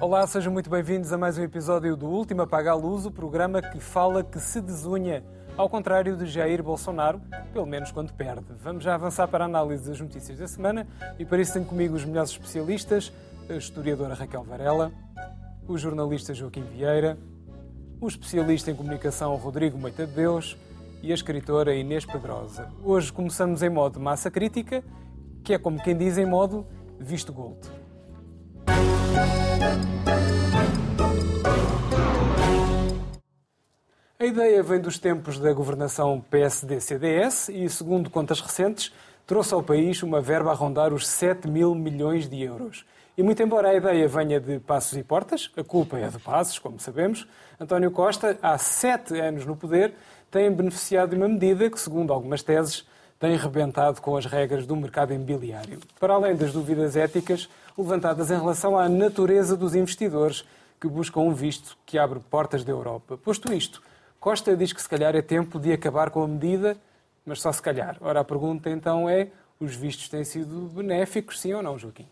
Olá, 0.00 0.26
sejam 0.26 0.52
muito 0.52 0.70
bem-vindos 0.70 1.12
a 1.12 1.18
mais 1.18 1.36
um 1.36 1.42
episódio 1.42 1.94
do 1.94 2.06
Último 2.06 2.42
Apaga 2.42 2.70
a 2.70 2.74
Luz, 2.74 3.04
o 3.04 3.10
programa 3.10 3.60
que 3.60 3.78
fala 3.78 4.24
que 4.24 4.40
se 4.40 4.60
desunha, 4.60 5.22
ao 5.56 5.68
contrário 5.68 6.16
de 6.16 6.24
Jair 6.24 6.62
Bolsonaro, 6.62 7.20
pelo 7.52 7.66
menos 7.66 7.92
quando 7.92 8.12
perde. 8.14 8.46
Vamos 8.62 8.84
já 8.84 8.94
avançar 8.94 9.28
para 9.28 9.44
a 9.44 9.46
análise 9.46 9.86
das 9.86 10.00
notícias 10.00 10.38
da 10.38 10.48
semana 10.48 10.86
e 11.18 11.24
para 11.24 11.42
isso 11.42 11.52
tenho 11.52 11.64
comigo 11.64 11.94
os 11.94 12.04
melhores 12.04 12.30
especialistas, 12.30 13.12
a 13.50 13.54
historiadora 13.54 14.14
Raquel 14.14 14.42
Varela, 14.44 14.90
o 15.68 15.76
jornalista 15.76 16.32
Joaquim 16.32 16.62
Vieira, 16.62 17.18
o 18.00 18.08
especialista 18.08 18.70
em 18.70 18.74
comunicação 18.74 19.36
Rodrigo 19.36 19.76
Moita 19.76 20.06
de 20.06 20.12
Deus 20.14 20.56
e 21.02 21.10
a 21.12 21.14
escritora 21.14 21.74
Inês 21.74 22.04
Pedrosa. 22.04 22.70
Hoje 22.82 23.12
começamos 23.12 23.62
em 23.62 23.70
modo 23.70 24.00
massa 24.00 24.30
crítica, 24.30 24.82
que 25.44 25.54
é 25.54 25.58
como 25.58 25.82
quem 25.82 25.96
diz 25.96 26.18
em 26.18 26.26
modo 26.26 26.66
visto 26.98 27.32
gold. 27.32 27.58
A 34.18 34.24
ideia 34.24 34.62
vem 34.62 34.80
dos 34.80 34.98
tempos 34.98 35.38
da 35.38 35.52
governação 35.52 36.20
PSD-CDS 36.28 37.50
e, 37.50 37.68
segundo 37.68 38.10
contas 38.10 38.40
recentes, 38.40 38.92
trouxe 39.26 39.54
ao 39.54 39.62
país 39.62 40.02
uma 40.02 40.20
verba 40.20 40.50
a 40.50 40.54
rondar 40.54 40.92
os 40.92 41.06
7 41.06 41.46
mil 41.48 41.74
milhões 41.74 42.28
de 42.28 42.42
euros. 42.42 42.84
E 43.18 43.22
muito 43.22 43.42
embora 43.42 43.70
a 43.70 43.74
ideia 43.74 44.06
venha 44.06 44.40
de 44.40 44.60
Passos 44.60 44.96
e 44.96 45.02
Portas, 45.02 45.50
a 45.56 45.64
culpa 45.64 45.98
é 45.98 46.08
de 46.08 46.20
Passos, 46.20 46.58
como 46.58 46.78
sabemos, 46.78 47.26
António 47.58 47.90
Costa, 47.90 48.38
há 48.40 48.56
sete 48.56 49.18
anos 49.18 49.44
no 49.44 49.56
poder, 49.56 49.92
tem 50.30 50.50
beneficiado 50.50 51.10
de 51.10 51.16
uma 51.16 51.28
medida 51.28 51.70
que, 51.70 51.80
segundo 51.80 52.12
algumas 52.12 52.42
teses, 52.42 52.86
tem 53.18 53.36
rebentado 53.36 54.00
com 54.00 54.16
as 54.16 54.26
regras 54.26 54.66
do 54.66 54.76
mercado 54.76 55.12
imobiliário. 55.12 55.80
Para 55.98 56.14
além 56.14 56.36
das 56.36 56.52
dúvidas 56.52 56.96
éticas 56.96 57.48
levantadas 57.76 58.30
em 58.30 58.38
relação 58.38 58.78
à 58.78 58.88
natureza 58.88 59.56
dos 59.56 59.74
investidores 59.74 60.44
que 60.80 60.88
buscam 60.88 61.20
um 61.20 61.34
visto 61.34 61.76
que 61.84 61.98
abre 61.98 62.20
portas 62.20 62.64
da 62.64 62.70
Europa. 62.70 63.16
Posto 63.16 63.52
isto, 63.52 63.82
Costa 64.20 64.56
diz 64.56 64.72
que 64.72 64.82
se 64.82 64.88
calhar 64.88 65.14
é 65.14 65.22
tempo 65.22 65.58
de 65.58 65.72
acabar 65.72 66.10
com 66.10 66.22
a 66.22 66.28
medida, 66.28 66.76
mas 67.24 67.40
só 67.40 67.52
se 67.52 67.62
calhar. 67.62 67.96
Ora, 68.00 68.20
a 68.20 68.24
pergunta 68.24 68.70
então 68.70 69.08
é: 69.08 69.30
os 69.60 69.74
vistos 69.74 70.08
têm 70.08 70.24
sido 70.24 70.68
benéficos, 70.68 71.40
sim 71.40 71.52
ou 71.54 71.62
não, 71.62 71.78
Joaquim? 71.78 72.06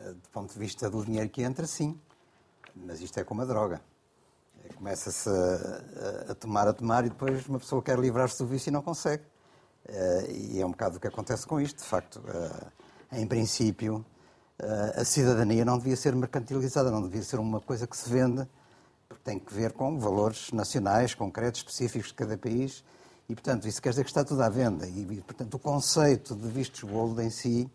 Do 0.00 0.28
ponto 0.32 0.52
de 0.52 0.58
vista 0.58 0.88
do 0.90 1.04
dinheiro 1.04 1.28
que 1.28 1.42
entra, 1.42 1.66
sim. 1.66 1.98
Mas 2.74 3.00
isto 3.00 3.18
é 3.18 3.24
como 3.24 3.42
a 3.42 3.44
droga. 3.44 3.80
Começa-se 4.76 5.28
a, 5.28 6.32
a, 6.32 6.34
tomar, 6.34 6.68
a 6.68 6.72
tomar 6.72 7.06
e 7.06 7.08
depois 7.08 7.46
uma 7.46 7.58
pessoa 7.58 7.82
quer 7.82 7.98
livrar-se 7.98 8.38
do 8.38 8.46
vício 8.46 8.68
e 8.68 8.72
não 8.72 8.82
consegue. 8.82 9.22
Uh, 9.88 10.30
e 10.30 10.60
é 10.60 10.66
um 10.66 10.70
bocado 10.70 10.98
o 10.98 11.00
que 11.00 11.06
acontece 11.06 11.46
com 11.46 11.60
isto. 11.60 11.78
De 11.78 11.88
facto, 11.88 12.16
uh, 12.16 12.66
em 13.12 13.26
princípio, 13.26 14.04
uh, 14.60 15.00
a 15.00 15.04
cidadania 15.04 15.64
não 15.64 15.78
devia 15.78 15.96
ser 15.96 16.14
mercantilizada, 16.14 16.90
não 16.90 17.02
devia 17.02 17.22
ser 17.22 17.38
uma 17.38 17.60
coisa 17.60 17.86
que 17.86 17.96
se 17.96 18.10
vende, 18.10 18.46
porque 19.08 19.24
tem 19.24 19.38
que 19.38 19.54
ver 19.54 19.72
com 19.72 19.98
valores 19.98 20.52
nacionais, 20.52 21.14
concretos, 21.14 21.60
específicos 21.60 22.08
de 22.08 22.14
cada 22.14 22.36
país. 22.36 22.84
E, 23.28 23.34
portanto, 23.34 23.66
isso 23.66 23.80
quer 23.80 23.90
dizer 23.90 24.04
que 24.04 24.10
está 24.10 24.24
tudo 24.24 24.42
à 24.42 24.48
venda. 24.48 24.86
E, 24.86 25.22
portanto, 25.22 25.54
o 25.54 25.58
conceito 25.58 26.34
de 26.34 26.48
vistos 26.48 26.82
gold 26.82 27.20
em 27.22 27.30
si, 27.30 27.70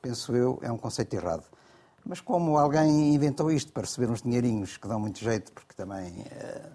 penso 0.00 0.34
eu, 0.34 0.58
é 0.62 0.72
um 0.72 0.78
conceito 0.78 1.14
errado. 1.14 1.44
Mas 2.06 2.20
como 2.20 2.56
alguém 2.56 3.12
inventou 3.14 3.50
isto 3.50 3.72
para 3.72 3.82
receber 3.82 4.08
uns 4.08 4.22
dinheirinhos 4.22 4.76
que 4.76 4.86
dão 4.86 5.00
muito 5.00 5.18
jeito, 5.18 5.50
porque 5.52 5.74
também, 5.74 6.24
eh, 6.30 6.70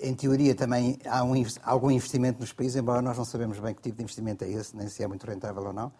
em 0.00 0.14
teoria, 0.14 0.54
também 0.54 0.98
há 1.06 1.24
um, 1.24 1.32
algum 1.62 1.90
investimento 1.90 2.38
nos 2.38 2.52
países, 2.52 2.76
embora 2.76 3.00
nós 3.00 3.16
não 3.16 3.24
sabemos 3.24 3.58
bem 3.58 3.74
que 3.74 3.80
tipo 3.80 3.96
de 3.96 4.02
investimento 4.02 4.44
é 4.44 4.50
esse, 4.50 4.76
nem 4.76 4.88
se 4.88 5.02
é 5.02 5.06
muito 5.08 5.26
rentável 5.26 5.64
ou 5.64 5.72
não, 5.72 5.90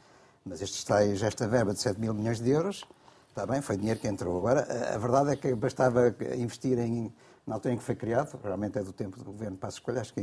mas 0.44 0.60
estes 0.60 0.84
tais, 0.84 1.22
esta 1.22 1.48
verba 1.48 1.72
de 1.72 1.80
7 1.80 1.98
mil 1.98 2.12
milhões 2.12 2.40
de 2.40 2.50
euros, 2.50 2.84
está 3.30 3.46
bem, 3.46 3.62
foi 3.62 3.78
dinheiro 3.78 3.98
que 3.98 4.06
entrou. 4.06 4.36
Agora, 4.36 4.94
a 4.94 4.98
verdade 4.98 5.30
é 5.30 5.36
que 5.36 5.54
bastava 5.54 6.14
investir 6.36 6.78
em, 6.78 7.10
na 7.46 7.54
altura 7.54 7.72
em 7.72 7.78
que 7.78 7.84
foi 7.84 7.94
criado, 7.94 8.38
realmente 8.44 8.78
é 8.78 8.82
do 8.82 8.92
tempo 8.92 9.16
do 9.18 9.32
governo 9.32 9.56
Passos 9.56 9.80
Coelho, 9.80 10.02
acho 10.02 10.12
que 10.12 10.20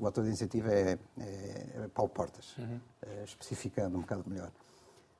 o 0.00 0.06
autor 0.06 0.22
da 0.22 0.28
iniciativa 0.28 0.72
é, 0.72 0.98
é, 1.20 1.66
é 1.84 1.88
Paulo 1.92 2.10
Portas, 2.10 2.56
uhum. 2.56 2.80
Eh, 3.02 3.24
especificando 3.24 3.98
um 3.98 4.00
bocado 4.00 4.24
melhor. 4.26 4.50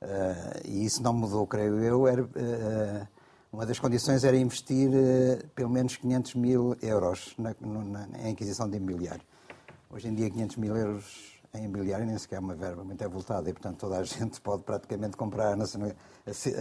Uh, 0.07 0.61
e 0.65 0.85
isso 0.85 1.03
não 1.03 1.13
mudou, 1.13 1.45
creio 1.49 1.83
eu. 1.83 2.07
Era, 2.07 2.23
uh, 2.23 3.09
uma 3.53 3.67
das 3.67 3.81
condições 3.81 4.23
era 4.23 4.37
investir 4.37 4.89
uh, 4.89 5.49
pelo 5.49 5.69
menos 5.69 5.97
500 5.97 6.35
mil 6.37 6.77
euros 6.81 7.35
na, 7.37 7.55
na, 7.61 8.09
em 8.21 8.33
aquisição 8.33 8.71
de 8.71 8.77
imobiliário. 8.77 9.23
Hoje 9.91 10.07
em 10.07 10.15
dia, 10.15 10.31
500 10.31 10.57
mil 10.57 10.77
euros 10.77 11.41
em 11.53 11.65
imobiliário 11.65 12.07
nem 12.07 12.17
sequer 12.19 12.37
é 12.37 12.39
uma 12.39 12.55
verba 12.55 12.85
muito 12.85 13.05
avultada 13.05 13.51
e, 13.51 13.53
portanto, 13.53 13.79
toda 13.79 13.99
a 13.99 14.03
gente 14.07 14.41
pode 14.41 14.63
praticamente 14.63 15.17
comprar 15.17 15.55
a 15.55 15.57
nacionalidade. 15.57 16.01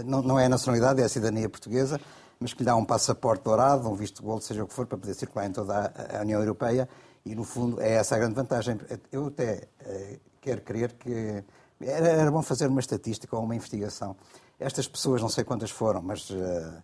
Não, 0.05 0.23
não 0.23 0.39
é 0.39 0.45
a 0.45 0.49
nacionalidade, 0.49 1.01
é 1.01 1.05
a 1.05 1.09
cidadania 1.09 1.47
portuguesa, 1.47 2.01
mas 2.39 2.51
que 2.51 2.59
lhe 2.59 2.65
dá 2.65 2.75
um 2.75 2.85
passaporte 2.85 3.43
dourado, 3.43 3.87
um 3.87 3.95
visto 3.95 4.23
gold, 4.23 4.43
seja 4.43 4.63
o 4.63 4.67
que 4.67 4.73
for, 4.73 4.87
para 4.87 4.97
poder 4.97 5.13
circular 5.13 5.45
em 5.45 5.51
toda 5.51 5.75
a, 5.75 6.17
a 6.17 6.21
União 6.21 6.39
Europeia. 6.39 6.89
E, 7.23 7.35
no 7.35 7.43
fundo, 7.43 7.79
é 7.79 7.93
essa 7.93 8.15
a 8.15 8.19
grande 8.19 8.33
vantagem. 8.33 8.79
Eu 9.11 9.27
até 9.27 9.67
quero 10.41 10.61
crer 10.61 10.93
que 10.93 11.43
era, 11.81 12.07
era, 12.07 12.31
bom 12.31 12.41
fazer 12.41 12.67
uma 12.67 12.79
estatística 12.79 13.35
ou 13.35 13.43
uma 13.43 13.55
investigação. 13.55 14.15
Estas 14.59 14.87
pessoas, 14.87 15.21
não 15.21 15.29
sei 15.29 15.43
quantas 15.43 15.69
foram, 15.69 16.01
mas 16.01 16.29
uh, 16.29 16.83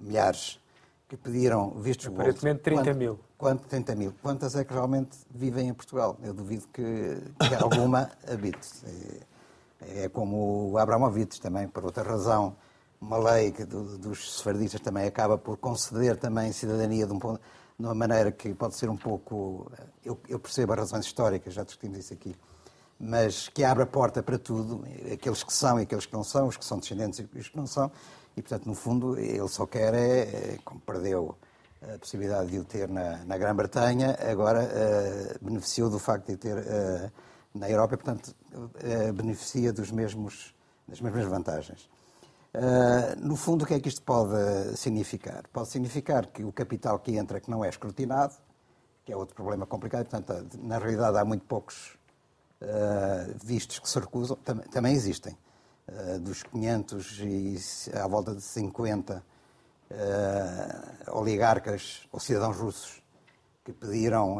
milhares, 0.00 0.60
que 1.08 1.16
pediram 1.16 1.70
vistos 1.70 2.06
Aparentemente 2.06 2.62
30 2.62 2.82
quanto, 2.82 2.98
mil. 2.98 3.20
Quanto, 3.38 3.68
30 3.68 3.94
mil. 3.94 4.14
Quantas 4.22 4.56
é 4.56 4.64
que 4.64 4.72
realmente 4.72 5.16
vivem 5.30 5.68
em 5.68 5.74
Portugal? 5.74 6.18
Eu 6.22 6.34
duvido 6.34 6.66
que, 6.72 6.82
que 6.82 7.54
alguma 7.62 8.10
habite. 8.26 8.68
É, 9.80 10.04
é 10.04 10.08
como 10.08 10.70
o 10.70 10.78
Abramovich 10.78 11.40
também, 11.40 11.68
por 11.68 11.84
outra 11.84 12.02
razão, 12.02 12.56
uma 13.00 13.18
lei 13.18 13.52
que 13.52 13.64
do, 13.64 13.98
dos 13.98 14.36
sefardistas 14.38 14.80
também 14.80 15.06
acaba 15.06 15.36
por 15.36 15.58
conceder 15.58 16.16
também 16.16 16.50
cidadania 16.52 17.06
de, 17.06 17.12
um, 17.12 17.18
de 17.18 17.38
uma 17.78 17.94
maneira 17.94 18.32
que 18.32 18.52
pode 18.54 18.74
ser 18.74 18.88
um 18.88 18.96
pouco... 18.96 19.70
Eu, 20.04 20.18
eu 20.28 20.38
percebo 20.40 20.72
as 20.72 20.78
razões 20.78 21.04
históricas, 21.04 21.52
já 21.54 21.62
discutimos 21.62 21.98
isso 21.98 22.14
aqui 22.14 22.34
mas 22.98 23.48
que 23.48 23.64
abre 23.64 23.82
a 23.82 23.86
porta 23.86 24.22
para 24.22 24.38
tudo, 24.38 24.84
aqueles 25.12 25.42
que 25.42 25.52
são 25.52 25.78
e 25.78 25.82
aqueles 25.82 26.06
que 26.06 26.12
não 26.12 26.24
são, 26.24 26.48
os 26.48 26.56
que 26.56 26.64
são 26.64 26.78
descendentes 26.78 27.18
e 27.18 27.38
os 27.38 27.48
que 27.48 27.56
não 27.56 27.66
são, 27.66 27.90
e 28.36 28.42
portanto, 28.42 28.66
no 28.66 28.74
fundo, 28.74 29.18
ele 29.18 29.48
só 29.48 29.66
quer 29.66 29.94
é, 29.94 30.20
é 30.20 30.58
como 30.64 30.80
perdeu 30.80 31.36
a 31.92 31.98
possibilidade 31.98 32.50
de 32.50 32.58
o 32.58 32.64
ter 32.64 32.88
na, 32.88 33.24
na 33.24 33.36
Grã-Bretanha, 33.36 34.16
agora 34.30 34.64
uh, 34.64 35.44
beneficiou 35.44 35.90
do 35.90 35.98
facto 35.98 36.28
de 36.28 36.36
ter 36.36 36.56
uh, 36.56 37.12
na 37.54 37.68
Europa 37.70 37.94
e, 37.94 37.96
portanto, 37.98 38.34
uh, 38.54 39.12
beneficia 39.12 39.72
dos 39.72 39.90
mesmos, 39.90 40.54
das 40.88 41.00
mesmas 41.00 41.24
vantagens. 41.26 41.88
no 43.18 43.36
fundo, 43.36 43.64
o 43.64 43.66
que 43.66 43.74
é 43.74 43.80
que 43.80 43.88
isto 43.88 44.02
pode 44.02 44.76
significar? 44.76 45.44
Pode 45.52 45.68
significar 45.68 46.26
que 46.26 46.42
o 46.44 46.52
capital 46.52 46.98
que 46.98 47.16
entra 47.16 47.40
que 47.40 47.50
não 47.50 47.64
é 47.64 47.68
escrutinado, 47.68 48.34
que 49.04 49.12
é 49.12 49.16
outro 49.16 49.34
problema 49.34 49.66
complicado, 49.66 50.06
portanto, 50.08 50.58
na 50.62 50.78
realidade 50.78 51.18
há 51.18 51.24
muito 51.24 51.44
poucos 51.44 51.98
uh, 52.60 53.34
vistos 53.42 53.78
que 53.78 53.88
se 53.88 53.98
recusam, 53.98 54.36
tam 54.36 54.58
também 54.58 54.94
existem. 54.94 55.36
Uh, 55.86 56.18
dos 56.18 56.42
500 56.42 57.20
e 57.20 57.58
à 57.94 58.06
volta 58.06 58.34
de 58.34 58.40
50 58.40 59.16
uh, 59.16 59.22
eh, 59.90 61.10
oligarcas 61.10 62.08
ou 62.10 62.18
cidadãos 62.18 62.56
russos 62.56 63.02
que 63.62 63.72
pediram 63.72 64.38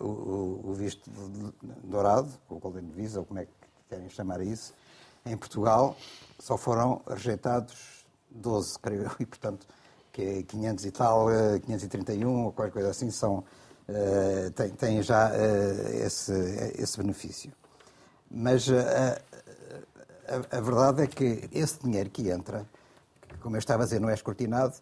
o, 0.00 0.60
o, 0.64 0.74
visto 0.74 1.10
dourado, 1.84 2.28
ou 2.50 2.58
Golden 2.58 2.90
Visa, 2.90 3.20
ou 3.20 3.24
como 3.24 3.40
é 3.40 3.46
que 3.46 3.52
querem 3.88 4.10
chamar 4.10 4.42
isso, 4.42 4.74
em 5.24 5.36
Portugal 5.36 5.96
só 6.38 6.58
foram 6.58 7.00
rejeitados 7.06 8.04
12, 8.30 8.78
creio 8.78 9.04
eu, 9.04 9.10
e 9.20 9.24
portanto, 9.24 9.66
que 10.12 10.22
é 10.22 10.42
500 10.42 10.84
e 10.84 10.90
tal, 10.90 11.28
531 11.64 12.44
ou 12.44 12.52
qualquer 12.52 12.72
coisa 12.72 12.90
assim, 12.90 13.10
são 13.10 13.42
uh, 13.88 14.50
tem, 14.52 14.70
tem, 14.70 15.02
já 15.02 15.30
uh, 15.30 15.88
esse, 16.04 16.32
esse 16.78 16.98
benefício. 16.98 17.52
Mas 18.30 18.68
uh, 18.68 18.74
a, 20.28 20.56
a, 20.56 20.60
verdade 20.60 21.02
é 21.02 21.06
que 21.06 21.48
esse 21.52 21.80
dinheiro 21.82 22.10
que 22.10 22.28
entra, 22.28 22.66
como 23.40 23.56
eu 23.56 23.58
estava 23.58 23.82
a 23.82 23.86
dizer, 23.86 24.00
não 24.00 24.10
é 24.10 24.14
escrutinado, 24.14 24.74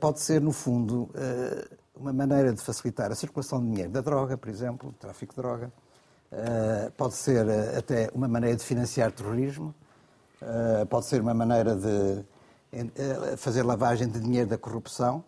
pode 0.00 0.20
ser, 0.20 0.40
no 0.40 0.52
fundo, 0.52 1.10
uma 1.96 2.12
maneira 2.12 2.52
de 2.52 2.60
facilitar 2.60 3.10
a 3.10 3.16
circulação 3.16 3.60
de 3.60 3.66
dinheiro 3.68 3.90
da 3.90 4.00
droga, 4.00 4.36
por 4.36 4.48
exemplo, 4.48 4.94
tráfico 4.98 5.34
de 5.34 5.40
droga. 5.40 5.72
pode 6.96 7.14
ser 7.14 7.44
até 7.76 8.08
uma 8.14 8.28
maneira 8.28 8.56
de 8.56 8.62
financiar 8.64 9.10
terrorismo. 9.10 9.74
pode 10.88 11.06
ser 11.06 11.20
uma 11.20 11.34
maneira 11.34 11.74
de 11.74 12.24
fazer 13.36 13.64
lavagem 13.64 14.08
de 14.08 14.20
dinheiro 14.20 14.48
da 14.48 14.58
corrupção 14.58 15.24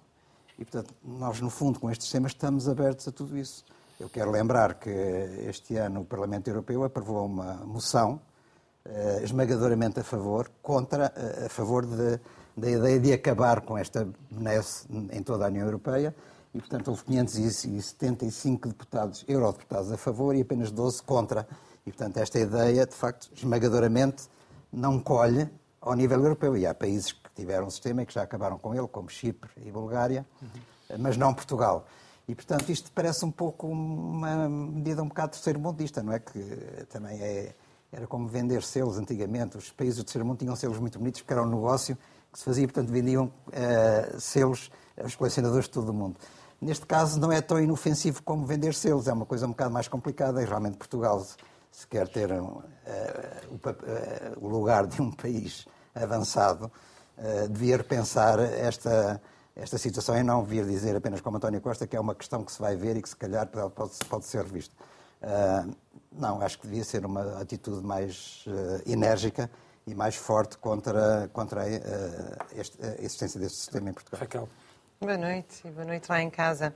e, 0.59 0.65
portanto, 0.65 0.93
nós, 1.05 1.41
no 1.41 1.51
fundo, 1.51 1.79
com 1.79 1.91
estes 1.91 2.11
temas, 2.11 2.33
estamos 2.33 2.69
abertos 2.69 3.07
a 3.07 3.13
tudo 3.13 3.39
isso. 3.39 3.65
Eu 3.99 4.09
quero 4.09 4.31
lembrar 4.31 4.75
que 4.75 4.91
este 5.49 5.77
ano 5.77 6.01
o 6.01 6.05
Parlamento 6.05 6.49
Europeu 6.49 6.83
aprovou 6.85 7.27
uma 7.27 7.55
moção 7.65 8.21
eh, 8.85 9.21
esmagadoramente 9.23 10.01
a 10.01 10.05
favor, 10.05 10.51
contra, 10.63 11.13
eh, 11.15 11.47
a 11.47 11.49
favor 11.49 11.85
de, 11.85 12.19
da 12.57 12.71
ideia 12.71 12.99
de 12.99 13.13
acabar 13.13 13.61
com 13.61 13.77
esta 13.77 14.09
benesse 14.31 14.87
em 15.13 15.23
toda 15.23 15.45
a 15.45 15.49
União 15.49 15.65
Europeia. 15.65 16.15
E, 16.55 16.59
portanto, 16.59 16.89
houve 16.89 17.05
575 17.05 18.69
deputados, 18.69 19.25
eurodeputados 19.29 19.93
a 19.93 19.97
favor 19.97 20.35
e 20.35 20.41
apenas 20.41 20.71
12 20.71 21.03
contra. 21.03 21.47
E, 21.87 21.93
portanto, 21.93 22.17
esta 22.17 22.39
ideia, 22.39 22.87
de 22.87 22.95
facto, 22.95 23.31
esmagadoramente 23.35 24.25
não 24.73 24.99
colhe 24.99 25.49
ao 25.81 25.95
nível 25.95 26.19
europeu. 26.21 26.57
E 26.57 26.67
há 26.67 26.75
países 26.75 27.13
que 27.13 27.28
tiveram 27.41 27.67
um 27.67 27.71
sistema 27.71 28.03
e 28.03 28.07
que 28.07 28.13
já 28.13 28.23
acabaram 28.23 28.59
com 28.59 28.75
ele, 28.75 28.89
como 28.89 29.09
Chipre 29.09 29.51
e 29.65 29.71
Bulgária, 29.71 30.27
uhum. 30.43 30.99
mas 30.99 31.17
não 31.17 31.33
Portugal. 31.33 31.87
E, 32.29 32.35
portanto, 32.35 32.71
isto 32.71 32.93
parece 32.93 33.25
um 33.25 33.31
pouco 33.31 33.67
uma 33.67 34.49
medida 34.49 35.03
um 35.03 35.09
bocado 35.09 35.33
terceiro-mundista, 35.33 36.03
não 36.03 36.13
é? 36.13 36.19
Que 36.19 36.87
também 36.91 37.19
é, 37.23 37.55
era 37.91 38.07
como 38.07 38.29
vender 38.29 38.63
selos 38.63 38.99
antigamente. 38.99 39.57
Os 39.57 39.71
países 39.71 39.97
do 39.97 40.05
terceiro 40.05 40.27
mundo 40.27 40.39
tinham 40.39 40.55
selos 40.55 40.79
muito 40.79 40.99
bonitos 40.99 41.23
porque 41.23 41.33
era 41.33 41.43
um 41.43 41.49
negócio 41.49 41.97
que 42.31 42.39
se 42.39 42.45
fazia, 42.45 42.67
portanto, 42.67 42.91
vendiam 42.91 43.33
uh, 43.47 44.21
selos 44.21 44.71
aos 45.03 45.17
colecionadores 45.17 45.65
de 45.65 45.71
todo 45.71 45.89
o 45.89 45.95
mundo. 45.95 46.17
Neste 46.61 46.85
caso, 46.85 47.19
não 47.19 47.31
é 47.31 47.41
tão 47.41 47.59
inofensivo 47.61 48.23
como 48.23 48.45
vender 48.45 48.75
selos, 48.75 49.09
é 49.09 49.13
uma 49.13 49.25
coisa 49.25 49.47
um 49.47 49.51
bocado 49.51 49.73
mais 49.73 49.89
complicada 49.89 50.43
e 50.43 50.45
realmente 50.45 50.77
Portugal, 50.77 51.25
se 51.71 51.87
quer 51.87 52.09
ter 52.09 52.31
uh, 52.33 52.63
o, 53.49 53.55
uh, 53.55 54.45
o, 54.45 54.49
lugar 54.49 54.87
de 54.87 55.01
um 55.01 55.11
país 55.13 55.67
avançado, 55.95 56.71
devia 57.51 57.77
repensar 57.77 58.39
esta, 58.39 59.21
esta 59.57 59.79
situação 59.79 60.17
e 60.17 60.23
não 60.23 60.45
vir 60.45 60.65
dizer 60.65 60.95
apenas 60.95 61.21
como 61.21 61.37
António 61.37 61.61
Costa 61.61 61.87
que 61.87 61.97
é 61.97 62.01
uma 62.01 62.15
questão 62.15 62.45
que 62.45 62.53
se 62.53 62.61
vai 62.61 62.77
ver 62.77 62.97
e 62.97 63.03
que 63.03 63.09
se 63.09 63.17
calhar 63.17 63.47
pode, 63.47 63.93
pode 64.09 64.25
ser 64.25 64.45
revista. 64.45 64.75
não, 66.13 66.41
acho 66.41 66.59
que 66.59 66.67
devia 66.67 66.85
ser 66.85 67.05
uma 67.05 67.41
atitude 67.41 67.85
mais 67.85 68.45
enérgica 68.87 69.51
e 69.87 69.95
mais 69.95 70.15
forte 70.17 70.59
contra, 70.59 71.29
contra 71.33 71.63
a, 71.63 71.65
a 71.65 73.03
existência 73.03 73.41
deste 73.41 73.59
sistema 73.59 73.91
em 73.91 73.93
Portugal. 73.93 74.21
Raquel. 74.21 74.49
Boa 75.01 75.17
noite, 75.17 75.69
boa 75.71 75.85
noite 75.85 76.09
lá 76.09 76.21
em 76.21 76.29
casa. 76.29 76.75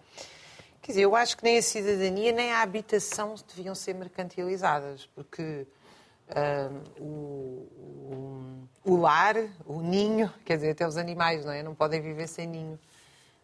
Quer 0.80 0.92
dizer, 0.92 1.02
eu 1.02 1.14
acho 1.14 1.36
que 1.36 1.44
nem 1.44 1.58
a 1.58 1.62
cidadania 1.62 2.32
nem 2.32 2.52
a 2.52 2.62
habitação 2.62 3.34
deviam 3.54 3.74
ser 3.74 3.94
mercantilizadas, 3.94 5.08
porque 5.14 5.66
uh, 6.32 7.02
o, 7.02 7.68
o, 8.84 8.92
o, 8.92 8.96
lar, 8.96 9.36
o 9.66 9.80
ninho, 9.80 10.32
quer 10.44 10.56
dizer, 10.56 10.70
até 10.70 10.86
os 10.86 10.96
animais 10.96 11.44
não, 11.44 11.52
é? 11.52 11.62
não 11.62 11.74
podem 11.74 12.00
viver 12.00 12.26
sem 12.26 12.46
ninho. 12.46 12.78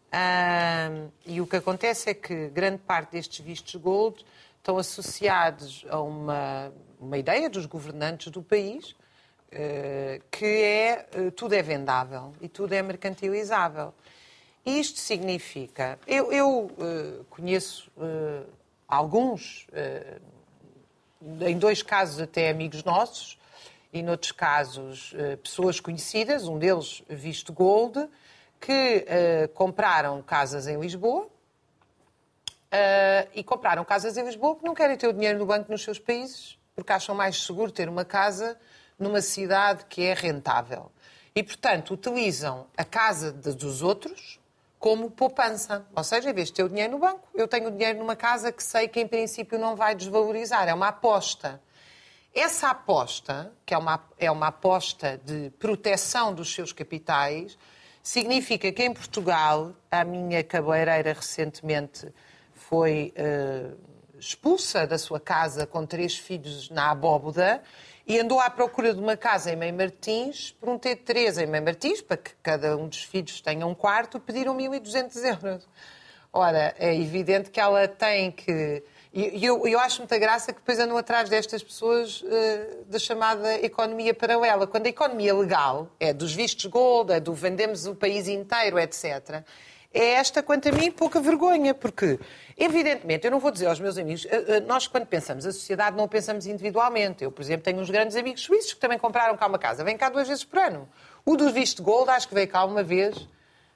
Uh, 0.08 1.12
e 1.26 1.40
o 1.40 1.46
que 1.46 1.56
acontece 1.56 2.10
é 2.10 2.14
que 2.14 2.48
grande 2.48 2.78
parte 2.78 3.12
destes 3.12 3.44
vistos 3.44 3.74
gold 3.76 4.24
estão 4.56 4.78
associados 4.78 5.84
a 5.88 6.00
uma, 6.00 6.72
uma 7.00 7.16
ideia 7.16 7.48
dos 7.48 7.66
governantes 7.66 8.30
do 8.30 8.42
país, 8.42 8.94
eh, 9.50 10.20
que 10.30 10.44
é 10.44 11.08
eh, 11.10 11.30
tudo 11.30 11.54
é 11.54 11.62
vendável 11.62 12.34
e 12.38 12.48
tudo 12.48 12.74
é 12.74 12.82
mercantilizável. 12.82 13.94
Isto 14.64 14.98
significa. 14.98 15.98
Eu, 16.06 16.30
eu 16.30 16.66
uh, 16.66 17.24
conheço 17.30 17.90
uh, 17.96 18.46
alguns, 18.86 19.66
em 21.40 21.58
dois 21.58 21.82
casos 21.82 22.20
até 22.20 22.50
amigos 22.50 22.84
nossos, 22.84 23.38
e 23.92 24.02
noutros 24.02 24.32
casos 24.32 25.14
pessoas 25.42 25.80
conhecidas, 25.80 26.46
um 26.46 26.58
deles 26.58 27.02
visto 27.08 27.52
Gold, 27.52 28.08
que 28.60 29.06
compraram 29.54 30.20
casas 30.22 30.66
em 30.66 30.78
Lisboa. 30.78 31.28
e 33.34 33.42
compraram 33.42 33.84
casas 33.84 34.16
em 34.16 34.24
Lisboa 34.24 34.54
porque 34.54 34.66
não 34.66 34.74
querem 34.74 34.96
ter 34.96 35.08
o 35.08 35.12
dinheiro 35.12 35.38
no 35.38 35.46
banco 35.46 35.70
nos 35.70 35.82
seus 35.82 35.98
países, 35.98 36.58
porque 36.76 36.92
acham 36.92 37.14
mais 37.14 37.42
seguro 37.42 37.72
ter 37.72 37.88
uma 37.88 38.04
casa 38.04 38.58
numa 38.98 39.20
cidade 39.20 39.84
que 39.86 40.02
é 40.02 40.14
rentável. 40.14 40.90
E, 41.34 41.42
portanto, 41.42 41.94
utilizam 41.94 42.66
a 42.76 42.84
casa 42.84 43.32
dos 43.32 43.82
outros 43.82 44.38
como 44.78 45.10
poupança. 45.10 45.86
Ou 45.94 46.04
seja, 46.04 46.30
em 46.30 46.32
vez 46.32 46.48
de 46.48 46.54
ter 46.54 46.62
o 46.62 46.68
dinheiro 46.68 46.92
no 46.92 46.98
banco, 46.98 47.28
eu 47.34 47.48
tenho 47.48 47.68
o 47.68 47.70
dinheiro 47.70 47.98
numa 47.98 48.16
casa 48.16 48.52
que 48.52 48.62
sei 48.62 48.88
que, 48.88 49.00
em 49.00 49.06
princípio, 49.06 49.58
não 49.58 49.74
vai 49.74 49.94
desvalorizar. 49.94 50.68
É 50.68 50.74
uma 50.74 50.88
aposta. 50.88 51.60
Essa 52.34 52.70
aposta, 52.70 53.52
que 53.66 53.74
é 53.74 53.78
uma, 53.78 54.04
é 54.18 54.30
uma 54.30 54.48
aposta 54.48 55.20
de 55.24 55.50
proteção 55.58 56.32
dos 56.32 56.54
seus 56.54 56.72
capitais, 56.72 57.58
significa 58.02 58.70
que 58.70 58.84
em 58.84 58.92
Portugal, 58.92 59.72
a 59.90 60.04
minha 60.04 60.44
cabeleireira 60.44 61.12
recentemente 61.12 62.12
foi 62.54 63.12
uh, 63.16 63.76
expulsa 64.18 64.86
da 64.86 64.98
sua 64.98 65.18
casa 65.18 65.66
com 65.66 65.84
três 65.84 66.16
filhos 66.16 66.70
na 66.70 66.90
abóboda 66.90 67.62
e 68.08 68.18
andou 68.18 68.40
à 68.40 68.48
procura 68.48 68.94
de 68.94 68.98
uma 68.98 69.18
casa 69.18 69.52
em 69.52 69.56
Mãe 69.56 69.70
Martins 69.70 70.50
por 70.58 70.70
um 70.70 70.78
T3 70.78 71.42
em 71.42 71.46
Mãe 71.46 71.60
Martins, 71.60 72.00
para 72.00 72.16
que 72.16 72.30
cada 72.42 72.74
um 72.74 72.88
dos 72.88 73.04
filhos 73.04 73.42
tenha 73.42 73.66
um 73.66 73.74
quarto, 73.74 74.18
pediram 74.18 74.56
1.200 74.56 75.16
euros. 75.44 75.68
Ora, 76.32 76.74
é 76.78 76.94
evidente 76.94 77.50
que 77.50 77.60
ela 77.60 77.86
tem 77.86 78.30
que. 78.30 78.82
E 79.12 79.44
eu, 79.44 79.66
eu 79.66 79.78
acho 79.78 79.98
muita 79.98 80.18
graça 80.18 80.52
que 80.52 80.60
depois 80.60 80.78
andam 80.78 80.96
atrás 80.96 81.28
destas 81.28 81.62
pessoas 81.62 82.22
uh, 82.22 82.84
da 82.86 82.98
chamada 82.98 83.54
economia 83.56 84.14
paralela. 84.14 84.66
Quando 84.66 84.86
a 84.86 84.90
economia 84.90 85.34
legal 85.34 85.88
é 86.00 86.12
dos 86.12 86.32
vistos 86.34 86.66
gold, 86.66 87.12
é 87.12 87.20
do 87.20 87.34
vendemos 87.34 87.86
o 87.86 87.94
país 87.94 88.26
inteiro, 88.26 88.78
etc., 88.78 89.42
é 89.92 90.12
esta, 90.14 90.42
quanto 90.42 90.68
a 90.68 90.72
mim, 90.72 90.90
pouca 90.90 91.18
vergonha, 91.20 91.74
porque, 91.74 92.18
evidentemente, 92.56 93.26
eu 93.26 93.30
não 93.30 93.38
vou 93.40 93.50
dizer 93.50 93.66
aos 93.66 93.80
meus 93.80 93.96
amigos, 93.96 94.26
eh, 94.26 94.44
eh, 94.48 94.60
nós, 94.60 94.86
quando 94.86 95.06
pensamos 95.06 95.46
a 95.46 95.52
sociedade, 95.52 95.96
não 95.96 96.06
pensamos 96.06 96.46
individualmente. 96.46 97.24
Eu, 97.24 97.32
por 97.32 97.40
exemplo, 97.42 97.64
tenho 97.64 97.80
uns 97.80 97.88
grandes 97.88 98.14
amigos 98.16 98.42
suíços 98.42 98.74
que 98.74 98.80
também 98.80 98.98
compraram 98.98 99.36
cá 99.36 99.46
uma 99.46 99.58
casa. 99.58 99.82
Vem 99.82 99.96
cá 99.96 100.08
duas 100.10 100.28
vezes 100.28 100.44
por 100.44 100.58
ano. 100.58 100.88
O 101.24 101.36
do 101.36 101.50
visto 101.50 101.82
gold, 101.82 102.10
acho 102.10 102.28
que 102.28 102.34
veio 102.34 102.48
cá 102.48 102.64
uma 102.64 102.82
vez 102.82 103.26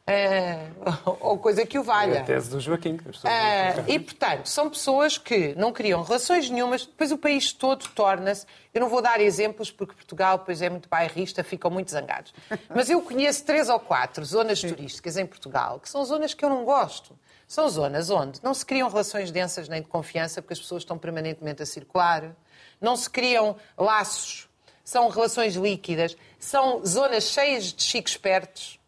é, 0.06 0.68
ou 1.20 1.38
coisa 1.38 1.64
que 1.64 1.78
o 1.78 1.82
valha. 1.82 2.18
É 2.18 2.20
a 2.20 2.24
tese 2.24 2.50
do 2.50 2.60
Joaquim. 2.60 2.98
É, 3.24 3.84
e, 3.86 3.98
portanto, 4.00 4.48
são 4.48 4.68
pessoas 4.68 5.16
que 5.16 5.54
não 5.54 5.72
criam 5.72 6.02
relações 6.02 6.50
nenhumas, 6.50 6.84
depois 6.84 7.12
o 7.12 7.18
país 7.18 7.52
todo 7.52 7.86
torna-se. 7.88 8.44
Eu 8.74 8.80
não 8.80 8.88
vou 8.88 9.00
dar 9.00 9.20
exemplos 9.20 9.70
porque 9.70 9.94
Portugal 9.94 10.38
depois 10.38 10.60
é 10.60 10.68
muito 10.68 10.88
bairrista, 10.88 11.44
ficam 11.44 11.70
muito 11.70 11.90
zangados. 11.90 12.34
Mas 12.74 12.90
eu 12.90 13.00
conheço 13.00 13.44
três 13.44 13.68
ou 13.68 13.78
quatro 13.78 14.24
zonas 14.24 14.60
turísticas 14.60 15.16
em 15.16 15.26
Portugal 15.26 15.78
que 15.78 15.88
são 15.88 16.04
zonas 16.04 16.34
que 16.34 16.44
eu 16.44 16.50
não 16.50 16.64
gosto. 16.64 17.16
São 17.46 17.68
zonas 17.68 18.10
onde 18.10 18.40
não 18.42 18.54
se 18.54 18.64
criam 18.64 18.88
relações 18.88 19.30
densas 19.30 19.68
nem 19.68 19.82
de 19.82 19.88
confiança 19.88 20.40
porque 20.40 20.54
as 20.54 20.60
pessoas 20.60 20.82
estão 20.82 20.96
permanentemente 20.96 21.62
a 21.62 21.66
circular, 21.66 22.34
não 22.80 22.96
se 22.96 23.08
criam 23.08 23.56
laços, 23.76 24.48
são 24.82 25.08
relações 25.08 25.54
líquidas, 25.54 26.16
são 26.38 26.84
zonas 26.84 27.24
cheias 27.24 27.72
de 27.72 27.82
chiques 27.82 28.14
espertos 28.14 28.80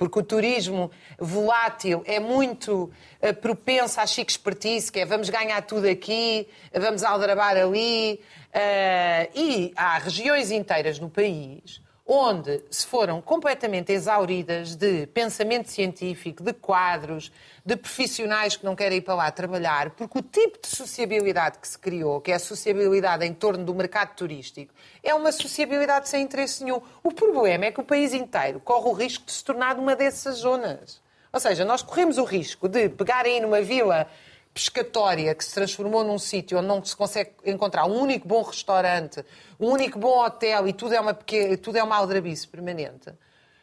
porque 0.00 0.18
o 0.18 0.22
turismo 0.22 0.90
volátil 1.18 2.02
é 2.06 2.18
muito 2.18 2.90
uh, 3.20 3.34
propenso 3.34 4.00
à 4.00 4.06
chique 4.06 4.32
expertise, 4.32 4.90
que 4.90 5.00
é 5.00 5.04
vamos 5.04 5.28
ganhar 5.28 5.60
tudo 5.60 5.86
aqui, 5.86 6.48
vamos 6.72 7.04
aldrabar 7.04 7.54
ali. 7.54 8.18
Uh, 8.48 9.38
e 9.38 9.72
há 9.76 9.98
regiões 9.98 10.50
inteiras 10.50 10.98
no 10.98 11.10
país 11.10 11.82
onde 12.12 12.64
se 12.72 12.84
foram 12.88 13.22
completamente 13.22 13.92
exauridas 13.92 14.74
de 14.74 15.06
pensamento 15.06 15.70
científico, 15.70 16.42
de 16.42 16.52
quadros, 16.52 17.30
de 17.64 17.76
profissionais 17.76 18.56
que 18.56 18.64
não 18.64 18.74
querem 18.74 18.98
ir 18.98 19.02
para 19.02 19.14
lá 19.14 19.30
trabalhar, 19.30 19.90
porque 19.90 20.18
o 20.18 20.22
tipo 20.22 20.58
de 20.60 20.66
sociabilidade 20.66 21.60
que 21.60 21.68
se 21.68 21.78
criou, 21.78 22.20
que 22.20 22.32
é 22.32 22.34
a 22.34 22.40
sociabilidade 22.40 23.24
em 23.24 23.32
torno 23.32 23.64
do 23.64 23.72
mercado 23.72 24.16
turístico, 24.16 24.74
é 25.04 25.14
uma 25.14 25.30
sociabilidade 25.30 26.08
sem 26.08 26.24
interesse 26.24 26.64
nenhum. 26.64 26.82
O 27.00 27.12
problema 27.12 27.66
é 27.66 27.70
que 27.70 27.80
o 27.80 27.84
país 27.84 28.12
inteiro 28.12 28.58
corre 28.58 28.88
o 28.88 28.92
risco 28.92 29.24
de 29.24 29.30
se 29.30 29.44
tornar 29.44 29.78
uma 29.78 29.94
dessas 29.94 30.38
zonas. 30.38 31.00
Ou 31.32 31.38
seja, 31.38 31.64
nós 31.64 31.80
corremos 31.80 32.18
o 32.18 32.24
risco 32.24 32.68
de 32.68 32.88
pegar 32.88 33.24
aí 33.24 33.40
numa 33.40 33.62
vila 33.62 34.08
pescatória 34.52 35.34
que 35.34 35.44
se 35.44 35.54
transformou 35.54 36.04
num 36.04 36.18
sítio 36.18 36.58
onde 36.58 36.66
não 36.66 36.84
se 36.84 36.96
consegue 36.96 37.30
encontrar 37.44 37.86
um 37.86 38.00
único 38.00 38.26
bom 38.26 38.42
restaurante, 38.42 39.24
um 39.58 39.68
único 39.68 39.98
bom 39.98 40.24
hotel 40.24 40.66
e 40.68 40.72
tudo 40.72 40.94
é 40.94 41.00
uma, 41.00 41.14
pequena, 41.14 41.56
tudo 41.56 41.76
é 41.76 41.82
uma 41.82 41.96
aldrabice 41.96 42.46
permanente, 42.46 43.12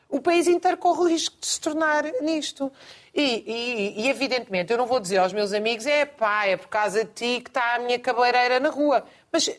o 0.09 0.21
país 0.21 0.47
inteiro 0.47 0.77
corre 0.77 1.01
o 1.01 1.07
risco 1.07 1.35
de 1.39 1.47
se 1.47 1.59
tornar 1.59 2.05
nisto. 2.21 2.71
E, 3.13 3.43
e, 3.45 4.01
e, 4.03 4.09
evidentemente, 4.09 4.71
eu 4.71 4.77
não 4.77 4.85
vou 4.85 4.99
dizer 4.99 5.17
aos 5.17 5.33
meus 5.33 5.51
amigos, 5.51 5.85
é 5.85 6.05
pá, 6.05 6.45
é 6.45 6.55
por 6.55 6.67
causa 6.67 7.03
de 7.03 7.11
ti 7.11 7.41
que 7.41 7.49
está 7.49 7.75
a 7.75 7.79
minha 7.79 7.99
cabeleireira 7.99 8.59
na 8.59 8.69
rua. 8.69 9.03
Mas, 9.31 9.49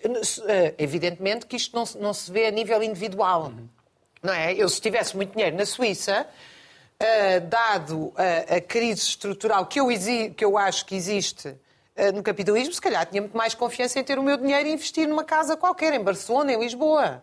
eh, 0.47 0.75
evidentemente, 0.79 1.45
que 1.45 1.57
isto 1.57 1.77
não, 1.77 1.85
não 2.01 2.15
se 2.15 2.33
vê 2.33 2.47
a 2.47 2.51
nível 2.51 2.83
individual. 2.83 3.47
Uhum. 3.47 3.69
Não 4.23 4.33
é? 4.33 4.55
Eu, 4.55 4.69
se 4.69 4.81
tivesse 4.81 5.15
muito 5.17 5.33
dinheiro 5.33 5.57
na 5.57 5.67
Suíça, 5.67 6.27
uh, 7.03 7.41
dado 7.47 8.13
a, 8.17 8.57
a, 8.57 8.61
crise 8.61 9.03
estrutural 9.03 9.67
que 9.67 9.81
eu, 9.81 9.89
que 10.37 10.45
eu 10.45 10.59
acho 10.59 10.85
que 10.85 10.95
existe 10.95 11.49
uh, 11.49 12.13
no 12.15 12.23
capitalismo, 12.23 12.73
se 12.73 12.81
calhar 12.81 13.07
tinha 13.07 13.23
muito 13.23 13.37
mais 13.37 13.55
confiança 13.55 13.99
em 13.99 14.05
ter 14.05 14.19
o 14.19 14.23
meu 14.23 14.37
dinheiro 14.37 14.69
e 14.69 14.73
investir 14.73 15.09
numa 15.09 15.25
casa 15.25 15.57
qualquer, 15.57 15.95
em 15.95 16.03
Barcelona, 16.03 16.53
em 16.53 16.59
Lisboa. 16.59 17.23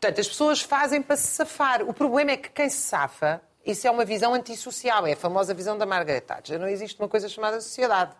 Portanto, 0.00 0.20
as 0.20 0.28
pessoas 0.28 0.60
fazem 0.60 1.00
para 1.00 1.16
se 1.16 1.28
safar. 1.28 1.82
O 1.82 1.94
problema 1.94 2.32
é 2.32 2.36
que 2.36 2.50
quem 2.50 2.68
se 2.68 2.76
safa, 2.76 3.40
isso 3.64 3.86
é 3.86 3.90
uma 3.90 4.04
visão 4.04 4.34
antissocial, 4.34 5.06
é 5.06 5.12
a 5.12 5.16
famosa 5.16 5.54
visão 5.54 5.78
da 5.78 5.86
Margaret 5.86 6.20
Thatcher. 6.20 6.58
Não 6.58 6.68
existe 6.68 7.00
uma 7.00 7.08
coisa 7.08 7.28
chamada 7.28 7.60
sociedade. 7.60 8.12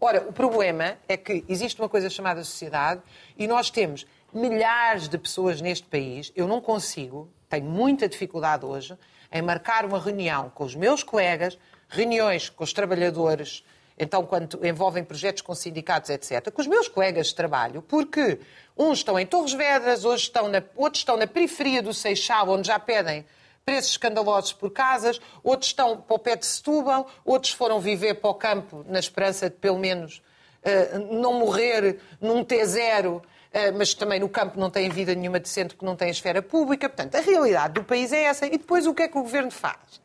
Ora, 0.00 0.24
o 0.28 0.32
problema 0.32 0.96
é 1.08 1.16
que 1.16 1.44
existe 1.48 1.80
uma 1.80 1.88
coisa 1.88 2.08
chamada 2.08 2.44
sociedade 2.44 3.02
e 3.36 3.48
nós 3.48 3.68
temos 3.68 4.06
milhares 4.32 5.08
de 5.08 5.18
pessoas 5.18 5.60
neste 5.60 5.88
país. 5.88 6.30
Eu 6.36 6.46
não 6.46 6.60
consigo, 6.60 7.28
tenho 7.48 7.64
muita 7.64 8.08
dificuldade 8.08 8.64
hoje, 8.64 8.96
em 9.30 9.42
marcar 9.42 9.84
uma 9.84 10.00
reunião 10.00 10.50
com 10.50 10.64
os 10.64 10.74
meus 10.74 11.02
colegas 11.02 11.58
reuniões 11.88 12.50
com 12.50 12.62
os 12.62 12.72
trabalhadores, 12.72 13.64
então 13.98 14.24
quando 14.24 14.64
envolvem 14.64 15.02
projetos 15.02 15.42
com 15.42 15.54
sindicatos, 15.54 16.10
etc., 16.10 16.50
com 16.50 16.60
os 16.60 16.66
meus 16.66 16.86
colegas 16.86 17.28
de 17.28 17.34
trabalho, 17.34 17.82
porque 17.82 18.38
uns 18.76 18.98
estão 18.98 19.18
em 19.18 19.26
Torres 19.26 19.52
Vedras, 19.52 20.04
outros 20.04 20.24
estão 20.24 20.48
na, 20.48 20.62
outros 20.76 21.00
estão 21.00 21.16
na 21.16 21.26
periferia 21.26 21.82
do 21.82 21.94
Seixal, 21.94 22.48
onde 22.50 22.68
já 22.68 22.78
pedem 22.78 23.24
preços 23.64 23.92
escandalosos 23.92 24.52
por 24.52 24.70
casas, 24.70 25.20
outros 25.42 25.70
estão 25.70 26.00
para 26.00 26.16
o 26.16 26.18
pé 26.18 26.36
de 26.36 26.46
Setúbal, 26.46 27.10
outros 27.24 27.52
foram 27.52 27.80
viver 27.80 28.14
para 28.14 28.30
o 28.30 28.34
campo 28.34 28.84
na 28.88 28.98
esperança 28.98 29.50
de, 29.50 29.56
pelo 29.56 29.78
menos, 29.78 30.22
uh, 30.62 31.14
não 31.14 31.34
morrer 31.34 31.98
num 32.20 32.44
T0 32.44 33.20
eh, 33.20 33.28
mas 33.76 33.94
também 33.94 34.20
no 34.20 34.28
campo 34.28 34.58
não 34.60 34.70
têm 34.70 34.88
vida 34.90 35.14
nenhuma 35.14 35.40
decente 35.40 35.74
porque 35.74 35.86
não 35.86 35.96
têm 35.96 36.10
esfera 36.10 36.42
pública. 36.42 36.88
Portanto, 36.88 37.14
a 37.14 37.20
realidade 37.20 37.74
do 37.74 37.84
país 37.84 38.12
é 38.12 38.24
essa. 38.24 38.46
E 38.46 38.50
depois 38.50 38.86
o 38.86 38.94
que 38.94 39.02
é 39.02 39.08
que 39.08 39.16
o 39.16 39.22
governo 39.22 39.50
faz? 39.50 40.00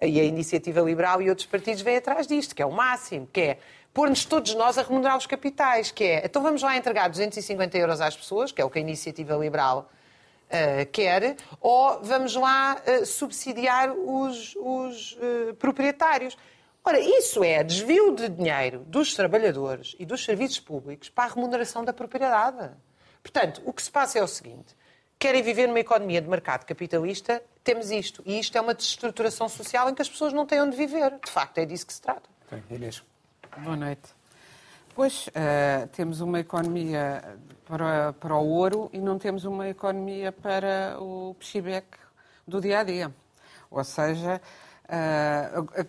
E 0.00 0.20
a 0.20 0.24
Iniciativa 0.24 0.80
Liberal 0.80 1.20
e 1.20 1.28
outros 1.28 1.46
partidos 1.46 1.80
vêm 1.82 1.96
atrás 1.96 2.26
disto, 2.26 2.54
que 2.54 2.62
é 2.62 2.66
o 2.66 2.72
máximo, 2.72 3.28
que 3.32 3.40
é 3.40 3.58
pôr-nos 3.92 4.24
todos 4.24 4.54
nós 4.54 4.78
a 4.78 4.82
remunerar 4.82 5.16
os 5.16 5.26
capitais, 5.26 5.90
que 5.90 6.04
é, 6.04 6.24
então 6.24 6.40
vamos 6.40 6.62
lá 6.62 6.76
entregar 6.76 7.08
250 7.08 7.76
euros 7.76 8.00
às 8.00 8.16
pessoas, 8.16 8.52
que 8.52 8.60
é 8.60 8.64
o 8.64 8.70
que 8.70 8.78
a 8.78 8.80
Iniciativa 8.80 9.34
Liberal 9.34 9.90
uh, 10.48 10.86
quer, 10.92 11.36
ou 11.60 12.00
vamos 12.02 12.36
lá 12.36 12.76
uh, 12.76 13.04
subsidiar 13.04 13.90
os, 13.90 14.54
os 14.56 15.12
uh, 15.14 15.54
proprietários. 15.54 16.36
Ora, 16.84 17.00
isso 17.00 17.42
é 17.42 17.64
desvio 17.64 18.14
de 18.14 18.28
dinheiro 18.28 18.84
dos 18.86 19.14
trabalhadores 19.14 19.96
e 19.98 20.06
dos 20.06 20.24
serviços 20.24 20.60
públicos 20.60 21.08
para 21.08 21.24
a 21.24 21.34
remuneração 21.34 21.84
da 21.84 21.92
propriedade. 21.92 22.70
Portanto, 23.30 23.60
o 23.66 23.72
que 23.72 23.82
se 23.82 23.90
passa 23.90 24.18
é 24.18 24.22
o 24.22 24.26
seguinte: 24.26 24.74
querem 25.18 25.42
viver 25.42 25.66
numa 25.66 25.80
economia 25.80 26.20
de 26.20 26.28
mercado 26.28 26.64
capitalista, 26.64 27.42
temos 27.62 27.90
isto. 27.90 28.22
E 28.24 28.38
isto 28.38 28.56
é 28.56 28.60
uma 28.60 28.74
desestruturação 28.74 29.48
social 29.48 29.90
em 29.90 29.94
que 29.94 30.00
as 30.00 30.08
pessoas 30.08 30.32
não 30.32 30.46
têm 30.46 30.62
onde 30.62 30.76
viver. 30.76 31.18
De 31.22 31.30
facto, 31.30 31.58
é 31.58 31.66
disso 31.66 31.86
que 31.86 31.92
se 31.92 32.00
trata. 32.00 32.28
Bem, 32.50 32.62
Inês. 32.70 33.02
Boa 33.58 33.76
noite. 33.76 34.16
Pois, 34.94 35.28
uh, 35.28 35.86
temos 35.92 36.20
uma 36.20 36.40
economia 36.40 37.22
para, 37.66 38.14
para 38.14 38.34
o 38.34 38.48
ouro 38.48 38.90
e 38.92 38.98
não 38.98 39.18
temos 39.18 39.44
uma 39.44 39.68
economia 39.68 40.32
para 40.32 40.96
o 40.98 41.36
peixebec 41.38 41.86
do 42.46 42.60
dia 42.60 42.80
a 42.80 42.82
dia. 42.82 43.14
Ou 43.70 43.84
seja, 43.84 44.40
uh, 44.84 45.86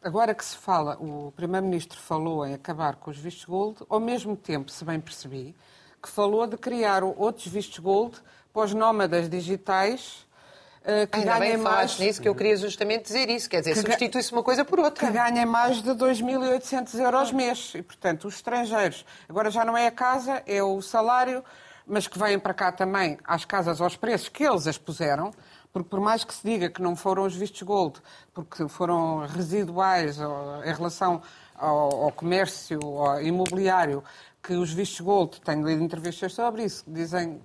agora 0.00 0.32
que 0.32 0.44
se 0.44 0.56
fala, 0.56 0.96
o 1.00 1.32
Primeiro-Ministro 1.32 1.98
falou 1.98 2.46
em 2.46 2.54
acabar 2.54 2.96
com 2.96 3.10
os 3.10 3.18
vistos 3.18 3.44
gold, 3.44 3.84
ao 3.88 4.00
mesmo 4.00 4.36
tempo, 4.36 4.70
se 4.70 4.84
bem 4.84 5.00
percebi, 5.00 5.54
que 6.02 6.08
falou 6.08 6.46
de 6.46 6.56
criar 6.56 7.02
outros 7.02 7.46
vistos 7.46 7.78
gold 7.78 8.16
para 8.52 8.62
os 8.62 8.74
nómadas 8.74 9.28
digitais 9.28 10.26
uh, 10.82 11.06
que 11.06 11.18
Ainda 11.18 11.38
bem 11.38 11.56
mais. 11.56 11.98
nisso, 11.98 12.20
que 12.20 12.28
eu 12.28 12.34
queria 12.34 12.56
justamente 12.56 13.04
dizer 13.04 13.28
isso. 13.28 13.48
Quer 13.48 13.60
dizer, 13.60 13.76
substitui-se 13.76 14.32
uma 14.32 14.42
coisa 14.42 14.64
por 14.64 14.78
outra. 14.80 15.06
Que 15.06 15.12
ganhem 15.12 15.46
mais 15.46 15.82
de 15.82 15.90
2.800 15.90 16.98
euros 16.98 17.32
mês. 17.32 17.72
E, 17.74 17.82
portanto, 17.82 18.26
os 18.26 18.36
estrangeiros, 18.36 19.04
agora 19.28 19.50
já 19.50 19.64
não 19.64 19.76
é 19.76 19.86
a 19.86 19.90
casa, 19.92 20.42
é 20.46 20.62
o 20.62 20.80
salário, 20.80 21.44
mas 21.86 22.06
que 22.06 22.18
vêm 22.18 22.38
para 22.38 22.54
cá 22.54 22.72
também 22.72 23.18
às 23.24 23.44
casas 23.44 23.80
aos 23.80 23.96
preços 23.96 24.28
que 24.28 24.44
eles 24.44 24.66
as 24.66 24.78
puseram, 24.78 25.32
porque 25.72 25.88
por 25.88 26.00
mais 26.00 26.24
que 26.24 26.34
se 26.34 26.46
diga 26.46 26.68
que 26.68 26.82
não 26.82 26.96
foram 26.96 27.24
os 27.24 27.34
vistos 27.34 27.62
gold, 27.62 28.00
porque 28.34 28.68
foram 28.68 29.26
residuais 29.26 30.18
em 30.18 30.72
relação 30.72 31.22
ao, 31.54 32.04
ao 32.04 32.12
comércio 32.12 32.80
ao 32.82 33.20
imobiliário, 33.20 34.02
que 34.42 34.54
os 34.54 34.72
vistos 34.72 35.00
gold, 35.00 35.40
tenho 35.40 35.66
lido 35.66 35.82
entrevistas 35.82 36.32
sobre 36.32 36.64
isso, 36.64 36.84
dizem 36.86 37.40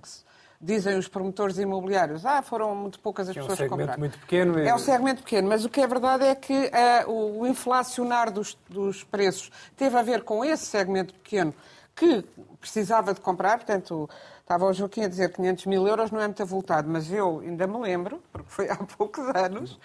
dizem 0.60 0.96
os 0.96 1.06
promotores 1.06 1.58
imobiliários, 1.58 2.24
ah, 2.24 2.40
foram 2.40 2.74
muito 2.74 2.98
poucas 2.98 3.28
as 3.28 3.36
é 3.36 3.40
pessoas 3.40 3.58
que 3.58 3.68
compraram. 3.68 3.92
É 3.92 3.96
um 3.96 3.96
segmento 3.96 4.00
muito 4.00 4.18
pequeno. 4.18 4.58
É... 4.58 4.68
é 4.68 4.74
um 4.74 4.78
segmento 4.78 5.22
pequeno, 5.22 5.48
mas 5.48 5.64
o 5.64 5.68
que 5.68 5.80
é 5.80 5.86
verdade 5.86 6.24
é 6.24 6.34
que 6.34 6.70
uh, 7.06 7.10
o 7.10 7.46
inflacionar 7.46 8.30
dos, 8.32 8.56
dos 8.68 9.04
preços 9.04 9.50
teve 9.76 9.96
a 9.96 10.02
ver 10.02 10.22
com 10.22 10.42
esse 10.42 10.64
segmento 10.64 11.12
pequeno 11.12 11.54
que 11.94 12.24
precisava 12.60 13.12
de 13.12 13.20
comprar, 13.20 13.58
portanto, 13.58 14.08
estava 14.40 14.64
o 14.64 14.72
Joaquim 14.72 15.04
a 15.04 15.08
dizer 15.08 15.32
500 15.32 15.66
mil 15.66 15.86
euros, 15.86 16.10
não 16.10 16.20
é 16.20 16.26
muito 16.26 16.42
avultado, 16.42 16.88
mas 16.88 17.12
eu 17.12 17.40
ainda 17.40 17.66
me 17.66 17.78
lembro, 17.78 18.22
porque 18.32 18.48
foi 18.50 18.68
há 18.68 18.76
poucos 18.76 19.24
anos, 19.36 19.78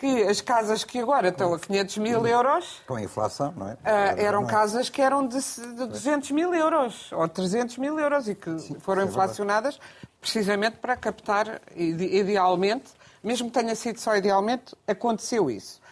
que 0.00 0.22
as 0.22 0.40
casas 0.40 0.82
que 0.82 0.98
agora 0.98 1.28
estão 1.28 1.52
a 1.52 1.58
500 1.58 1.98
mil 1.98 2.26
euros... 2.26 2.80
Com 2.86 2.94
a 2.94 3.02
inflação, 3.02 3.52
não 3.54 3.68
é? 3.68 3.74
Uh, 3.74 3.76
eram 4.16 4.40
não 4.40 4.48
é? 4.48 4.50
casas 4.50 4.88
que 4.88 5.02
eram 5.02 5.28
de, 5.28 5.36
de 5.36 5.86
200 5.86 6.30
mil 6.30 6.54
euros 6.54 7.12
ou 7.12 7.28
300 7.28 7.76
mil 7.76 7.98
euros 7.98 8.26
e 8.26 8.34
que 8.34 8.58
Sim, 8.60 8.76
foram 8.80 9.02
é 9.02 9.04
inflacionadas 9.04 9.78
precisamente 10.18 10.78
para 10.78 10.96
captar, 10.96 11.60
idealmente, 11.76 12.92
mesmo 13.22 13.50
que 13.50 13.60
tenha 13.60 13.74
sido 13.74 14.00
só 14.00 14.16
idealmente, 14.16 14.74
aconteceu 14.88 15.50
isso. 15.50 15.82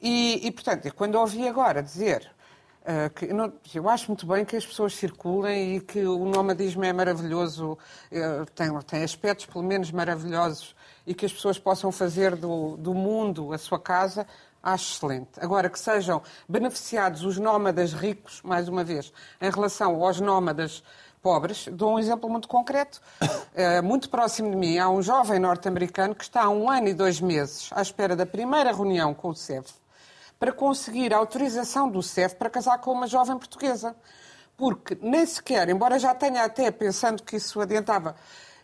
E, 0.00 0.46
e 0.46 0.52
portanto, 0.52 0.94
quando 0.94 1.16
ouvi 1.16 1.48
agora 1.48 1.82
dizer 1.82 2.30
Uh, 2.80 3.10
que, 3.10 3.26
não, 3.26 3.52
eu 3.74 3.86
acho 3.86 4.06
muito 4.06 4.26
bem 4.26 4.46
que 4.46 4.56
as 4.56 4.64
pessoas 4.64 4.94
circulem 4.94 5.76
e 5.76 5.80
que 5.80 6.06
o 6.06 6.24
nomadismo 6.24 6.82
é 6.82 6.90
maravilhoso, 6.90 7.72
uh, 7.72 8.46
tem, 8.54 8.80
tem 8.80 9.02
aspectos 9.02 9.44
pelo 9.44 9.62
menos 9.62 9.90
maravilhosos 9.90 10.74
e 11.08 11.14
que 11.14 11.24
as 11.24 11.32
pessoas 11.32 11.58
possam 11.58 11.90
fazer 11.90 12.36
do, 12.36 12.76
do 12.76 12.92
mundo 12.92 13.54
a 13.54 13.58
sua 13.58 13.78
casa, 13.80 14.26
acho 14.62 14.92
excelente. 14.94 15.30
Agora, 15.40 15.70
que 15.70 15.78
sejam 15.78 16.22
beneficiados 16.46 17.24
os 17.24 17.38
nómadas 17.38 17.94
ricos, 17.94 18.42
mais 18.42 18.68
uma 18.68 18.84
vez, 18.84 19.10
em 19.40 19.50
relação 19.50 20.04
aos 20.04 20.20
nómadas 20.20 20.84
pobres, 21.22 21.66
dou 21.72 21.94
um 21.94 21.98
exemplo 21.98 22.28
muito 22.28 22.46
concreto. 22.46 23.00
É, 23.54 23.80
muito 23.82 24.10
próximo 24.10 24.50
de 24.50 24.56
mim, 24.56 24.76
há 24.76 24.90
um 24.90 25.00
jovem 25.00 25.38
norte-americano 25.38 26.14
que 26.14 26.24
está 26.24 26.42
há 26.42 26.50
um 26.50 26.70
ano 26.70 26.88
e 26.88 26.94
dois 26.94 27.22
meses 27.22 27.70
à 27.72 27.80
espera 27.80 28.14
da 28.14 28.26
primeira 28.26 28.70
reunião 28.70 29.14
com 29.14 29.30
o 29.30 29.34
CEF 29.34 29.72
para 30.38 30.52
conseguir 30.52 31.12
a 31.12 31.16
autorização 31.16 31.90
do 31.90 32.02
CEF 32.02 32.36
para 32.36 32.50
casar 32.50 32.78
com 32.78 32.92
uma 32.92 33.06
jovem 33.06 33.36
portuguesa. 33.38 33.96
Porque 34.56 34.98
nem 35.00 35.24
sequer, 35.24 35.68
embora 35.68 35.98
já 35.98 36.14
tenha 36.14 36.44
até 36.44 36.70
pensando 36.70 37.22
que 37.22 37.36
isso 37.36 37.60
adiantava, 37.60 38.14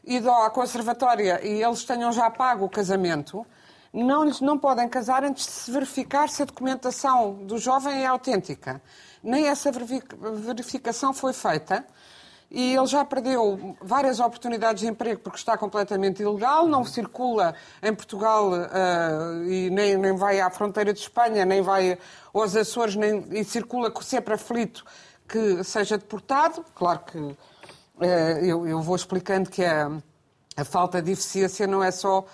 ido 0.06 0.30
à 0.30 0.50
conservatória 0.50 1.40
e 1.44 1.62
eles 1.62 1.84
tenham 1.84 2.12
já 2.12 2.30
pago 2.30 2.64
o 2.64 2.68
casamento, 2.68 3.46
não 3.92 4.24
lhes 4.24 4.40
não 4.40 4.58
podem 4.58 4.88
casar 4.88 5.22
antes 5.24 5.46
de 5.46 5.52
se 5.52 5.70
verificar 5.70 6.28
se 6.28 6.42
a 6.42 6.44
documentação 6.44 7.34
do 7.44 7.58
jovem 7.58 8.02
é 8.02 8.06
autêntica. 8.06 8.82
Nem 9.22 9.46
essa 9.46 9.70
verificação 9.72 11.14
foi 11.14 11.32
feita 11.32 11.86
e 12.50 12.74
ele 12.74 12.86
já 12.86 13.04
perdeu 13.04 13.76
várias 13.80 14.20
oportunidades 14.20 14.82
de 14.82 14.88
emprego 14.88 15.20
porque 15.20 15.38
está 15.38 15.56
completamente 15.56 16.22
ilegal, 16.22 16.66
não 16.66 16.84
circula 16.84 17.54
em 17.82 17.94
Portugal 17.94 18.50
uh, 18.50 19.44
e 19.44 19.70
nem, 19.70 19.96
nem 19.96 20.16
vai 20.16 20.40
à 20.40 20.50
fronteira 20.50 20.92
de 20.92 21.00
Espanha, 21.00 21.44
nem 21.44 21.62
vai 21.62 21.98
aos 22.32 22.54
Açores, 22.54 22.96
nem, 22.96 23.24
e 23.30 23.44
circula 23.44 23.92
sempre 24.02 24.34
aflito 24.34 24.84
que 25.26 25.64
seja 25.64 25.96
deportado. 25.96 26.64
Claro 26.74 27.00
que 27.00 27.36
eu, 28.00 28.66
eu 28.66 28.80
vou 28.82 28.96
explicando 28.96 29.50
que 29.50 29.64
a, 29.64 29.90
a 30.56 30.64
falta 30.64 31.00
de 31.00 31.12
eficiência 31.12 31.66
não 31.66 31.82
é 31.82 31.90
só 31.90 32.24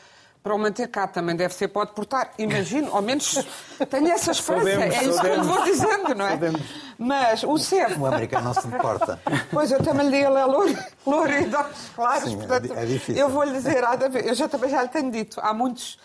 para 0.43 0.55
o 0.55 0.59
manter 0.59 0.89
cá, 0.89 1.07
também 1.07 1.37
deve 1.37 1.53
ser 1.53 1.69
pode 1.69 1.93
portar. 1.93 2.33
Imagino, 2.39 2.95
ao 2.95 3.03
menos 3.03 3.35
tenho 3.91 4.09
essa 4.09 4.31
esperança. 4.31 4.71
Sabemos, 4.71 4.95
é 4.95 5.05
isso 5.05 5.21
que 5.21 5.27
eu 5.27 5.45
vou 5.45 5.65
dizendo, 5.65 6.15
não 6.15 6.27
é? 6.27 6.31
Sabemos. 6.31 6.61
Mas 6.99 7.45
o 7.45 7.59
CEF... 7.59 7.99
O 7.99 8.07
americano 8.07 8.45
não 8.45 8.55
se 8.55 8.67
importa. 8.67 9.21
Pois, 9.51 9.71
eu 9.71 9.83
também 9.83 10.09
lhe 10.09 10.19
é 10.19 10.29
louro, 10.29 10.77
louro 11.05 11.31
e 11.31 11.55
olhos 11.55 11.91
claros, 11.95 12.25
Sim, 12.25 12.37
portanto, 12.37 12.73
é 12.73 12.87
difícil. 12.87 13.21
eu 13.21 13.29
vou 13.29 13.43
lhe 13.43 13.53
dizer, 13.53 13.83
eu 14.25 14.35
já, 14.35 14.49
também 14.49 14.71
já 14.71 14.83
lhe 14.83 14.89
tenho 14.89 15.11
dito, 15.11 15.41
há 15.43 15.53
muitos, 15.53 15.99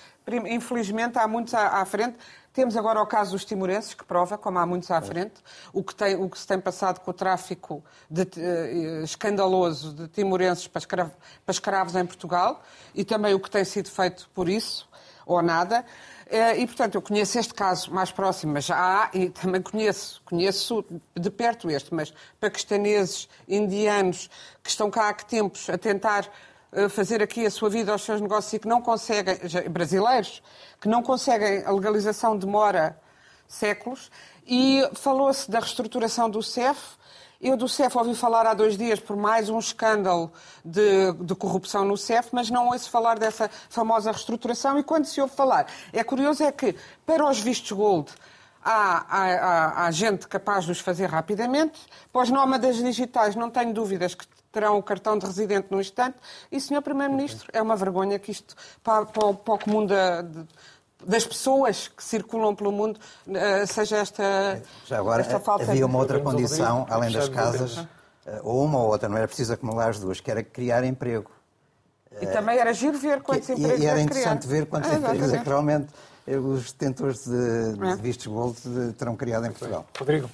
infelizmente, 0.47 1.17
há 1.19 1.27
muitos 1.27 1.53
à, 1.53 1.81
à 1.81 1.85
frente, 1.85 2.17
temos 2.55 2.77
agora 2.77 3.01
o 3.01 3.05
caso 3.05 3.33
dos 3.33 3.43
timorenses, 3.43 3.93
que 3.93 4.05
prova, 4.05 4.37
como 4.37 4.57
há 4.57 4.65
muitos 4.65 4.89
à 4.89 5.01
frente, 5.01 5.33
o 5.73 5.83
que, 5.83 5.93
tem, 5.93 6.15
o 6.15 6.29
que 6.29 6.39
se 6.39 6.47
tem 6.47 6.57
passado 6.57 7.01
com 7.01 7.11
o 7.11 7.13
tráfico 7.13 7.83
de, 8.09 8.21
uh, 8.21 9.03
escandaloso 9.03 9.93
de 9.93 10.07
timorenses 10.07 10.65
para, 10.65 10.79
escravo, 10.79 11.11
para 11.45 11.51
escravos 11.51 11.95
em 11.95 12.05
Portugal 12.05 12.63
e 12.93 13.03
também 13.03 13.33
o 13.33 13.39
que 13.41 13.51
tem 13.51 13.65
sido 13.65 13.91
feito 13.91 14.29
por 14.33 14.47
isso, 14.47 14.87
ou 15.25 15.41
nada. 15.41 15.83
Uh, 16.27 16.57
e, 16.57 16.65
portanto, 16.65 16.95
eu 16.95 17.01
conheço 17.01 17.37
este 17.37 17.53
caso 17.53 17.93
mais 17.93 18.09
próximo, 18.09 18.53
mas 18.53 18.63
já 18.63 18.77
há, 18.77 19.09
e 19.13 19.29
também 19.29 19.61
conheço, 19.61 20.21
conheço 20.23 20.85
de 21.13 21.29
perto 21.29 21.69
este, 21.69 21.93
mas 21.93 22.13
paquistaneses, 22.39 23.27
indianos, 23.49 24.29
que 24.63 24.69
estão 24.69 24.89
cá 24.89 25.09
há 25.09 25.13
que 25.13 25.25
tempos 25.25 25.69
a 25.69 25.77
tentar 25.77 26.25
fazer 26.89 27.21
aqui 27.21 27.45
a 27.45 27.51
sua 27.51 27.69
vida 27.69 27.91
aos 27.91 28.03
seus 28.03 28.19
negócios 28.19 28.53
e 28.53 28.59
que 28.59 28.67
não 28.67 28.81
conseguem, 28.81 29.37
brasileiros, 29.69 30.43
que 30.79 30.87
não 30.87 31.01
conseguem, 31.01 31.63
a 31.65 31.71
legalização 31.71 32.37
demora 32.37 32.99
séculos, 33.47 34.11
e 34.45 34.87
falou-se 34.93 35.49
da 35.49 35.59
reestruturação 35.59 36.29
do 36.29 36.41
CEF. 36.43 36.79
Eu 37.41 37.57
do 37.57 37.67
CEF 37.67 37.97
ouvi 37.97 38.15
falar 38.15 38.45
há 38.45 38.53
dois 38.53 38.77
dias 38.77 38.99
por 38.99 39.15
mais 39.15 39.49
um 39.49 39.59
escândalo 39.59 40.31
de, 40.63 41.11
de, 41.13 41.35
corrupção 41.35 41.83
no 41.83 41.97
CEF, 41.97 42.29
mas 42.31 42.49
não 42.49 42.69
ouço 42.69 42.89
falar 42.89 43.19
dessa 43.19 43.49
famosa 43.69 44.11
reestruturação. 44.11 44.79
E 44.79 44.83
quando 44.83 45.05
se 45.05 45.19
ouve 45.19 45.35
falar, 45.35 45.67
é 45.91 46.03
curioso 46.03 46.43
é 46.43 46.51
que 46.51 46.75
para 47.05 47.27
os 47.27 47.39
vistos 47.39 47.71
gold 47.71 48.11
há, 48.63 49.05
há, 49.07 49.85
há, 49.85 49.91
gente 49.91 50.27
capaz 50.27 50.65
de 50.65 50.71
os 50.71 50.79
fazer 50.79 51.07
rapidamente, 51.07 51.79
para 52.11 52.23
os 52.23 52.29
nómadas 52.29 52.77
digitais 52.77 53.35
não 53.35 53.49
tenho 53.49 53.73
dúvidas 53.73 54.15
que 54.15 54.25
terão 54.55 54.77
o 54.77 54.81
cartão 54.83 55.17
de 55.17 55.25
residente 55.25 55.67
no 55.69 55.81
instante. 55.81 56.15
E, 56.49 56.61
Sr. 56.61 56.81
Primeiro-Ministro, 56.81 57.49
é 57.51 57.61
uma 57.61 57.75
vergonha 57.75 58.17
que 58.17 58.31
isto, 58.31 58.55
para, 58.81 59.05
para, 59.05 59.33
para 59.33 59.53
o 59.53 59.59
comum 59.59 59.85
da, 59.85 60.21
de, 60.21 60.45
das 61.05 61.25
pessoas 61.27 61.89
que 61.89 62.01
circulam 62.01 62.55
pelo 62.55 62.71
mundo, 62.71 62.97
eh, 63.27 63.65
seja 63.65 63.97
esta, 63.97 64.23
Já 64.85 64.97
agora 64.99 65.21
esta 65.21 65.41
falta 65.41 65.69
havia 65.69 65.85
uma 65.85 65.99
outra 65.99 66.21
condição, 66.21 66.85
além 66.89 67.11
das 67.11 67.27
casas, 67.27 67.85
eh, 68.25 68.39
ou 68.43 68.63
uma 68.63 68.79
ou 68.79 68.87
outra, 68.91 69.09
não 69.09 69.17
era 69.17 69.27
preciso 69.27 69.51
acumular 69.51 69.89
as 69.89 69.99
duas, 69.99 70.21
que 70.21 70.31
era 70.31 70.41
criar 70.41 70.85
emprego. 70.85 71.29
E 72.21 72.25
também 72.27 72.57
era 72.57 72.71
giro 72.73 72.97
ver 72.97 73.21
quantos 73.21 73.49
E- 73.49 73.53
empregos 73.53 73.81
e 73.81 73.85
era 73.85 73.99
interessante 73.99 74.47
criar. 74.47 74.57
ver 74.59 74.65
quantos 74.67 74.89
Ah, 74.89 74.95
empregos 74.95 75.33
é 75.33 75.37
que 75.39 75.49
realmente 75.49 75.87
eh, 76.25 76.37
os 76.37 76.71
detentores 76.71 77.25
de, 77.25 77.73
de 77.73 77.87
É. 77.87 77.95
vistos 77.97 78.25
gold 78.27 78.55
terão 78.97 79.17
criado 79.17 79.45
em 79.47 79.51
Portugal. 79.51 79.85
Rodrigo. 79.99 80.29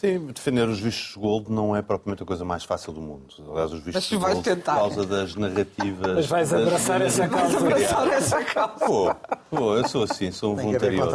Sim, 0.00 0.26
defender 0.26 0.68
os 0.68 0.80
vistos 0.80 1.14
gold 1.16 1.50
não 1.52 1.76
é 1.76 1.82
propriamente 1.82 2.22
a 2.22 2.26
coisa 2.26 2.44
mais 2.44 2.64
fácil 2.64 2.92
do 2.92 3.00
mundo. 3.00 3.26
Aliás, 3.50 3.72
os 3.72 3.80
vistos 3.82 4.10
Mas 4.12 4.20
vais 4.20 4.34
gold, 4.34 4.48
tentar. 4.48 4.72
por 4.74 4.80
causa 4.80 5.06
das 5.06 5.34
narrativas... 5.36 6.14
Mas 6.14 6.26
vais 6.26 6.50
das 6.50 6.62
abraçar 6.62 7.02
essa 7.02 7.26
narrativas 7.26 7.62
causa. 7.62 7.66
Abraçar 7.98 8.08
essa 8.08 8.44
causa. 8.44 8.86
Vou, 8.86 9.16
vou, 9.50 9.76
eu 9.76 9.88
sou 9.88 10.02
assim, 10.04 10.30
sou 10.30 10.52
um 10.52 10.56
Tem 10.56 10.64
voluntarioso. 10.64 11.10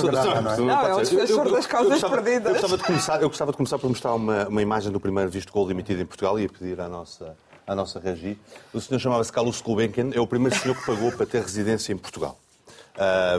sou- 0.00 0.10
programa, 0.10 0.40
não 0.42 0.52
é? 0.52 0.56
Não, 0.58 0.80
é. 0.86 0.90
Eu- 0.90 0.98
eu- 0.98 1.04
defensor 1.04 1.50
das 1.50 1.66
causas 1.66 2.02
eu 2.02 2.10
perdidas. 2.10 2.46
Eu 2.46 2.52
gostava, 2.52 2.76
de 2.76 2.84
começar, 2.84 3.22
eu 3.22 3.28
gostava 3.28 3.50
de 3.50 3.56
começar 3.56 3.78
por 3.78 3.88
mostrar 3.88 4.14
uma, 4.14 4.46
uma 4.48 4.62
imagem 4.62 4.92
do 4.92 5.00
primeiro 5.00 5.30
visto 5.30 5.52
gold 5.52 5.70
emitido 5.72 6.00
em 6.02 6.06
Portugal 6.06 6.38
e 6.38 6.42
ia 6.42 6.48
pedir 6.48 6.80
à 6.80 6.88
nossa, 6.88 7.34
à 7.66 7.74
nossa 7.74 7.98
regi. 7.98 8.38
O 8.72 8.80
senhor 8.80 9.00
chamava-se 9.00 9.32
Carlos 9.32 9.60
Gulbenkian, 9.60 10.10
é 10.12 10.20
o 10.20 10.26
primeiro 10.26 10.54
senhor 10.58 10.76
que 10.76 10.84
pagou 10.86 11.10
para 11.10 11.24
ter 11.26 11.40
residência 11.40 11.92
em 11.92 11.96
Portugal. 11.96 12.38
Ah, 12.96 13.38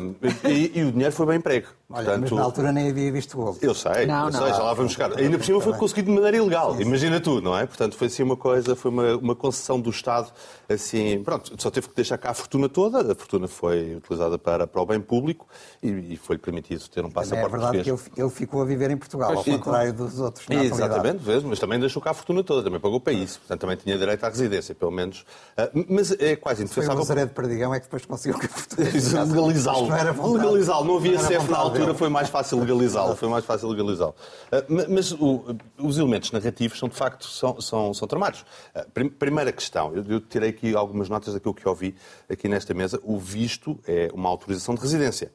e, 0.49 0.79
e 0.79 0.83
o 0.83 0.91
dinheiro 0.91 1.13
foi 1.13 1.25
bem 1.27 1.37
emprego. 1.37 1.67
Olha, 1.87 2.17
mas 2.17 2.31
na 2.31 2.41
altura 2.41 2.71
nem 2.71 2.89
havia 2.89 3.11
visto 3.11 3.37
gold. 3.37 3.59
Eu 3.61 3.75
sei, 3.75 4.07
Não, 4.07 4.25
eu 4.25 4.31
não. 4.31 4.41
sei, 4.41 4.49
já 4.49 4.57
lá 4.57 4.73
vamos 4.73 4.93
chegar. 4.93 5.15
Ainda 5.19 5.37
por 5.37 5.45
cima 5.45 5.61
foi 5.61 5.73
conseguido 5.73 6.09
de 6.09 6.15
maneira 6.15 6.37
ilegal, 6.37 6.81
imagina 6.81 7.19
tu, 7.19 7.39
não 7.41 7.55
é? 7.55 7.67
Portanto, 7.67 7.95
foi 7.95 8.07
assim 8.07 8.23
uma 8.23 8.35
coisa, 8.35 8.75
foi 8.75 8.89
uma, 8.89 9.15
uma 9.17 9.35
concessão 9.35 9.79
do 9.79 9.91
Estado, 9.91 10.31
assim, 10.67 11.21
pronto, 11.23 11.53
só 11.61 11.69
teve 11.69 11.87
que 11.87 11.95
deixar 11.95 12.17
cá 12.17 12.31
a 12.31 12.33
fortuna 12.33 12.67
toda, 12.67 13.11
a 13.11 13.15
fortuna 13.15 13.47
foi 13.47 13.95
utilizada 13.95 14.35
para, 14.39 14.65
para 14.65 14.81
o 14.81 14.85
bem 14.85 14.99
público 14.99 15.45
e, 15.81 16.13
e 16.13 16.17
foi 16.17 16.39
permitido 16.39 16.81
ter 16.89 17.05
um 17.05 17.09
é 17.09 17.11
passaporte 17.11 17.51
verdade 17.51 17.83
que 17.83 17.91
ele, 17.91 17.99
ele 18.17 18.29
ficou 18.31 18.63
a 18.63 18.65
viver 18.65 18.89
em 18.89 18.97
Portugal, 18.97 19.37
ao 19.37 19.43
contrário 19.43 19.93
dos 19.93 20.19
outros 20.19 20.47
na. 20.47 20.63
Exatamente, 20.63 21.23
vês, 21.23 21.43
mas 21.43 21.59
também 21.59 21.79
deixou 21.79 22.01
cá 22.01 22.11
a 22.11 22.13
fortuna 22.15 22.43
toda, 22.43 22.63
também 22.63 22.79
pagou 22.79 22.99
para 22.99 23.13
isso, 23.13 23.37
portanto 23.39 23.61
também 23.61 23.77
tinha 23.77 23.95
direito 23.95 24.23
à 24.23 24.29
residência, 24.29 24.73
pelo 24.73 24.91
menos. 24.91 25.23
Ah, 25.55 25.69
mas 25.87 26.11
é 26.13 26.35
quase 26.35 26.57
Foi 26.57 26.63
o 26.63 26.65
indefensável. 26.65 26.97
Lazaré 26.99 27.25
de 27.25 27.31
Perdigão 27.31 27.73
é 27.75 27.79
que 27.79 27.85
depois 27.85 28.05
conseguiu 28.07 28.39
que 28.39 28.47
a 28.47 28.49
fortuna... 28.49 28.89
legalizá-lo. 29.35 30.33
Legalizá-lo. 30.33 30.85
Não 30.85 30.97
havia 30.97 31.19
CEF 31.19 31.49
na 31.49 31.63
vontade 31.63 31.74
altura, 31.81 31.97
foi 31.97 32.09
mais 32.09 32.29
fácil 32.29 32.59
legalizá-lo. 32.59 33.15
Foi 33.15 33.29
mais 33.29 33.45
fácil 33.45 33.69
legalizá-lo. 33.69 34.15
Ah, 34.51 34.63
ma- 34.67 34.85
Mas 34.89 35.11
o- 35.11 35.55
os 35.79 35.97
elementos 35.97 36.31
narrativos 36.31 36.77
são, 36.79 36.87
de 36.89 36.95
facto, 36.95 37.25
são, 37.27 37.59
são, 37.61 37.93
são 37.93 38.07
tramados. 38.07 38.45
Ah, 38.73 38.85
prim- 38.93 39.09
Primeira 39.09 39.51
questão, 39.51 39.93
eu, 39.95 40.03
eu 40.07 40.19
tirei 40.21 40.49
aqui 40.49 40.75
algumas 40.75 41.09
notas 41.09 41.33
daquilo 41.33 41.53
que 41.53 41.67
ouvi 41.67 41.95
aqui 42.29 42.47
nesta 42.47 42.73
mesa. 42.73 42.99
O 43.03 43.17
visto 43.19 43.79
é 43.87 44.09
uma 44.13 44.29
autorização 44.29 44.75
de 44.75 44.81
residência. 44.81 45.31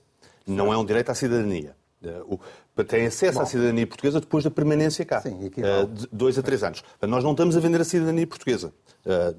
Não 0.47 0.73
é 0.73 0.77
um 0.77 0.85
direito 0.85 1.11
à 1.11 1.15
cidadania. 1.15 1.77
Ah, 2.05 2.23
o- 2.27 2.41
Tem 2.85 3.05
acesso 3.07 3.39
à 3.41 3.45
cidadania 3.45 3.87
portuguesa 3.87 4.21
depois 4.21 4.43
da 4.43 4.51
permanência 4.51 5.05
cá. 5.05 5.21
Sim, 5.21 5.39
de 5.39 6.09
dois 6.11 6.39
a 6.39 6.43
três 6.43 6.63
anos. 6.63 6.83
Nós 7.03 7.23
não 7.23 7.33
estamos 7.33 7.55
a 7.57 7.61
vender 7.61 7.79
a 7.81 7.85
cidadania 7.85 8.27
portuguesa. 8.27 8.73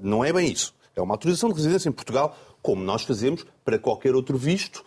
Não 0.00 0.24
é 0.24 0.32
bem 0.32 0.48
isso. 0.50 0.72
É 0.94 1.02
uma 1.02 1.14
autorização 1.14 1.48
de 1.48 1.56
residência 1.56 1.88
em 1.88 1.92
Portugal, 1.92 2.36
como 2.62 2.84
nós 2.84 3.02
fazemos 3.02 3.44
para 3.64 3.78
qualquer 3.80 4.14
outro 4.14 4.36
visto, 4.38 4.84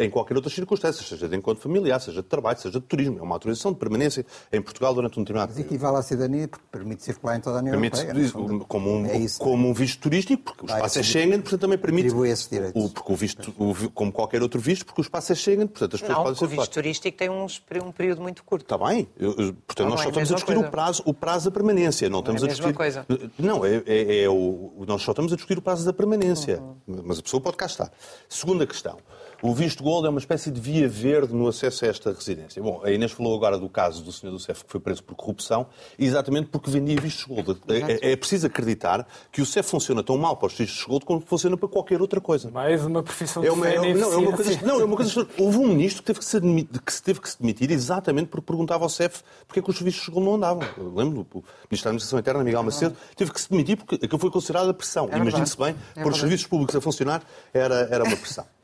em 0.00 0.08
qualquer 0.10 0.34
outra 0.36 0.50
circunstância, 0.50 1.04
seja 1.04 1.28
de 1.28 1.36
encontro 1.36 1.62
familiar, 1.62 2.00
seja 2.00 2.22
de 2.22 2.28
trabalho, 2.28 2.58
seja 2.58 2.80
de 2.80 2.86
turismo. 2.86 3.18
É 3.18 3.22
uma 3.22 3.34
autorização 3.34 3.72
de 3.72 3.78
permanência 3.78 4.24
em 4.52 4.60
Portugal 4.62 4.94
durante 4.94 5.18
um 5.18 5.22
determinado 5.22 5.50
Mas 5.50 5.56
período. 5.56 5.74
equivale 5.74 5.96
à 5.98 6.02
cidadania 6.02 6.48
porque 6.48 6.64
permite 6.70 7.02
circular 7.02 7.36
em 7.36 7.40
toda 7.40 7.56
a 7.56 7.60
União 7.60 7.72
Permite 7.72 8.00
Europeia. 8.00 8.64
como 8.66 8.90
um, 8.90 9.06
É 9.06 9.16
isso, 9.18 9.38
como 9.38 9.68
um 9.68 9.72
visto 9.74 10.00
turístico, 10.00 10.42
porque 10.42 10.64
o 10.64 10.66
espaço 10.74 10.98
é. 10.98 11.02
Schengen, 11.02 11.40
portanto 11.40 11.60
também 11.60 11.78
permite. 11.78 12.06
Atribui 12.06 12.30
esses 12.30 12.48
direitos. 12.48 12.82
O, 12.84 12.88
porque 12.88 13.12
o 13.12 13.16
visto, 13.16 13.54
o 13.58 13.90
como 13.90 14.12
qualquer 14.12 14.42
outro 14.42 14.60
visto, 14.60 14.86
porque 14.86 15.00
o 15.00 15.02
espaço 15.02 15.32
é 15.32 15.34
Schengen, 15.34 15.66
portanto 15.66 15.94
as 15.94 16.00
pessoas 16.00 16.16
Não, 16.16 16.24
podem 16.24 16.32
porque 16.34 16.44
o 16.44 16.48
circular. 16.48 16.64
visto 16.66 16.74
turístico 16.74 17.18
tem 17.18 17.30
uns- 17.30 17.62
um 17.84 17.92
período 17.92 18.22
muito 18.22 18.42
curto. 18.44 18.62
Está 18.62 18.78
bem. 18.78 19.08
Eu- 19.18 19.34
portanto, 19.34 19.80
Não, 19.80 19.90
nós 19.90 19.90
não 19.90 19.96
só 19.96 20.02
é 20.02 20.06
a 20.06 20.08
estamos 20.08 20.32
a 20.32 20.34
discutir 20.34 20.54
coisa. 20.54 20.68
o 20.68 20.70
prazo, 20.70 21.02
o 21.06 21.14
prazo 21.14 21.44
da 21.46 21.50
permanência. 21.50 22.08
Não 22.08 22.20
estamos 22.20 22.42
é 22.42 22.46
a 22.46 22.48
discutir. 22.48 22.74
coisa. 22.74 23.06
Não, 23.38 23.64
é, 23.64 23.82
é- 23.86 24.22
é 24.24 24.28
o, 24.28 24.84
nós 24.86 25.02
só 25.02 25.12
estamos 25.12 25.32
a 25.32 25.36
discutir 25.36 25.58
o 25.58 25.62
prazo 25.62 25.84
da 25.84 25.92
permanência. 25.92 26.60
Uhum. 26.86 27.02
Mas 27.04 27.18
a 27.18 27.22
pessoa 27.22 27.40
pode 27.40 27.56
cá 27.56 27.66
estar. 27.66 27.90
Segunda 28.28 28.66
questão. 28.66 28.98
O 29.40 29.54
visto 29.54 29.84
gold 29.84 30.04
é 30.04 30.10
uma 30.10 30.18
espécie 30.18 30.50
de 30.50 30.60
via 30.60 30.88
verde 30.88 31.32
no 31.32 31.46
acesso 31.46 31.84
a 31.84 31.88
esta 31.88 32.10
residência. 32.12 32.60
Bom, 32.60 32.80
a 32.82 32.90
Inês 32.90 33.12
falou 33.12 33.36
agora 33.36 33.56
do 33.56 33.68
caso 33.68 34.02
do 34.02 34.10
senhor 34.10 34.32
do 34.32 34.38
CEF 34.40 34.64
que 34.64 34.70
foi 34.72 34.80
preso 34.80 35.00
por 35.04 35.14
corrupção, 35.14 35.68
exatamente 35.96 36.48
porque 36.48 36.68
vendia 36.68 37.00
vistos 37.00 37.24
gold. 37.24 37.56
É, 37.68 38.10
é 38.12 38.16
preciso 38.16 38.48
acreditar 38.48 39.06
que 39.30 39.40
o 39.40 39.46
CEF 39.46 39.70
funciona 39.70 40.02
tão 40.02 40.18
mal 40.18 40.36
para 40.36 40.48
os 40.48 40.54
vistos 40.54 40.84
gold 40.84 41.04
como 41.04 41.20
funciona 41.20 41.56
para 41.56 41.68
qualquer 41.68 42.00
outra 42.00 42.20
coisa. 42.20 42.50
Mais 42.50 42.84
uma 42.84 43.00
profissão 43.00 43.40
de 43.40 43.46
É 43.48 43.52
uma, 43.52 43.68
é, 43.68 43.78
uma- 43.78 43.94
não, 43.94 44.12
é 44.12 44.16
uma 44.16 44.32
coisa, 44.32 44.60
não, 44.66 44.80
é 44.80 44.84
uma 44.84 44.96
coisa. 44.96 45.28
Houve 45.38 45.58
um 45.58 45.68
ministro 45.68 46.02
que 46.02 46.06
teve 46.08 46.18
que 46.18 46.24
se, 46.24 46.40
que 46.40 47.02
teve 47.04 47.20
que 47.20 47.30
se 47.30 47.40
demitir 47.40 47.70
exatamente 47.70 48.26
porque 48.30 48.44
perguntava 48.44 48.82
ao 48.82 48.88
CEF 48.90 49.22
porque 49.46 49.60
é 49.60 49.62
que 49.62 49.70
os 49.70 49.76
serviços 49.76 50.00
de 50.00 50.06
segundo 50.06 50.24
não 50.24 50.34
andavam. 50.34 50.64
Eu 50.76 50.92
lembro, 50.92 51.20
o 51.32 51.36
Ministro 51.70 51.84
da 51.84 51.90
Administração 51.90 52.18
Interna, 52.18 52.42
Miguel 52.42 52.64
Macedo, 52.64 52.96
teve 53.14 53.30
que 53.32 53.40
se 53.40 53.48
demitir 53.48 53.76
porque 53.76 53.94
aquilo 54.04 54.18
foi 54.18 54.32
considerado 54.32 54.68
a 54.70 54.74
pressão. 54.74 55.08
Imagine-se 55.14 55.56
bem, 55.56 55.76
É 55.94 56.02
pôr 56.02 56.10
os 56.10 56.18
serviços 56.18 56.48
públicos 56.48 56.74
a 56.74 56.80
funcionar 56.80 57.22
era, 57.54 57.86
era 57.88 58.02
uma 58.02 58.16
pressão. 58.16 58.44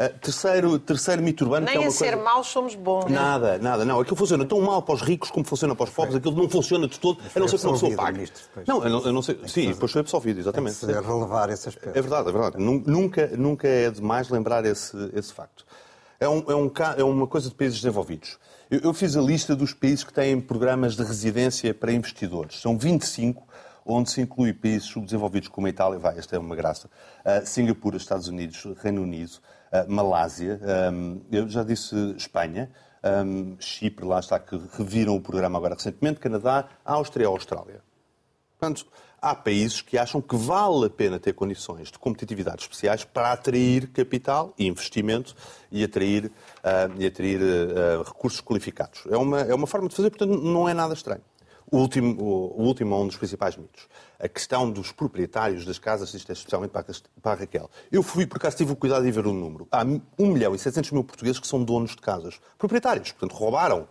Ah, 0.00 0.08
terceiro, 0.10 0.78
terceiro 0.78 1.20
mito 1.22 1.42
urbano, 1.44 1.66
que 1.66 1.72
é 1.72 1.74
Nem 1.76 1.84
uma 1.86 1.88
a 1.88 1.90
ser 1.92 2.12
coisa... 2.12 2.22
maus 2.22 2.46
somos 2.46 2.74
bons. 2.76 3.06
Nada, 3.10 3.58
nada, 3.58 3.84
não. 3.84 3.98
Aquilo 3.98 4.14
funciona 4.16 4.44
tão 4.44 4.60
mal 4.60 4.80
para 4.80 4.94
os 4.94 5.02
ricos 5.02 5.28
como 5.30 5.44
funciona 5.44 5.74
para 5.74 5.84
os 5.84 5.90
pobres, 5.90 6.14
aquilo 6.14 6.36
não 6.36 6.48
funciona 6.48 6.86
de 6.86 7.00
todo, 7.00 7.18
a 7.34 7.40
não 7.40 7.48
ser 7.48 7.58
que 7.58 7.66
uma 7.66 7.72
pessoa 7.72 7.96
pague. 7.96 8.30
Não, 8.66 8.84
eu 8.84 8.90
não, 8.90 9.04
eu 9.06 9.12
não 9.12 9.22
sei. 9.22 9.38
Sim, 9.48 9.72
depois 9.72 9.90
foi 9.90 10.00
absolvido, 10.02 10.38
exatamente. 10.38 10.76
Se 10.76 10.86
relevar 10.86 11.50
esse 11.50 11.68
aspecto. 11.68 11.98
É 11.98 12.00
verdade, 12.00 12.28
é 12.28 12.32
verdade. 12.32 12.58
Nu- 12.58 12.82
Nunca, 12.86 13.26
nunca 13.36 13.66
é 13.66 13.90
demais 13.90 14.28
lembrar 14.28 14.64
esse, 14.64 14.96
esse 15.14 15.32
facto. 15.32 15.66
É, 16.20 16.28
um- 16.28 16.44
é 16.48 16.54
um 16.54 16.70
é 16.96 17.02
uma 17.04 17.26
coisa 17.26 17.48
de 17.48 17.54
países 17.56 17.80
desenvolvidos. 17.80 18.38
Eu, 18.70 18.80
eu 18.80 18.94
fiz 18.94 19.16
a 19.16 19.20
lista 19.20 19.56
dos 19.56 19.72
países 19.74 20.04
que 20.04 20.12
têm 20.12 20.40
programas 20.40 20.94
de 20.94 21.02
residência 21.02 21.74
para 21.74 21.90
investidores. 21.92 22.60
São 22.60 22.78
25, 22.78 23.42
onde 23.84 24.10
se 24.12 24.20
inclui 24.20 24.52
países 24.52 24.84
subdesenvolvidos 24.84 25.48
como 25.48 25.66
a 25.66 25.70
Itália, 25.70 25.98
vai, 25.98 26.16
esta 26.18 26.36
é 26.36 26.38
uma 26.38 26.54
graça, 26.54 26.88
ah, 27.24 27.40
Singapura, 27.44 27.96
Estados 27.96 28.28
Unidos, 28.28 28.64
Reino 28.82 29.02
Unido, 29.02 29.32
Malásia, 29.88 30.60
ahm, 30.62 31.18
eu 31.30 31.48
já 31.48 31.62
disse 31.62 31.94
Espanha, 32.16 32.70
ahm, 33.02 33.56
Chipre, 33.58 34.04
lá 34.04 34.20
está, 34.20 34.38
que 34.38 34.60
reviram 34.76 35.14
o 35.14 35.20
programa 35.20 35.58
agora 35.58 35.74
recentemente, 35.74 36.20
Canadá, 36.20 36.68
Áustria 36.84 37.24
e 37.24 37.26
Austrália. 37.26 37.82
Portanto, 38.58 38.86
há 39.20 39.34
países 39.34 39.80
que 39.80 39.98
acham 39.98 40.20
que 40.20 40.36
vale 40.36 40.86
a 40.86 40.90
pena 40.90 41.18
ter 41.18 41.32
condições 41.32 41.90
de 41.90 41.98
competitividade 41.98 42.62
especiais 42.62 43.04
para 43.04 43.32
atrair 43.32 43.88
capital 43.88 44.52
e 44.58 44.66
investimento 44.66 45.34
e 45.70 45.84
atrair, 45.84 46.30
ah, 46.62 46.88
e 46.96 47.06
atrair 47.06 47.40
ah, 47.40 48.02
recursos 48.04 48.40
qualificados. 48.40 49.04
É 49.08 49.16
uma, 49.16 49.40
é 49.40 49.54
uma 49.54 49.66
forma 49.66 49.88
de 49.88 49.94
fazer, 49.94 50.10
portanto, 50.10 50.36
não 50.40 50.68
é 50.68 50.74
nada 50.74 50.94
estranho. 50.94 51.22
O 51.70 51.78
último, 51.78 52.20
o, 52.22 52.62
último 52.62 52.94
é 52.94 52.98
um 52.98 53.06
dos 53.06 53.16
principais 53.16 53.56
mitos. 53.56 53.86
A 54.18 54.28
questão 54.28 54.70
dos 54.70 54.90
proprietários 54.90 55.64
das 55.64 55.78
casas, 55.78 56.14
isto 56.14 56.30
é 56.30 56.32
especialmente 56.32 56.70
para 56.70 56.84
para 57.20 57.32
a 57.32 57.34
Raquel. 57.34 57.70
Eu 57.92 58.02
fui, 58.02 58.26
por 58.26 58.36
acaso, 58.38 58.56
tive 58.56 58.72
o 58.72 58.76
cuidado 58.76 59.04
de 59.04 59.10
ver 59.10 59.26
o 59.26 59.32
número. 59.32 59.68
Há 59.70 59.84
1 59.84 60.00
milhão 60.18 60.54
e 60.54 60.58
700 60.58 60.92
mil 60.92 61.04
portugueses 61.04 61.38
que 61.38 61.46
são 61.46 61.62
donos 61.62 61.90
de 61.90 61.98
casas. 61.98 62.40
Proprietários, 62.56 63.12
portanto, 63.12 63.38
roubaram 63.38 63.86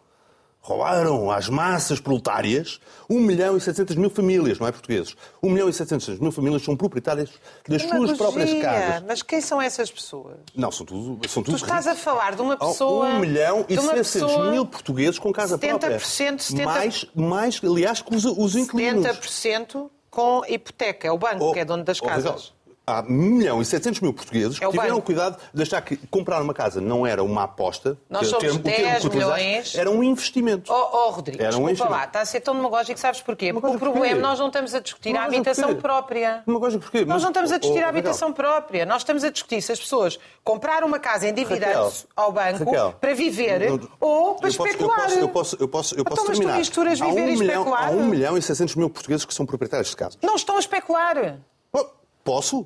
roubaram 0.67 1.31
às 1.31 1.47
massas 1.47 1.99
proletárias 1.99 2.79
1 3.09 3.19
milhão 3.21 3.55
e 3.55 3.61
700 3.61 3.95
mil 3.95 4.09
famílias, 4.09 4.59
não 4.59 4.67
é 4.67 4.71
portugueses. 4.71 5.15
1 5.41 5.49
milhão 5.49 5.69
e 5.69 5.73
700 5.73 6.19
mil 6.19 6.31
famílias 6.31 6.61
são 6.61 6.75
proprietárias 6.75 7.29
das 7.67 7.81
suas 7.83 7.91
Demagogia. 7.93 8.17
próprias 8.17 8.61
casas. 8.61 9.03
Mas 9.07 9.21
quem 9.21 9.39
são 9.39 9.61
essas 9.61 9.89
pessoas? 9.89 10.35
Não, 10.53 10.69
são 10.71 10.85
tudo, 10.85 11.27
são 11.29 11.41
Tu 11.41 11.51
tudo 11.51 11.55
estás 11.63 11.87
a 11.87 11.91
ricos. 11.91 12.03
falar 12.03 12.35
de 12.35 12.41
uma 12.41 12.55
Há 12.55 12.57
pessoa. 12.57 13.05
1 13.05 13.19
milhão 13.19 13.65
e 13.69 13.73
de 13.75 13.79
uma 13.79 13.95
700 13.95 14.27
pessoa, 14.27 14.51
mil 14.51 14.65
portugueses 14.65 15.17
com 15.17 15.31
casa 15.31 15.57
70%, 15.57 15.69
própria. 15.69 15.97
70%. 15.99 16.65
Mais, 16.65 17.05
mais, 17.15 17.61
aliás, 17.63 18.01
que 18.01 18.13
os, 18.13 18.25
os 18.25 18.55
inquilinos. 18.55 19.05
70% 19.05 19.89
com 20.09 20.41
hipoteca. 20.47 21.07
É 21.07 21.11
o 21.11 21.17
banco 21.17 21.45
Oh, 21.45 21.53
que 21.53 21.59
é 21.59 21.65
dono 21.65 21.83
das 21.85 22.01
oh, 22.01 22.05
casas. 22.05 22.53
Há 22.89 23.01
1 23.01 23.11
milhão 23.11 23.61
e 23.61 23.65
700 23.65 23.99
mil 23.99 24.13
portugueses 24.13 24.57
que 24.57 24.63
É 24.63 24.67
o 24.67 24.71
tiveram 24.71 24.95
banco. 24.95 25.05
cuidado 25.07 25.37
de 25.53 25.61
achar 25.61 25.81
que 25.81 25.97
comprar 26.07 26.41
uma 26.41 26.53
casa 26.53 26.79
não 26.79 27.05
era 27.05 27.21
uma 27.21 27.43
aposta. 27.43 27.97
Nós 28.09 28.21
que 28.21 28.27
o 28.27 28.29
somos 28.29 28.43
termo- 28.45 28.59
o 28.59 28.63
termo 28.63 28.77
10 28.87 29.01
que 29.01 29.07
utilizaste 29.07 29.43
milhões. 29.45 29.75
Era 29.75 29.91
um 29.91 30.01
investimento. 30.01 30.71
Oh, 30.71 30.89
oh, 30.93 31.09
Rodrigo, 31.09 31.37
Era 31.43 31.47
um 31.47 31.51
desculpa 31.67 31.71
investimento. 31.71 31.93
lá, 31.99 32.05
está 32.05 32.21
a 32.21 32.25
ser 32.25 32.39
tão 32.39 32.55
demagógico, 32.55 32.97
sabes 32.97 33.19
porquê? 33.19 33.51
Porque 33.51 33.67
o 33.67 33.77
problema, 33.77 34.05
porquê? 34.07 34.21
nós 34.21 34.39
não 34.39 34.47
estamos 34.47 34.73
a 34.73 34.79
discutir 34.79 35.13
a 35.17 35.25
habitação 35.25 35.65
porquê? 35.67 35.81
própria. 35.81 36.43
Demagógico 36.47 36.83
porquê? 36.83 36.99
Nós 36.99 37.07
Mas, 37.09 37.21
não 37.23 37.29
estamos 37.31 37.51
a 37.51 37.57
discutir 37.57 37.79
oh, 37.79 37.83
a 37.83 37.85
Raquel, 37.87 37.99
habitação 37.99 38.31
própria. 38.31 38.85
Nós 38.85 39.01
estamos 39.01 39.23
a 39.25 39.29
discutir 39.31 39.61
se 39.61 39.71
as 39.73 39.79
pessoas 39.81 40.17
compraram 40.41 40.87
uma 40.87 40.99
casa 40.99 41.27
endividando-se 41.27 42.05
ao 42.15 42.31
banco 42.31 42.63
Raquel, 42.63 42.93
para 43.01 43.13
viver 43.13 43.69
não- 43.69 43.81
ou 43.99 44.35
para 44.35 44.47
eu 44.47 44.49
especular. 44.51 44.95
Posso, 45.01 45.19
eu 45.19 45.27
posso, 45.27 45.57
eu 45.59 45.67
posso, 45.67 45.95
eu 45.95 46.05
posso 46.05 46.13
Então, 46.21 46.25
mas 46.25 46.37
tu 46.37 46.39
terminar. 46.39 46.57
misturas 46.57 47.01
há 47.01 47.05
viver 47.07 47.21
um 47.21 47.27
e 47.27 47.35
milhão, 47.37 47.63
especular? 47.63 47.87
Há 47.89 47.91
1 47.91 48.05
milhão 48.05 48.37
e 48.37 48.41
600 48.41 48.75
mil 48.75 48.89
portugueses 48.89 49.25
que 49.25 49.33
são 49.33 49.45
proprietários 49.45 49.89
de 49.89 49.95
casas. 49.97 50.17
Não 50.23 50.35
estão 50.37 50.55
a 50.55 50.59
especular. 50.59 51.37
Oh, 51.73 51.85
Posso? 52.23 52.65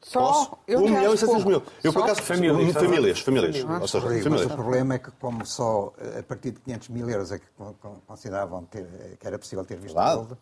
Só? 0.00 0.20
Posso? 0.20 0.50
Eu 0.66 0.78
1 0.78 0.82
que 0.84 0.88
milhão 0.90 1.02
e 1.02 1.06
acho 1.14 1.18
600 1.18 1.44
mil. 1.44 1.62
Eu, 1.82 1.92
por 1.92 2.02
acaso, 2.04 2.22
Famílias, 2.22 2.72
famílias, 2.72 3.20
famílias. 3.20 3.56
Famílias. 3.58 3.80
Ou 3.82 3.88
seja, 3.88 4.04
Rodrigo, 4.04 4.30
mas 4.30 4.40
famílias. 4.40 4.52
o 4.52 4.62
problema 4.62 4.94
é 4.94 4.98
que, 4.98 5.10
como 5.20 5.44
só 5.46 5.92
eh, 6.00 6.20
a 6.20 6.22
partir 6.22 6.52
de 6.52 6.60
500 6.60 6.88
mil 6.90 7.10
euros 7.10 7.32
é 7.32 7.38
que 7.38 7.46
con- 7.56 7.74
con- 7.80 7.96
consideravam 8.06 8.64
ter- 8.64 8.86
que 9.18 9.26
era 9.26 9.38
possível 9.38 9.64
ter 9.64 9.76
visto 9.76 9.94
gold, 9.94 10.34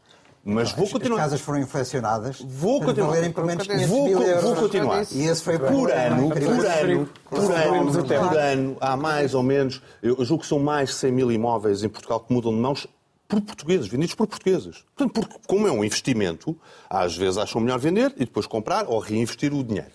Mas 0.49 0.71
vou 0.71 0.85
As 0.85 0.93
continuar. 0.93 1.23
casas 1.23 1.41
foram 1.41 1.59
inflacionadas 1.59 2.41
Vou 2.41 2.81
continuar. 2.81 3.09
valerem 3.09 3.33
pelo 3.33 3.49
menos 3.49 3.67
500 3.67 3.89
Vou, 3.89 4.05
mil 4.05 4.23
euros. 4.23 4.43
vou 4.45 4.55
continuar. 4.55 5.05
E 5.11 5.25
esse 5.25 5.43
foi 5.43 5.59
Por 5.59 5.67
problema. 5.67 6.15
ano, 6.15 6.29
por 6.29 6.39
ano, 6.67 7.09
por 7.29 7.51
ano, 7.53 7.93
por 8.31 8.39
ano, 8.39 8.77
há 8.81 8.97
mais 8.97 9.35
ou 9.35 9.43
menos, 9.43 9.83
eu 10.01 10.25
julgo 10.25 10.43
que 10.45 10.49
são 10.49 10.61
mais 10.61 10.91
de 10.91 10.95
100 10.97 11.11
mil 11.13 11.33
imóveis 11.33 11.83
em 11.83 11.89
Portugal 11.89 12.21
que 12.21 12.33
mudam 12.33 12.53
de 12.53 12.61
mãos 12.61 12.87
por 13.29 13.41
portugueses, 13.41 13.89
vendidos 13.89 14.15
por 14.15 14.27
portugueses. 14.27 14.85
Portanto, 14.95 15.13
porque, 15.13 15.37
como 15.47 15.67
é 15.67 15.73
um 15.73 15.85
investimento, 15.85 16.59
às 16.89 17.17
vezes 17.17 17.39
acham 17.39 17.61
melhor 17.61 17.79
vender 17.79 18.13
e 18.17 18.21
depois 18.21 18.47
comprar 18.47 18.87
ou 18.87 18.99
reinvestir 18.99 19.53
o 19.53 19.63
dinheiro. 19.63 19.91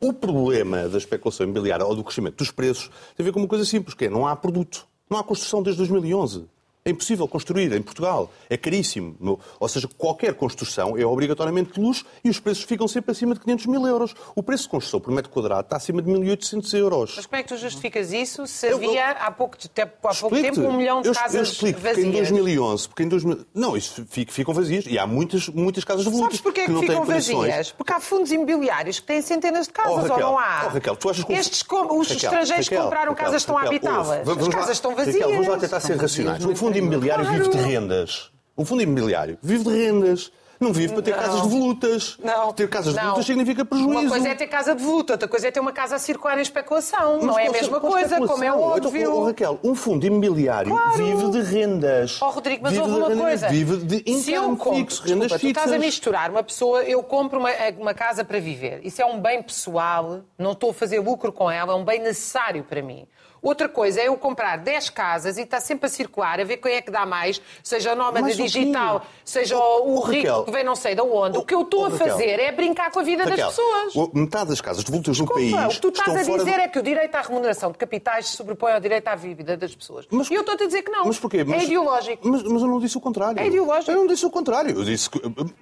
O 0.00 0.12
problema 0.12 0.88
da 0.88 0.98
especulação 0.98 1.44
imobiliária 1.44 1.84
ou 1.84 1.94
do 1.94 2.04
crescimento 2.04 2.36
dos 2.36 2.50
preços 2.50 2.90
tem 3.16 3.22
a 3.22 3.22
ver 3.24 3.32
com 3.32 3.40
uma 3.40 3.48
coisa 3.48 3.64
simples, 3.64 3.94
que 3.94 4.04
é 4.04 4.10
não 4.10 4.26
há 4.26 4.36
produto. 4.36 4.86
Não 5.10 5.18
há 5.18 5.24
construção 5.24 5.62
desde 5.62 5.78
2011. 5.78 6.46
É 6.88 6.90
impossível 6.90 7.28
construir 7.28 7.70
em 7.72 7.82
Portugal. 7.82 8.30
É 8.48 8.56
caríssimo. 8.56 9.14
No- 9.20 9.38
Ou 9.60 9.68
seja, 9.68 9.86
qualquer 9.98 10.32
construção 10.34 10.96
é 10.96 11.04
obrigatoriamente 11.04 11.72
de 11.74 11.80
luxo 11.80 12.04
e 12.24 12.30
os 12.30 12.40
preços 12.40 12.64
ficam 12.64 12.88
sempre 12.88 13.12
acima 13.12 13.34
de 13.34 13.40
500 13.40 13.66
mil 13.66 13.86
euros. 13.86 14.14
O 14.34 14.42
preço 14.42 14.62
de 14.64 14.70
construção 14.70 14.98
por 15.00 15.12
metro 15.12 15.30
quadrado 15.30 15.62
está 15.66 15.76
acima 15.76 16.00
de 16.00 16.10
1.800 16.10 16.72
euros. 16.78 17.12
Mas 17.16 17.26
como 17.26 17.38
é 17.38 17.42
que 17.42 17.48
tu 17.50 17.56
justificas 17.58 18.12
isso 18.12 18.46
se 18.46 18.66
Eu- 18.68 18.76
havia 18.76 19.10
há 19.10 19.30
pouco, 19.30 19.56
te- 19.58 19.68
há 19.80 19.86
pouco 19.86 20.40
tempo 20.40 20.60
um 20.62 20.76
milhão 20.78 21.02
de 21.02 21.08
eu, 21.08 21.14
casas 21.14 21.34
eu 21.34 21.42
explico, 21.42 21.78
porque 21.80 22.00
em 22.00 22.04
vazias? 22.04 22.28
2011, 22.30 22.88
porque 22.88 23.02
em 23.02 23.08
2000, 23.08 23.46
não, 23.54 23.76
isso 23.76 24.06
fica- 24.08 24.32
ficam 24.32 24.54
vazias 24.54 24.84
e 24.88 24.98
há 24.98 25.06
muitas, 25.06 25.48
muitas 25.48 25.84
casas 25.84 26.04
volutas 26.04 26.24
Sabes 26.28 26.40
porquê 26.40 26.60
é 26.62 26.64
que, 26.66 26.70
não 26.72 26.80
ficam 26.80 27.04
vazias? 27.04 27.72
Porque 27.72 27.92
há 27.92 28.00
fundos 28.00 28.32
imobiliários 28.32 28.98
que 28.98 29.06
têm 29.06 29.20
centenas 29.20 29.66
de 29.66 29.72
casas, 29.74 29.92
Oh, 29.92 29.96
Raquel, 29.96 30.14
ou 30.14 30.20
não 30.32 30.38
há? 30.38 30.62
oh, 30.64 30.68
Raquel, 30.70 30.96
tu 30.96 31.10
achas 31.10 31.24
que 31.24 31.32
Estes, 31.34 31.62
com- 31.62 31.82
os 31.98 32.08
Raquel, 32.08 32.16
estrangeiros 32.30 32.68
que 32.68 32.76
compraram 32.76 33.10
Raquel, 33.12 33.24
casas 33.26 33.42
estão 33.42 33.58
a 33.58 33.62
habitá-las. 33.62 34.26
As 34.28 34.48
casas 34.48 34.70
estão 34.76 34.94
vazias. 34.94 35.18
Vamos 35.28 35.46
lá 35.48 35.58
tentar 35.58 35.80
ser 35.80 35.96
vazias, 35.96 36.00
racionais. 36.00 36.44
Um 36.44 36.56
fundo 36.56 36.77
imobiliário 36.78 37.24
Claro. 37.24 37.44
vive 37.44 37.56
de 37.56 37.62
rendas. 37.62 38.30
Um 38.56 38.64
fundo 38.64 38.82
imobiliário 38.82 39.38
vive 39.42 39.64
de 39.64 39.70
rendas. 39.70 40.32
Não 40.60 40.72
vive 40.72 40.92
para 40.92 41.02
ter 41.02 41.12
Não. 41.12 41.18
casas 41.20 41.42
devolutas. 41.42 42.18
Não. 42.20 42.52
Ter 42.52 42.68
casas 42.68 42.92
Não. 42.92 43.00
devolutas 43.00 43.26
significa 43.26 43.64
prejuízo. 43.64 43.92
Uma 44.00 44.08
coisa 44.08 44.28
é 44.30 44.34
ter 44.34 44.48
casa 44.48 44.74
de 44.74 44.82
voluta, 44.82 45.12
outra 45.12 45.28
coisa 45.28 45.46
é 45.46 45.50
ter 45.52 45.60
uma 45.60 45.70
casa 45.70 45.94
a 45.94 45.98
circular 46.00 46.36
em 46.36 46.42
especulação. 46.42 47.18
Mas 47.18 47.26
não 47.26 47.38
é 47.38 47.46
a 47.46 47.52
mesma 47.52 47.78
coisa, 47.78 48.18
como 48.26 48.42
é 48.42 48.52
óbvio. 48.52 49.14
Oh, 49.14 49.24
Raquel, 49.26 49.60
um 49.62 49.76
fundo 49.76 50.04
imobiliário 50.04 50.72
Claro. 50.72 50.96
vive 50.96 51.30
de 51.30 51.42
rendas. 51.42 52.20
Oh, 52.20 52.30
Rodrigo, 52.30 52.64
mas 52.64 52.76
houve 52.76 52.90
de 52.90 52.96
uma 52.98 53.06
rendas, 53.08 53.22
coisa. 53.22 53.48
Vive 53.50 53.76
de 53.76 54.02
income 54.10 54.56
compro, 54.56 54.74
fixo, 54.78 55.02
rendas 55.04 55.28
desculpa, 55.28 55.38
tu 55.38 55.46
fixas. 55.46 55.62
estás 55.64 55.72
a 55.72 55.78
misturar 55.78 56.28
uma 56.32 56.42
pessoa, 56.42 56.82
eu 56.82 57.04
compro 57.04 57.38
uma, 57.38 57.50
uma 57.78 57.94
casa 57.94 58.24
para 58.24 58.40
viver. 58.40 58.80
Isso 58.82 59.00
é 59.00 59.06
um 59.06 59.20
bem 59.20 59.40
pessoal, 59.40 60.22
não 60.36 60.52
estou 60.52 60.70
a 60.70 60.74
fazer 60.74 60.98
lucro 60.98 61.30
com 61.32 61.48
ela, 61.48 61.72
é 61.72 61.76
um 61.76 61.84
bem 61.84 62.00
necessário 62.02 62.64
para 62.64 62.82
mim. 62.82 63.06
Outra 63.40 63.68
coisa 63.68 64.00
é 64.00 64.08
eu 64.08 64.16
comprar 64.16 64.56
10 64.58 64.90
casas 64.90 65.38
e 65.38 65.42
estar 65.42 65.60
sempre 65.60 65.86
a 65.86 65.88
circular, 65.88 66.40
a 66.40 66.44
ver 66.44 66.56
quem 66.58 66.74
é 66.74 66.82
que 66.82 66.90
dá 66.90 67.06
mais, 67.06 67.40
seja 67.62 67.94
nómada 67.94 68.20
o 68.20 68.26
quê? 68.26 68.34
digital, 68.42 69.04
seja 69.24 69.56
o 69.56 69.96
oh, 69.96 70.00
rico 70.00 70.26
Raquel. 70.28 70.44
que 70.44 70.50
vem 70.52 70.64
não 70.64 70.74
sei 70.76 70.94
de 70.94 71.00
onde. 71.02 71.38
O 71.38 71.44
que 71.44 71.54
eu 71.54 71.62
estou 71.62 71.86
a 71.86 71.88
Raquel. 71.88 72.08
fazer 72.08 72.40
é 72.40 72.52
brincar 72.52 72.90
com 72.90 73.00
a 73.00 73.02
vida 73.02 73.24
Raquel, 73.24 73.46
das 73.46 73.56
pessoas. 73.56 73.94
o- 73.96 74.10
metade 74.14 74.48
das 74.50 74.60
casas 74.60 74.84
devolutas 74.84 75.18
no 75.18 75.26
país 75.26 75.52
o 75.52 75.68
que 75.68 75.80
tu 75.80 75.88
estás 75.88 76.16
a 76.16 76.22
dizer 76.22 76.44
de- 76.44 76.50
é 76.60 76.68
que 76.68 76.78
o 76.78 76.82
direito 76.82 77.14
à 77.14 77.20
remuneração 77.22 77.70
de 77.72 77.78
capitais 77.78 78.28
se 78.28 78.36
sobrepõe 78.36 78.72
ao 78.72 78.80
direito 78.80 79.08
à 79.08 79.14
vida 79.14 79.56
das 79.56 79.74
pessoas. 79.74 80.06
Mas- 80.10 80.30
e 80.30 80.34
eu 80.34 80.40
estou-te 80.40 80.64
a 80.64 80.66
dizer 80.66 80.82
que 80.82 80.90
não. 80.90 81.04
Mas 81.04 81.18
porquê? 81.18 81.44
Mas- 81.44 81.62
É 81.62 81.66
ideológico. 81.66 82.28
Mas, 82.28 82.42
mas 82.42 82.62
eu 82.62 82.68
não 82.68 82.80
disse 82.80 82.96
o 82.96 83.00
contrário. 83.00 83.40
É 83.40 83.46
ideológico. 83.46 83.90
Eu 83.90 83.96
não 83.98 84.06
disse 84.06 84.26
o 84.26 84.30
contrário. 84.30 84.76
Eu, 84.76 84.84
disse 84.84 85.08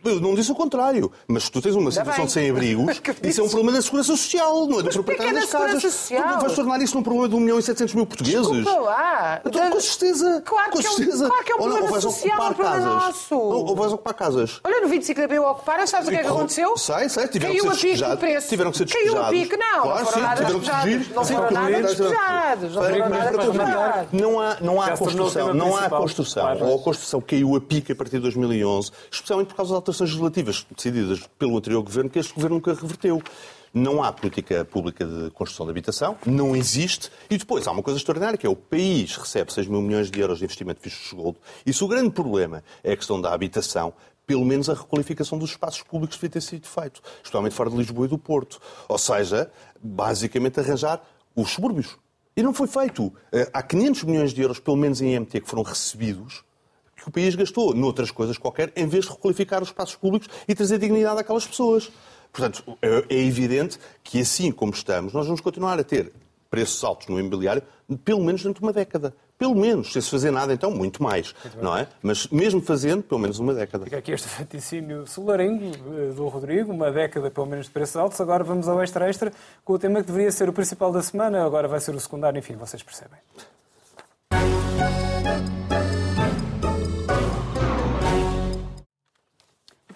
eu 0.05 0.21
não 0.21 0.35
disse 0.35 0.51
o 0.51 0.55
contrário. 0.55 1.13
Mas 1.29 1.49
tu 1.51 1.61
tens 1.61 1.75
uma 1.75 1.91
situação 1.91 2.27
de 2.27 2.33
sem-abrigos, 2.33 3.01
isso 3.23 3.41
é 3.41 3.45
um 3.45 3.49
problema 3.49 3.73
da 3.73 3.83
segurança 3.83 4.17
social, 4.17 4.67
não 4.67 4.81
é 4.81 4.83
do 4.83 4.91
proprietário 4.91 5.37
é 5.37 5.41
das 5.41 5.51
da 5.51 5.59
casas. 5.59 5.83
social? 5.83 6.39
Tu 6.39 6.41
vais 6.41 6.55
tornar 6.55 6.81
isso 6.81 6.97
num 6.97 7.03
problema 7.03 7.29
de 7.29 7.35
1 7.35 7.41
milhão 7.41 7.59
e 7.59 7.63
700 7.77 7.95
mil 7.95 8.07
portugueses. 8.07 8.47
Desculpa 8.51 8.81
lá. 8.81 9.41
Então, 9.45 9.71
com 9.71 9.81
certeza. 9.81 10.43
Claro 10.45 10.71
com 10.71 10.79
que 10.79 10.87
é 10.87 10.91
um- 10.91 10.93
certeza. 10.95 11.29
claro 11.29 11.45
que 11.45 11.53
é 11.53 11.55
um 11.55 11.59
problema 11.59 11.91
ou 11.93 12.01
social, 12.01 12.39
ocupar 12.39 12.47
é 12.47 12.51
um 12.51 12.55
problema 12.55 12.81
casas. 12.81 13.05
nosso. 13.05 13.35
Ou, 13.37 13.67
ou 13.67 13.77
vais 13.77 13.93
ocupar 13.93 14.15
casas. 14.15 14.61
Olha, 14.65 14.81
no 14.81 14.89
25 14.89 15.19
de 15.21 15.25
Abril 15.25 15.45
ocuparam, 15.45 15.87
sabes 15.87 16.09
o 16.09 16.11
que 16.11 16.17
é 16.17 16.21
que 16.23 16.29
aconteceu? 16.29 16.77
Sei, 16.77 17.09
sei, 17.09 17.29
tiveram 17.29 17.53
Caiu 17.55 17.65
que 17.65 17.71
a 17.71 17.75
ser 17.75 17.81
despejados. 17.83 18.19
preço. 18.21 18.49
Tiveram 18.49 18.71
que 18.73 18.79
ser 18.79 18.87
Caiu 18.89 19.03
a 19.03 19.05
despejados. 19.31 19.41
pique, 19.41 19.57
não. 19.57 19.83
Claro, 19.83 19.89
não 19.89 19.97
foram 20.07 20.13
sim, 20.13 20.21
nada 20.21 20.37
tiveram 20.37 20.61
que 20.61 20.67
despejados. 20.67 20.93
fugir. 21.05 21.15
Não 21.15 21.25
foram 21.25 21.51
nada 21.51 21.83
despejados. 21.83 22.75
Não 22.75 22.83
foram 22.83 23.09
nada 23.09 23.37
despejados. 23.39 24.09
Não 24.13 24.41
há, 24.41 24.57
não 24.61 24.81
há 24.83 24.91
construção, 24.97 25.55
não 25.55 25.77
há 25.77 25.89
construção. 25.91 26.59
Ou 26.63 26.77
a 26.77 26.83
construção 26.83 27.21
caiu 27.21 27.57
a 27.57 27.61
pique 27.61 27.93
a 27.93 27.97
partir 27.97 28.17
de 28.17 28.23
2011, 28.23 28.91
especialmente 29.11 29.49
por 29.49 29.57
causa 29.57 29.71
das 29.71 29.77
alterações 29.77 30.11
legislativas 30.11 30.67
decididas 30.75 31.21
pelo 31.39 31.57
anterior 31.57 31.83
governo, 31.83 32.11
que 32.11 32.19
este 32.19 32.33
governo 32.35 32.57
nunca 32.57 32.73
reverteu. 32.75 33.23
Não 33.77 34.03
há 34.03 34.11
política 34.11 34.65
pública 34.65 35.05
de 35.05 35.31
construção 35.33 35.67
de 35.67 35.71
habitação, 35.71 36.17
não 36.25 36.57
existe. 36.57 37.11
E 37.29 37.37
depois 37.37 37.67
há 37.67 37.73
uma 37.73 37.83
coisa 37.83 37.99
extraordinária, 37.99 38.39
que 38.39 38.47
é 38.47 38.49
o 38.49 38.57
país 38.57 39.15
recebe 39.19 39.53
6 39.53 39.67
mil 39.67 39.83
milhões 39.83 40.11
de 40.11 40.19
euros 40.19 40.39
de 40.39 40.45
investimento 40.45 40.81
de 40.81 40.89
vistos 40.89 41.11
de 41.11 41.15
gold. 41.15 41.37
E 41.67 41.75
se 41.75 41.85
o 41.85 41.87
grande 41.87 42.09
problema 42.09 42.65
é 42.83 42.93
a 42.93 42.97
questão 42.97 43.21
da 43.21 43.35
habitação, 43.35 43.93
pelo 44.27 44.47
menos 44.47 44.71
a 44.71 44.73
requalificação 44.73 45.39
dos 45.39 45.51
espaços 45.51 45.83
públicos 45.83 46.17
devia 46.17 46.31
ter 46.31 46.41
sido 46.41 46.67
feito, 46.67 47.03
especialmente 47.17 47.55
fora 47.55 47.69
de 47.69 47.77
Lisboa 47.77 48.07
e 48.07 48.09
do 48.09 48.17
Porto. 48.17 48.59
Ou 48.89 48.97
seja, 48.97 49.53
basicamente 49.79 50.59
arranjar 50.59 51.03
os 51.35 51.51
subúrbios. 51.51 51.99
E 52.35 52.43
não 52.43 52.55
foi 52.55 52.69
feito. 52.69 53.13
Eh, 53.31 53.47
Há 53.53 53.63
500 53.63 54.05
milhões 54.05 54.33
de 54.33 54.41
euros, 54.41 54.59
pelo 54.59 54.79
menos 54.79 55.03
em 55.03 55.15
IMT, 55.15 55.43
que 55.43 55.49
foram 55.51 55.63
recebidos, 55.63 56.43
que 56.97 57.07
o 57.07 57.13
país 57.13 57.35
gastou 57.35 57.75
noutras 57.75 58.11
coisas 58.11 58.39
qualquer, 58.39 58.73
em 58.75 58.87
vez 58.87 59.05
de 59.05 59.11
requalificar 59.11 59.63
os 59.63 59.69
espaços 59.69 59.97
públicos 59.97 60.31
e 60.49 60.55
trazer 60.55 60.79
dignidade 60.79 61.21
àquelas 61.21 61.47
pessoas. 61.47 61.91
Portanto, 62.37 62.79
é 62.83 63.05
é 63.09 63.25
evidente 63.25 63.79
que 64.03 64.21
assim 64.21 64.53
como 64.53 64.73
estamos, 64.73 65.13
nós 65.13 65.27
vamos 65.27 65.41
continuar 65.41 65.79
a 65.79 65.85
ter 65.85 66.13
preços 66.51 66.83
altos 66.85 67.07
no 67.09 67.19
imobiliário, 67.19 67.63
pelo 68.05 68.23
menos 68.23 68.43
durante 68.43 68.63
uma 68.63 68.73
década. 68.73 69.15
Pelo 69.39 69.55
menos. 69.55 69.93
Se 69.93 70.01
se 70.01 70.11
fazer 70.11 70.31
nada, 70.31 70.55
então, 70.55 70.71
muito 70.71 71.03
mais. 71.03 71.35
Não 71.61 71.77
é? 71.77 71.87
Mas 72.03 72.27
mesmo 72.29 72.61
fazendo, 72.63 73.03
pelo 73.03 73.21
menos 73.21 73.39
uma 73.39 73.53
década. 73.53 73.85
Fica 73.85 73.99
aqui 73.99 74.13
este 74.13 74.29
vaticínio 74.29 75.07
solarengo 75.07 75.65
eh, 75.65 76.13
do 76.15 76.27
Rodrigo, 76.29 76.73
uma 76.73 76.91
década 76.91 77.31
pelo 77.31 77.47
menos 77.47 77.67
de 77.67 77.73
preços 77.73 77.97
altos. 77.97 78.19
Agora 78.21 78.43
vamos 78.43 78.67
ao 78.67 78.83
extra-extra 78.83 79.31
com 79.63 79.75
o 79.75 79.79
tema 79.79 80.01
que 80.01 80.07
deveria 80.07 80.33
ser 80.33 80.49
o 80.49 80.53
principal 80.53 80.91
da 80.91 81.03
semana, 81.03 81.45
agora 81.45 81.69
vai 81.69 81.81
ser 81.81 81.95
o 81.95 82.01
secundário, 82.01 82.39
enfim, 82.39 82.55
vocês 82.55 82.83
percebem. 82.83 83.19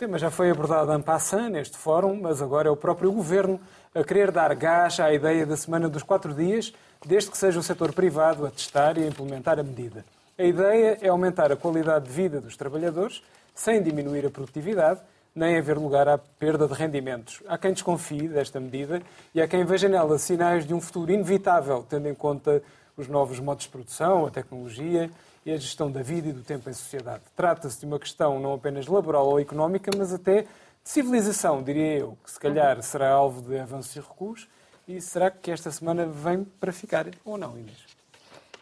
Tema 0.01 0.17
já 0.17 0.31
foi 0.31 0.51
abordado 0.51 0.95
en 0.95 1.03
passant 1.03 1.51
neste 1.51 1.77
fórum, 1.77 2.19
mas 2.19 2.41
agora 2.41 2.69
é 2.69 2.71
o 2.71 2.77
próprio 2.77 3.13
Governo 3.13 3.61
a 3.95 4.03
querer 4.03 4.31
dar 4.31 4.55
gás 4.55 4.99
à 4.99 5.13
ideia 5.13 5.45
da 5.45 5.59
semana 5.59 5.91
dos 5.91 6.03
quatro 6.03 6.33
dias, 6.33 6.73
desde 7.05 7.31
que 7.31 7.37
seja 7.37 7.59
o 7.59 7.63
setor 7.63 7.93
privado 7.93 8.47
a 8.47 8.51
testar 8.51 8.97
e 8.97 9.03
a 9.03 9.07
implementar 9.07 9.59
a 9.59 9.63
medida. 9.63 10.03
A 10.39 10.43
ideia 10.43 10.97
é 11.03 11.09
aumentar 11.09 11.53
a 11.53 11.57
qualidade 11.57 12.07
de 12.07 12.13
vida 12.13 12.41
dos 12.41 12.57
trabalhadores, 12.57 13.23
sem 13.55 13.83
diminuir 13.83 14.25
a 14.25 14.31
produtividade, 14.31 15.01
nem 15.35 15.59
haver 15.59 15.77
lugar 15.77 16.09
à 16.09 16.17
perda 16.17 16.67
de 16.67 16.73
rendimentos. 16.73 17.43
Há 17.47 17.59
quem 17.59 17.75
desconfie 17.75 18.27
desta 18.27 18.59
medida 18.59 19.03
e 19.35 19.43
há 19.43 19.47
quem 19.47 19.67
veja 19.67 19.87
nela 19.87 20.17
sinais 20.17 20.65
de 20.65 20.73
um 20.73 20.81
futuro 20.81 21.13
inevitável, 21.13 21.85
tendo 21.87 22.09
em 22.09 22.15
conta 22.15 22.63
os 22.97 23.07
novos 23.07 23.39
modos 23.39 23.65
de 23.65 23.71
produção, 23.71 24.25
a 24.25 24.31
tecnologia 24.31 25.11
e 25.45 25.53
a 25.53 25.57
gestão 25.57 25.91
da 25.91 26.03
vida 26.03 26.29
e 26.29 26.33
do 26.33 26.43
tempo 26.43 26.69
em 26.69 26.73
sociedade. 26.73 27.23
Trata-se 27.35 27.81
de 27.81 27.87
uma 27.87 27.99
questão 27.99 28.39
não 28.39 28.55
apenas 28.55 28.87
laboral 28.87 29.27
ou 29.27 29.41
económica, 29.41 29.91
mas 29.97 30.13
até 30.13 30.43
de 30.43 30.49
civilização, 30.85 31.63
diria 31.63 31.99
eu, 31.99 32.19
que 32.23 32.31
se 32.31 32.39
calhar 32.39 32.83
será 32.83 33.11
alvo 33.11 33.43
de 33.43 33.59
avanços 33.59 33.95
e 33.97 34.01
recuos. 34.01 34.49
E 34.89 35.01
será 35.01 35.31
que 35.31 35.51
esta 35.51 35.71
semana 35.71 36.07
vem 36.07 36.45
para 36.45 36.73
ficar 36.73 37.07
ou 37.25 37.39
não, 37.39 37.57
Inês? 37.59 37.87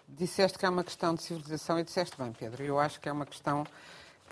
Disseste 0.06 0.58
que 0.58 0.66
é 0.66 0.68
uma 0.68 0.84
questão 0.84 1.14
de 1.14 1.22
civilização 1.22 1.78
e 1.78 1.84
disseste 1.84 2.16
bem, 2.18 2.32
Pedro. 2.32 2.62
Eu 2.62 2.78
acho 2.78 3.00
que 3.00 3.08
é 3.08 3.12
uma 3.12 3.26
questão 3.26 3.64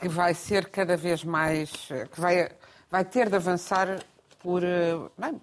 que 0.00 0.08
vai 0.08 0.34
ser 0.34 0.68
cada 0.68 0.96
vez 0.96 1.24
mais. 1.24 1.70
que 2.12 2.20
vai, 2.20 2.50
vai 2.90 3.04
ter 3.04 3.28
de 3.28 3.36
avançar 3.36 4.00
por. 4.42 4.62
eh, 4.62 4.94
Bem, 5.16 5.40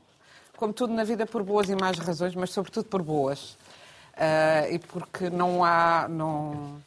como 0.57 0.73
tudo 0.73 0.93
na 0.93 1.03
vida, 1.03 1.25
por 1.25 1.43
boas 1.43 1.69
e 1.69 1.75
más 1.75 1.97
razões, 1.97 2.35
mas 2.35 2.51
sobretudo 2.51 2.85
por 2.85 3.01
boas. 3.01 3.57
Ah, 4.15 4.67
e 4.69 4.79
porque 4.79 5.29
não 5.29 5.63
há. 5.63 6.07
Não, 6.07 6.81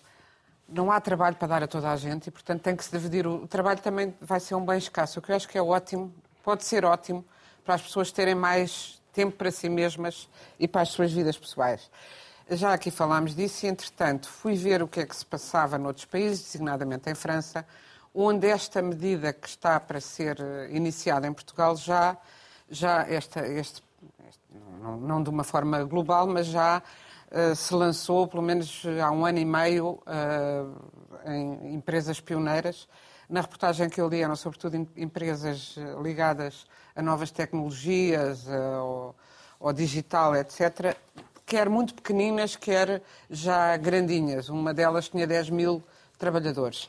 não 0.68 0.90
há 0.90 1.00
trabalho 1.00 1.36
para 1.36 1.48
dar 1.48 1.62
a 1.62 1.66
toda 1.66 1.90
a 1.90 1.96
gente 1.96 2.26
e, 2.26 2.30
portanto, 2.30 2.62
tem 2.62 2.74
que 2.74 2.84
se 2.84 2.90
dividir. 2.90 3.26
O 3.26 3.46
trabalho 3.46 3.80
também 3.80 4.14
vai 4.20 4.40
ser 4.40 4.54
um 4.54 4.64
bem 4.64 4.78
escasso, 4.78 5.18
o 5.18 5.22
que 5.22 5.30
eu 5.32 5.36
acho 5.36 5.48
que 5.48 5.56
é 5.56 5.62
ótimo, 5.62 6.12
pode 6.42 6.64
ser 6.64 6.84
ótimo 6.84 7.24
para 7.64 7.74
as 7.74 7.82
pessoas 7.82 8.10
terem 8.12 8.34
mais 8.34 9.00
tempo 9.12 9.36
para 9.36 9.50
si 9.50 9.68
mesmas 9.68 10.28
e 10.58 10.68
para 10.68 10.82
as 10.82 10.88
suas 10.90 11.12
vidas 11.12 11.36
pessoais. 11.38 11.90
Já 12.50 12.72
aqui 12.72 12.90
falámos 12.90 13.34
disso 13.34 13.66
e, 13.66 13.68
entretanto, 13.68 14.28
fui 14.28 14.54
ver 14.54 14.82
o 14.82 14.86
que 14.88 15.00
é 15.00 15.06
que 15.06 15.16
se 15.16 15.26
passava 15.26 15.78
noutros 15.78 16.04
países, 16.04 16.44
designadamente 16.44 17.10
em 17.10 17.14
França, 17.14 17.66
onde 18.14 18.46
esta 18.46 18.80
medida 18.80 19.32
que 19.32 19.48
está 19.48 19.80
para 19.80 20.00
ser 20.00 20.38
eh, 20.40 20.68
iniciada 20.70 21.26
em 21.26 21.32
Portugal 21.32 21.76
já, 21.76 22.16
já 22.70 23.02
esta, 23.08 23.46
este, 23.46 23.82
este- 24.28 24.40
não, 24.80 24.96
não 24.96 25.22
de 25.22 25.28
uma 25.28 25.42
forma 25.44 25.82
global, 25.84 26.26
mas 26.26 26.46
já 26.46 26.82
se 27.54 27.74
lançou, 27.74 28.26
pelo 28.28 28.42
menos 28.42 28.82
eh, 28.84 29.00
há 29.00 29.10
um 29.10 29.26
ano 29.26 29.38
e 29.38 29.44
meio, 29.44 30.00
eh, 30.06 30.64
em 31.32 31.74
empresas 31.74 32.20
pioneiras. 32.20 32.88
Na 33.28 33.40
reportagem 33.40 33.88
que 33.88 34.00
eu 34.00 34.08
li 34.08 34.22
eram 34.22 34.36
sobretudo 34.36 34.76
em- 34.76 34.88
empresas 34.96 35.74
eh, 35.76 36.00
ligadas 36.02 36.66
a 36.94 37.02
novas 37.02 37.30
tecnologias, 37.30 38.46
eh, 38.48 38.74
ao, 38.76 39.14
ao 39.60 39.72
digital, 39.72 40.36
etc., 40.36 40.96
quer 41.44 41.68
muito 41.68 41.94
pequeninas, 41.94 42.56
quer 42.56 43.02
já 43.30 43.76
grandinhas. 43.76 44.48
Uma 44.48 44.72
delas 44.72 45.08
tinha 45.08 45.26
10 45.26 45.50
mil 45.50 45.82
trabalhadores. 46.18 46.88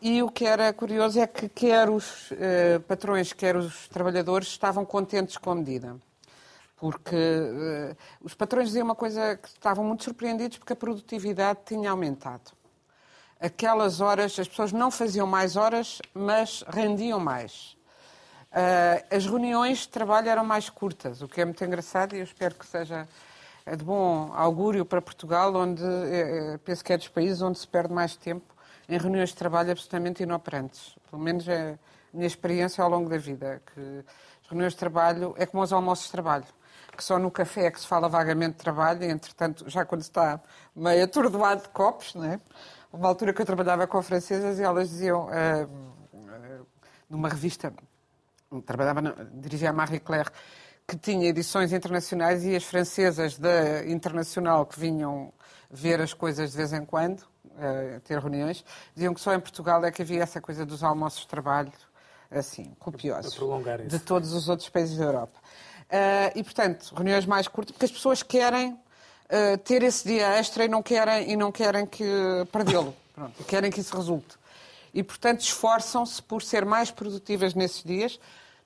E 0.00 0.22
o 0.22 0.30
que 0.30 0.44
era 0.44 0.70
curioso 0.72 1.18
é 1.18 1.26
que 1.26 1.48
quer 1.48 1.88
os 1.88 2.30
eh, 2.32 2.78
patrões, 2.86 3.32
quer 3.32 3.56
os 3.56 3.88
trabalhadores 3.88 4.48
estavam 4.48 4.84
contentes 4.84 5.38
com 5.38 5.50
a 5.50 5.54
medida. 5.54 5.96
Porque 6.76 7.14
eh, 7.16 7.96
os 8.20 8.34
patrões 8.34 8.68
diziam 8.68 8.84
uma 8.84 8.94
coisa 8.94 9.36
que 9.36 9.48
estavam 9.48 9.84
muito 9.84 10.04
surpreendidos 10.04 10.58
porque 10.58 10.72
a 10.72 10.76
produtividade 10.76 11.60
tinha 11.64 11.90
aumentado. 11.90 12.52
Aquelas 13.40 14.00
horas, 14.00 14.38
as 14.38 14.48
pessoas 14.48 14.72
não 14.72 14.90
faziam 14.90 15.26
mais 15.26 15.56
horas, 15.56 16.00
mas 16.12 16.64
rendiam 16.68 17.20
mais. 17.20 17.76
Eh, 18.52 19.04
as 19.10 19.26
reuniões 19.26 19.78
de 19.80 19.88
trabalho 19.88 20.28
eram 20.28 20.44
mais 20.44 20.70
curtas, 20.70 21.22
o 21.22 21.28
que 21.28 21.40
é 21.40 21.44
muito 21.44 21.64
engraçado 21.64 22.14
e 22.14 22.18
eu 22.18 22.24
espero 22.24 22.54
que 22.54 22.66
seja 22.66 23.08
de 23.66 23.82
bom 23.82 24.30
augúrio 24.34 24.84
para 24.84 25.00
Portugal, 25.00 25.54
onde 25.54 25.82
eh, 25.82 26.58
penso 26.64 26.84
que 26.84 26.92
é 26.92 26.96
dos 26.96 27.08
países 27.08 27.40
onde 27.40 27.58
se 27.58 27.66
perde 27.66 27.92
mais 27.92 28.14
tempo 28.14 28.54
em 28.88 28.98
reuniões 28.98 29.30
de 29.30 29.36
trabalho 29.36 29.70
absolutamente 29.70 30.22
inoperantes. 30.22 30.94
Pelo 31.10 31.22
menos 31.22 31.48
é 31.48 31.72
a 31.72 31.78
minha 32.16 32.26
experiência 32.26 32.84
ao 32.84 32.90
longo 32.90 33.08
da 33.08 33.16
vida, 33.16 33.62
que 33.74 34.04
as 34.42 34.48
reuniões 34.48 34.74
de 34.74 34.78
trabalho 34.78 35.34
é 35.38 35.46
como 35.46 35.62
os 35.62 35.72
almoços 35.72 36.06
de 36.06 36.12
trabalho, 36.12 36.46
que 36.94 37.04
só 37.04 37.18
no 37.18 37.30
café 37.30 37.66
é 37.66 37.70
que 37.70 37.80
se 37.80 37.86
fala 37.86 38.08
vagamente 38.08 38.52
de 38.52 38.58
trabalho 38.58 39.02
e, 39.02 39.10
entretanto, 39.10 39.68
já 39.68 39.84
quando 39.84 40.02
está 40.02 40.40
meio 40.74 41.04
atordoado 41.04 41.62
de 41.62 41.68
copos, 41.68 42.14
não 42.14 42.24
é? 42.24 42.40
Uma 42.92 43.08
altura 43.08 43.32
que 43.32 43.42
eu 43.42 43.46
trabalhava 43.46 43.86
com 43.86 44.00
francesas 44.02 44.58
e 44.58 44.62
elas 44.62 44.88
diziam, 44.88 45.26
uh, 45.26 45.64
uh, 46.14 46.66
numa 47.10 47.28
revista, 47.28 47.72
trabalhava, 48.64 49.02
dirigia 49.32 49.70
a 49.70 49.72
Marie 49.72 49.98
Claire, 49.98 50.30
que 50.86 50.96
tinha 50.96 51.28
edições 51.28 51.72
internacionais 51.72 52.44
e 52.44 52.54
as 52.54 52.64
francesas 52.64 53.38
da 53.38 53.84
Internacional 53.86 54.66
que 54.66 54.78
vinham 54.78 55.32
ver 55.70 56.00
as 56.00 56.14
coisas 56.14 56.52
de 56.52 56.56
vez 56.56 56.72
em 56.72 56.84
quando, 56.84 57.20
uh, 57.20 58.00
ter 58.04 58.18
reuniões, 58.18 58.64
diziam 58.94 59.12
que 59.12 59.20
só 59.20 59.34
em 59.34 59.40
Portugal 59.40 59.84
é 59.84 59.90
que 59.90 60.02
havia 60.02 60.22
essa 60.22 60.40
coisa 60.40 60.64
dos 60.64 60.84
almoços 60.84 61.22
de 61.22 61.28
trabalho, 61.28 61.72
assim, 62.30 62.74
copiosos, 62.78 63.32
de 63.88 63.98
todos 63.98 64.32
os 64.32 64.48
outros 64.48 64.68
países 64.68 64.96
da 64.96 65.04
Europa. 65.04 65.38
Uh, 65.90 66.32
e, 66.34 66.42
portanto, 66.42 66.92
reuniões 66.94 67.26
mais 67.26 67.46
curtas, 67.46 67.72
porque 67.72 67.84
as 67.84 67.92
pessoas 67.92 68.22
querem 68.22 68.72
uh, 68.72 69.58
ter 69.64 69.82
esse 69.82 70.06
dia 70.06 70.26
extra 70.38 70.64
e 70.64 70.68
não 70.68 70.82
querem, 70.82 71.30
e 71.30 71.36
não 71.36 71.52
querem 71.52 71.86
que 71.86 72.04
perdê-lo, 72.50 72.94
querem 73.46 73.70
que 73.70 73.80
isso 73.80 73.96
resulte. 73.96 74.36
E, 74.92 75.02
portanto, 75.02 75.40
esforçam-se 75.40 76.22
por 76.22 76.42
ser 76.42 76.64
mais 76.64 76.90
produtivas 76.90 77.54
nesses 77.54 77.82
dias, 77.82 78.18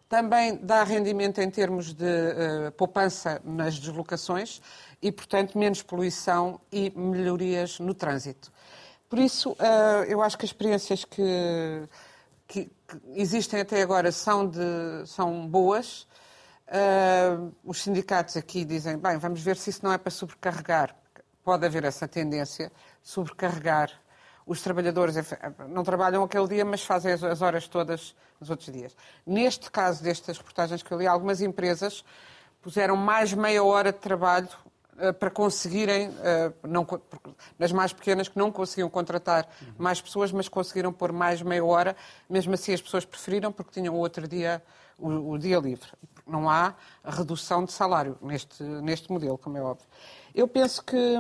também 0.09 0.57
dá 0.57 0.85
rendimento 0.85 1.39
em 1.39 1.51
termos 1.51 1.93
de 1.93 2.05
uh, 2.05 2.73
poupança 2.73 3.43
nas 3.45 3.79
deslocações 3.79 4.61
e, 5.03 5.13
portanto, 5.13 5.59
menos 5.59 5.83
poluição 5.83 6.59
e 6.73 6.91
melhorias 6.97 7.79
no 7.79 7.93
trânsito. 7.93 8.51
Por 9.09 9.19
isso, 9.19 9.53
uh, 9.53 10.05
eu 10.07 10.23
acho 10.23 10.37
que 10.37 10.45
as 10.45 10.51
experiências 10.51 11.05
que, 11.05 11.23
que, 12.47 12.65
que, 12.65 13.01
existem 13.15 13.61
até 13.61 13.83
agora 13.83 14.11
são, 14.11 14.47
de, 14.47 14.61
são 15.07 15.47
boas. 15.47 16.07
Uh, 16.69 17.53
os 17.65 17.83
sindicatos 17.83 18.37
aqui 18.37 18.65
dizem, 18.65 18.99
bem, 18.99 19.17
vamos 19.17 19.41
ver 19.41 19.57
se 19.57 19.71
isso 19.71 19.81
não 19.83 19.93
é 19.93 19.99
para 19.99 20.11
sobrecarregar. 20.11 20.95
Pode 21.43 21.65
haver 21.65 21.85
essa 21.85 22.07
tendência, 22.07 22.71
sobrecarregar 23.03 23.91
os 24.49 24.63
trabalhadores 24.63 25.15
não 25.69 25.85
trabalham 25.85 26.25
aquele 26.25 26.49
dia, 26.49 26.65
mas 26.65 26.83
fazem 26.83 27.13
as 27.13 27.43
horas 27.43 27.69
todas 27.69 28.17
nos 28.41 28.49
outros 28.49 28.73
dias. 28.73 28.97
Neste 29.27 29.71
caso 29.71 30.03
destas 30.03 30.39
reportagens 30.39 30.83
que 30.83 30.91
eu 30.91 30.99
li, 30.99 31.07
algumas 31.07 31.43
empresas 31.43 32.03
puseram 32.63 32.97
mais 32.97 33.35
meia 33.35 33.63
hora 33.63 33.93
de 33.93 33.99
trabalho 33.99 34.49
uh, 34.95 35.13
para 35.13 35.31
conseguirem, 35.31 36.09
uh, 36.09 36.55
não, 36.67 36.87
nas 37.59 37.73
mais 37.73 37.93
pequenas 37.93 38.27
que 38.27 38.39
não 38.39 38.51
conseguiam 38.51 38.89
contratar 38.89 39.47
uhum. 39.61 39.75
mais 39.77 40.01
pessoas, 40.01 40.33
mas 40.33 40.49
conseguiram 40.49 40.93
pôr 40.95 41.13
mais 41.13 41.43
meia 41.43 41.65
hora, 41.65 41.95
mesmo 42.29 42.55
assim 42.55 42.73
as 42.73 42.81
pessoas 42.81 43.05
preferiram 43.05 43.53
porque 43.53 43.71
tinham 43.71 43.95
outro 43.95 44.27
dia, 44.27 44.63
o, 44.99 45.33
o 45.33 45.39
dia 45.39 45.59
livre. 45.59 45.91
Não 46.29 46.49
há 46.49 46.75
redução 47.05 47.65
de 47.65 47.73
salário 47.73 48.17
neste, 48.21 48.63
neste 48.63 49.11
modelo, 49.11 49.39
como 49.39 49.57
é 49.57 49.63
óbvio. 49.63 49.87
Eu 50.35 50.47
penso 50.47 50.85
que, 50.85 51.17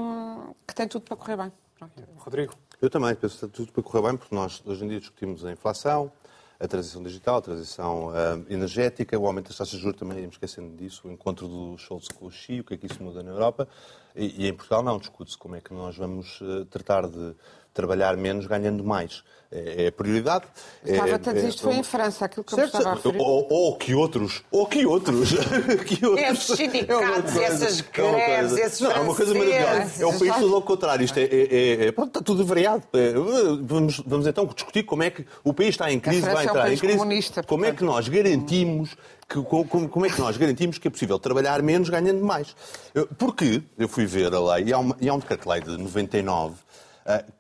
que 0.66 0.74
tem 0.74 0.86
tudo 0.86 1.02
para 1.02 1.16
correr 1.16 1.36
bem. 1.36 1.52
Pronto. 1.78 1.92
Rodrigo. 2.18 2.54
Eu 2.80 2.90
também 2.90 3.14
penso 3.14 3.38
que 3.38 3.44
está 3.44 3.56
tudo 3.56 3.72
para 3.72 3.82
correr 3.82 4.02
bem, 4.02 4.16
porque 4.16 4.34
nós 4.34 4.62
hoje 4.64 4.84
em 4.84 4.88
dia 4.88 5.00
discutimos 5.00 5.44
a 5.44 5.50
inflação, 5.50 6.12
a 6.60 6.66
transição 6.66 7.02
digital, 7.02 7.36
a 7.36 7.42
transição 7.42 8.08
uh, 8.08 8.46
energética, 8.48 9.18
o 9.18 9.26
aumento 9.26 9.48
das 9.48 9.56
taxas 9.56 9.76
de 9.76 9.82
juros 9.82 9.98
também, 9.98 10.18
íamos 10.18 10.34
esquecendo 10.34 10.76
disso, 10.76 11.06
o 11.06 11.10
encontro 11.10 11.46
do 11.48 11.76
Scholz 11.78 12.08
com 12.08 12.26
o 12.26 12.30
Xi, 12.30 12.60
o 12.60 12.64
que 12.64 12.74
é 12.74 12.76
que 12.76 12.86
isso 12.86 13.02
muda 13.02 13.22
na 13.22 13.30
Europa. 13.30 13.68
E, 14.14 14.44
e 14.44 14.48
em 14.48 14.52
Portugal 14.52 14.82
não, 14.82 14.98
discute-se 14.98 15.38
como 15.38 15.56
é 15.56 15.60
que 15.60 15.72
nós 15.72 15.96
vamos 15.96 16.40
uh, 16.40 16.64
tratar 16.66 17.08
de 17.08 17.34
trabalhar 17.78 18.16
menos 18.16 18.44
ganhando 18.46 18.82
mais. 18.82 19.22
É, 19.50 19.86
é 19.86 19.90
prioridade. 19.90 20.44
Estava-te 20.84 21.30
a 21.30 21.32
dizer, 21.32 21.48
isto 21.48 21.62
foi 21.62 21.76
em 21.76 21.82
França, 21.82 22.26
aquilo 22.26 22.44
que 22.44 22.54
certo, 22.54 22.74
eu 22.74 22.78
estava 22.78 22.90
a 22.90 22.94
referir. 22.96 23.18
Ou, 23.18 23.46
ou, 23.48 23.76
que 23.76 23.94
outros, 23.94 24.42
ou 24.50 24.66
que 24.66 24.84
outros. 24.84 25.30
que 25.86 26.04
outros. 26.04 26.28
Esses 26.28 26.56
sindicatos, 26.56 27.36
é 27.36 27.44
essas 27.44 27.80
greves, 27.80 28.52
esses 28.58 28.80
Não, 28.80 28.92
é 28.92 29.00
uma 29.00 29.14
coisa 29.14 29.32
maravilhosa. 29.32 30.02
É 30.02 30.06
um 30.06 30.18
país 30.18 30.36
todo 30.36 30.54
ao 30.54 30.62
contrário. 30.62 31.04
Isto 31.04 31.18
é, 31.18 31.22
é, 31.22 31.86
é, 31.86 31.92
pronto, 31.92 32.08
está 32.08 32.20
tudo 32.20 32.44
variado. 32.44 32.82
É, 32.92 33.12
vamos, 33.62 34.02
vamos 34.04 34.26
então 34.26 34.44
discutir 34.44 34.82
como 34.82 35.02
é 35.02 35.10
que 35.10 35.24
o 35.42 35.54
país 35.54 35.70
está 35.70 35.90
em 35.90 36.00
crise, 36.00 36.28
vai 36.28 36.44
entrar 36.44 36.66
é 36.66 36.70
um 36.70 36.74
em 36.74 36.76
crise. 36.76 37.42
Como 37.46 37.64
é 37.64 37.72
que 37.72 37.84
nós 37.84 38.06
garantimos 38.06 38.96
que, 39.26 39.42
como, 39.42 39.88
como, 39.88 40.06
é 40.06 40.10
que 40.10 40.20
nós 40.20 40.36
garantimos 40.36 40.78
que 40.78 40.88
é 40.88 40.90
possível 40.90 41.18
trabalhar 41.18 41.62
menos 41.62 41.88
ganhando 41.88 42.24
mais? 42.24 42.56
Porque 43.18 43.62
eu 43.78 43.88
fui 43.88 44.06
ver 44.06 44.34
a 44.34 44.54
lei, 44.54 44.66
e 44.66 44.72
há, 44.72 44.78
uma, 44.78 44.96
e 45.00 45.08
há 45.08 45.14
um 45.14 45.18
decreto-lei 45.18 45.60
de 45.60 45.76
99 45.76 46.54
eh, 46.54 46.67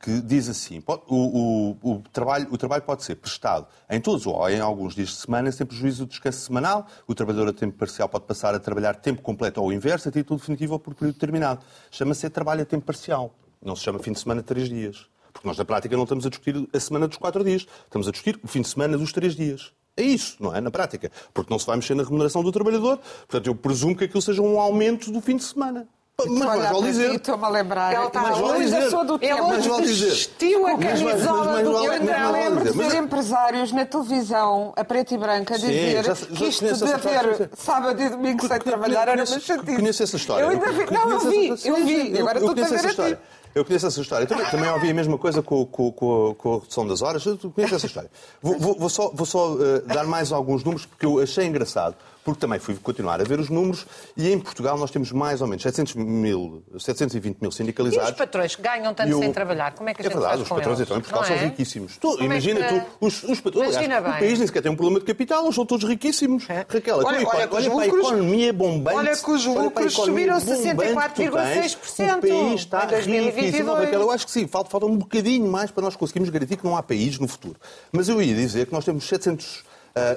que 0.00 0.20
diz 0.22 0.48
assim: 0.48 0.82
o, 0.86 0.94
o, 1.14 1.76
o, 1.82 2.02
trabalho, 2.12 2.48
o 2.50 2.56
trabalho 2.56 2.82
pode 2.82 3.04
ser 3.04 3.16
prestado 3.16 3.66
em 3.90 4.00
todos 4.00 4.26
ou 4.26 4.48
em 4.48 4.60
alguns 4.60 4.94
dias 4.94 5.10
de 5.10 5.16
semana, 5.16 5.52
sem 5.52 5.66
prejuízo 5.66 6.06
do 6.06 6.08
descanso 6.08 6.40
semanal. 6.40 6.86
O 7.06 7.14
trabalhador 7.14 7.48
a 7.48 7.52
tempo 7.52 7.76
parcial 7.76 8.08
pode 8.08 8.24
passar 8.24 8.54
a 8.54 8.58
trabalhar 8.58 8.94
tempo 8.94 9.20
completo 9.20 9.62
ou 9.62 9.72
inverso, 9.72 10.08
a 10.08 10.12
título 10.12 10.38
definitivo 10.40 10.72
ou 10.74 10.78
por 10.78 10.94
período 10.94 11.14
determinado. 11.14 11.60
Chama-se 11.90 12.28
trabalho 12.30 12.62
a 12.62 12.64
tempo 12.64 12.86
parcial. 12.86 13.34
Não 13.62 13.76
se 13.76 13.82
chama 13.82 13.98
fim 13.98 14.12
de 14.12 14.20
semana 14.20 14.42
três 14.42 14.68
dias. 14.68 15.06
Porque 15.32 15.46
nós, 15.46 15.58
na 15.58 15.64
prática, 15.64 15.94
não 15.96 16.04
estamos 16.04 16.24
a 16.24 16.30
discutir 16.30 16.68
a 16.72 16.80
semana 16.80 17.06
dos 17.06 17.18
quatro 17.18 17.44
dias. 17.44 17.66
Estamos 17.84 18.08
a 18.08 18.10
discutir 18.10 18.40
o 18.42 18.48
fim 18.48 18.62
de 18.62 18.68
semana 18.68 18.96
dos 18.96 19.12
três 19.12 19.36
dias. 19.36 19.72
É 19.96 20.02
isso, 20.02 20.36
não 20.40 20.54
é? 20.54 20.60
Na 20.60 20.70
prática. 20.70 21.10
Porque 21.34 21.52
não 21.52 21.58
se 21.58 21.66
vai 21.66 21.76
mexer 21.76 21.94
na 21.94 22.04
remuneração 22.04 22.42
do 22.42 22.50
trabalhador. 22.52 22.98
Portanto, 22.98 23.46
eu 23.46 23.54
presumo 23.54 23.96
que 23.96 24.04
aquilo 24.04 24.22
seja 24.22 24.40
um 24.40 24.58
aumento 24.58 25.10
do 25.10 25.20
fim 25.20 25.36
de 25.36 25.44
semana. 25.44 25.88
Mas 26.20 26.30
mais 26.30 26.70
vale 26.70 26.82
dizer. 26.88 27.14
Estou-me 27.14 27.44
a 27.44 27.48
lembrar. 27.48 27.94
Ela 27.94 28.06
está 28.08 28.22
mas 28.22 28.38
vale 28.38 28.64
dizer. 28.64 28.90
Sou 28.90 29.04
do 29.04 29.18
tempo. 29.20 29.48
Mas 29.50 29.64
vale 29.64 29.86
dizer. 29.86 30.08
Vestiu 30.08 30.66
a 30.66 30.76
camisola 30.76 31.62
do 31.62 31.70
Eu 31.70 31.92
ainda 31.92 32.30
lembro 32.30 32.64
de 32.64 32.76
ver 32.76 32.94
empresários 32.96 33.70
na 33.70 33.86
televisão, 33.86 34.72
a 34.74 34.82
preto 34.82 35.14
e 35.14 35.18
branco, 35.18 35.54
a 35.54 35.56
dizer 35.56 36.04
já, 36.04 36.14
já 36.14 36.26
que 36.26 36.44
isto 36.46 36.64
de 36.64 36.92
haver 36.92 37.50
sábado 37.56 38.02
e 38.02 38.08
domingo 38.08 38.48
sem 38.48 38.58
trabalhar 38.58 39.06
era 39.06 39.20
uma 39.20 39.26
chatice. 39.26 39.76
Conheço 39.76 40.02
essa 40.02 40.16
história. 40.16 40.42
Eu 40.42 40.50
ainda 40.50 40.72
vi. 40.72 40.90
Não, 40.90 41.08
eu 41.08 41.20
vi. 41.20 41.48
Eu 41.64 41.76
vi. 41.86 42.18
Agora 42.18 42.38
estou 42.40 42.50
a 42.50 42.68
ver 42.68 42.86
a 42.86 43.10
ti. 43.10 43.18
Eu 43.54 43.64
conheço 43.64 43.86
essa 43.86 44.00
história. 44.00 44.26
Também, 44.26 44.46
também 44.46 44.70
ouvi 44.70 44.90
a 44.90 44.94
mesma 44.94 45.18
coisa 45.18 45.40
com, 45.40 45.64
com, 45.66 45.92
com, 45.92 46.34
com 46.34 46.54
a 46.54 46.58
redução 46.58 46.86
das 46.86 47.00
horas. 47.00 47.24
Eu 47.24 47.38
conheço 47.38 47.76
essa 47.76 47.86
história. 47.86 48.10
Vou, 48.42 48.58
vou, 48.58 48.76
vou 48.76 48.88
só, 48.88 49.10
vou 49.14 49.24
só 49.24 49.52
uh, 49.52 49.82
dar 49.86 50.04
mais 50.04 50.32
alguns 50.32 50.64
números 50.64 50.84
porque 50.84 51.06
eu 51.06 51.20
achei 51.20 51.46
engraçado 51.46 51.94
porque 52.28 52.40
também 52.40 52.58
fui 52.58 52.74
continuar 52.74 53.22
a 53.22 53.24
ver 53.24 53.40
os 53.40 53.48
números 53.48 53.86
e 54.14 54.30
em 54.30 54.38
Portugal 54.38 54.76
nós 54.76 54.90
temos 54.90 55.10
mais 55.12 55.40
ou 55.40 55.46
menos 55.46 55.62
700 55.62 55.94
mil, 55.94 56.62
720 56.78 57.38
mil 57.40 57.50
sindicalizados. 57.50 58.10
E 58.10 58.12
os 58.12 58.18
patrões 58.18 58.54
ganham 58.54 58.92
tanto 58.92 59.18
sem 59.18 59.32
trabalhar? 59.32 59.72
Como 59.72 59.88
é 59.88 59.94
que 59.94 60.02
a 60.02 60.04
é 60.04 60.08
gente 60.08 60.12
É 60.12 60.20
verdade, 60.20 60.42
os 60.42 60.48
patrões 60.48 60.80
então 60.80 60.98
em 60.98 61.00
Portugal 61.00 61.24
são 61.24 61.36
é? 61.36 61.44
riquíssimos. 61.46 61.96
Tu, 61.96 62.22
imagina, 62.22 62.60
é 62.60 62.68
que... 62.68 62.80
tu, 62.80 62.86
os, 63.00 63.22
os 63.22 63.40
patrões, 63.40 63.74
aliás, 63.74 64.06
o 64.06 64.10
país 64.10 64.38
nem 64.38 64.46
sequer 64.46 64.60
tem 64.60 64.70
um 64.70 64.76
problema 64.76 65.00
de 65.00 65.06
capital, 65.06 65.44
eles 65.44 65.54
são 65.54 65.64
todos 65.64 65.88
riquíssimos. 65.88 66.44
É. 66.50 66.66
Raquel, 66.68 66.98
olha, 66.98 67.06
olha, 67.06 67.28
olha, 67.28 67.48
olha 67.50 67.70
para 67.70 67.80
a 67.80 67.86
economia 67.86 68.52
bombante. 68.52 68.96
Olha 68.98 69.16
que 69.16 69.30
os 69.30 69.46
lucros 69.46 69.94
subiram 69.94 70.36
64,6%. 70.36 72.18
O 72.18 72.20
país 72.20 72.60
está 72.60 72.84
riquíssimo. 72.84 73.72
Raquel, 73.72 74.00
eu 74.02 74.10
acho 74.10 74.26
que 74.26 74.32
sim, 74.32 74.46
falta, 74.46 74.68
falta 74.68 74.84
um 74.84 74.98
bocadinho 74.98 75.50
mais 75.50 75.70
para 75.70 75.82
nós 75.82 75.96
conseguirmos 75.96 76.28
garantir 76.28 76.58
que 76.58 76.64
não 76.64 76.76
há 76.76 76.82
país 76.82 77.18
no 77.18 77.26
futuro. 77.26 77.56
Mas 77.90 78.10
eu 78.10 78.20
ia 78.20 78.34
dizer 78.34 78.66
que 78.66 78.72
nós 78.74 78.84
temos 78.84 79.08
700 79.08 79.64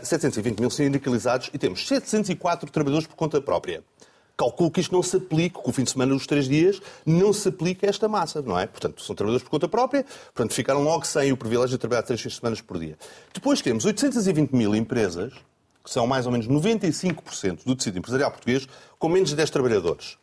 720 0.04 0.60
mil 0.60 0.70
sindicalizados 0.70 1.50
e 1.54 1.58
temos 1.58 1.88
704 1.88 2.70
trabalhadores 2.72 3.08
por 3.08 3.16
conta 3.16 3.42
própria. 3.42 3.84
Calculo 4.38 4.72
que 4.72 4.82
isto 4.82 4.92
não 4.92 5.04
se 5.04 5.18
aplique, 5.18 5.62
que 5.62 5.70
o 5.70 5.72
fim 5.72 5.84
de 5.84 5.92
semana 5.92 6.14
dos 6.14 6.26
três 6.26 6.48
dias 6.48 6.82
não 7.06 7.32
se 7.32 7.50
aplica 7.50 7.86
a 7.86 7.90
esta 7.90 8.08
massa, 8.08 8.42
não 8.42 8.58
é? 8.58 8.66
Portanto, 8.66 9.02
são 9.02 9.16
trabalhadores 9.16 9.44
por 9.44 9.52
conta 9.52 9.68
própria, 9.68 10.04
portanto, 10.34 10.54
ficaram 10.54 10.82
logo 10.84 11.06
sem 11.06 11.32
o 11.32 11.38
privilégio 11.38 11.70
de 11.70 11.78
trabalhar 11.78 12.02
três 12.02 12.22
semanas 12.22 12.60
por 12.60 12.80
dia. 12.80 12.98
Depois 13.34 13.62
temos 13.62 13.86
820 13.86 14.52
mil 14.52 14.76
empresas, 14.76 15.34
que 15.84 15.92
são 15.92 16.08
mais 16.08 16.26
ou 16.26 16.32
menos 16.32 16.48
95% 16.48 17.66
do 17.66 17.76
tecido 17.76 18.00
empresarial 18.00 18.32
português, 18.32 18.68
com 18.98 19.10
menos 19.10 19.30
de 19.30 19.36
10 19.36 19.50
trabalhadores. 19.50 20.18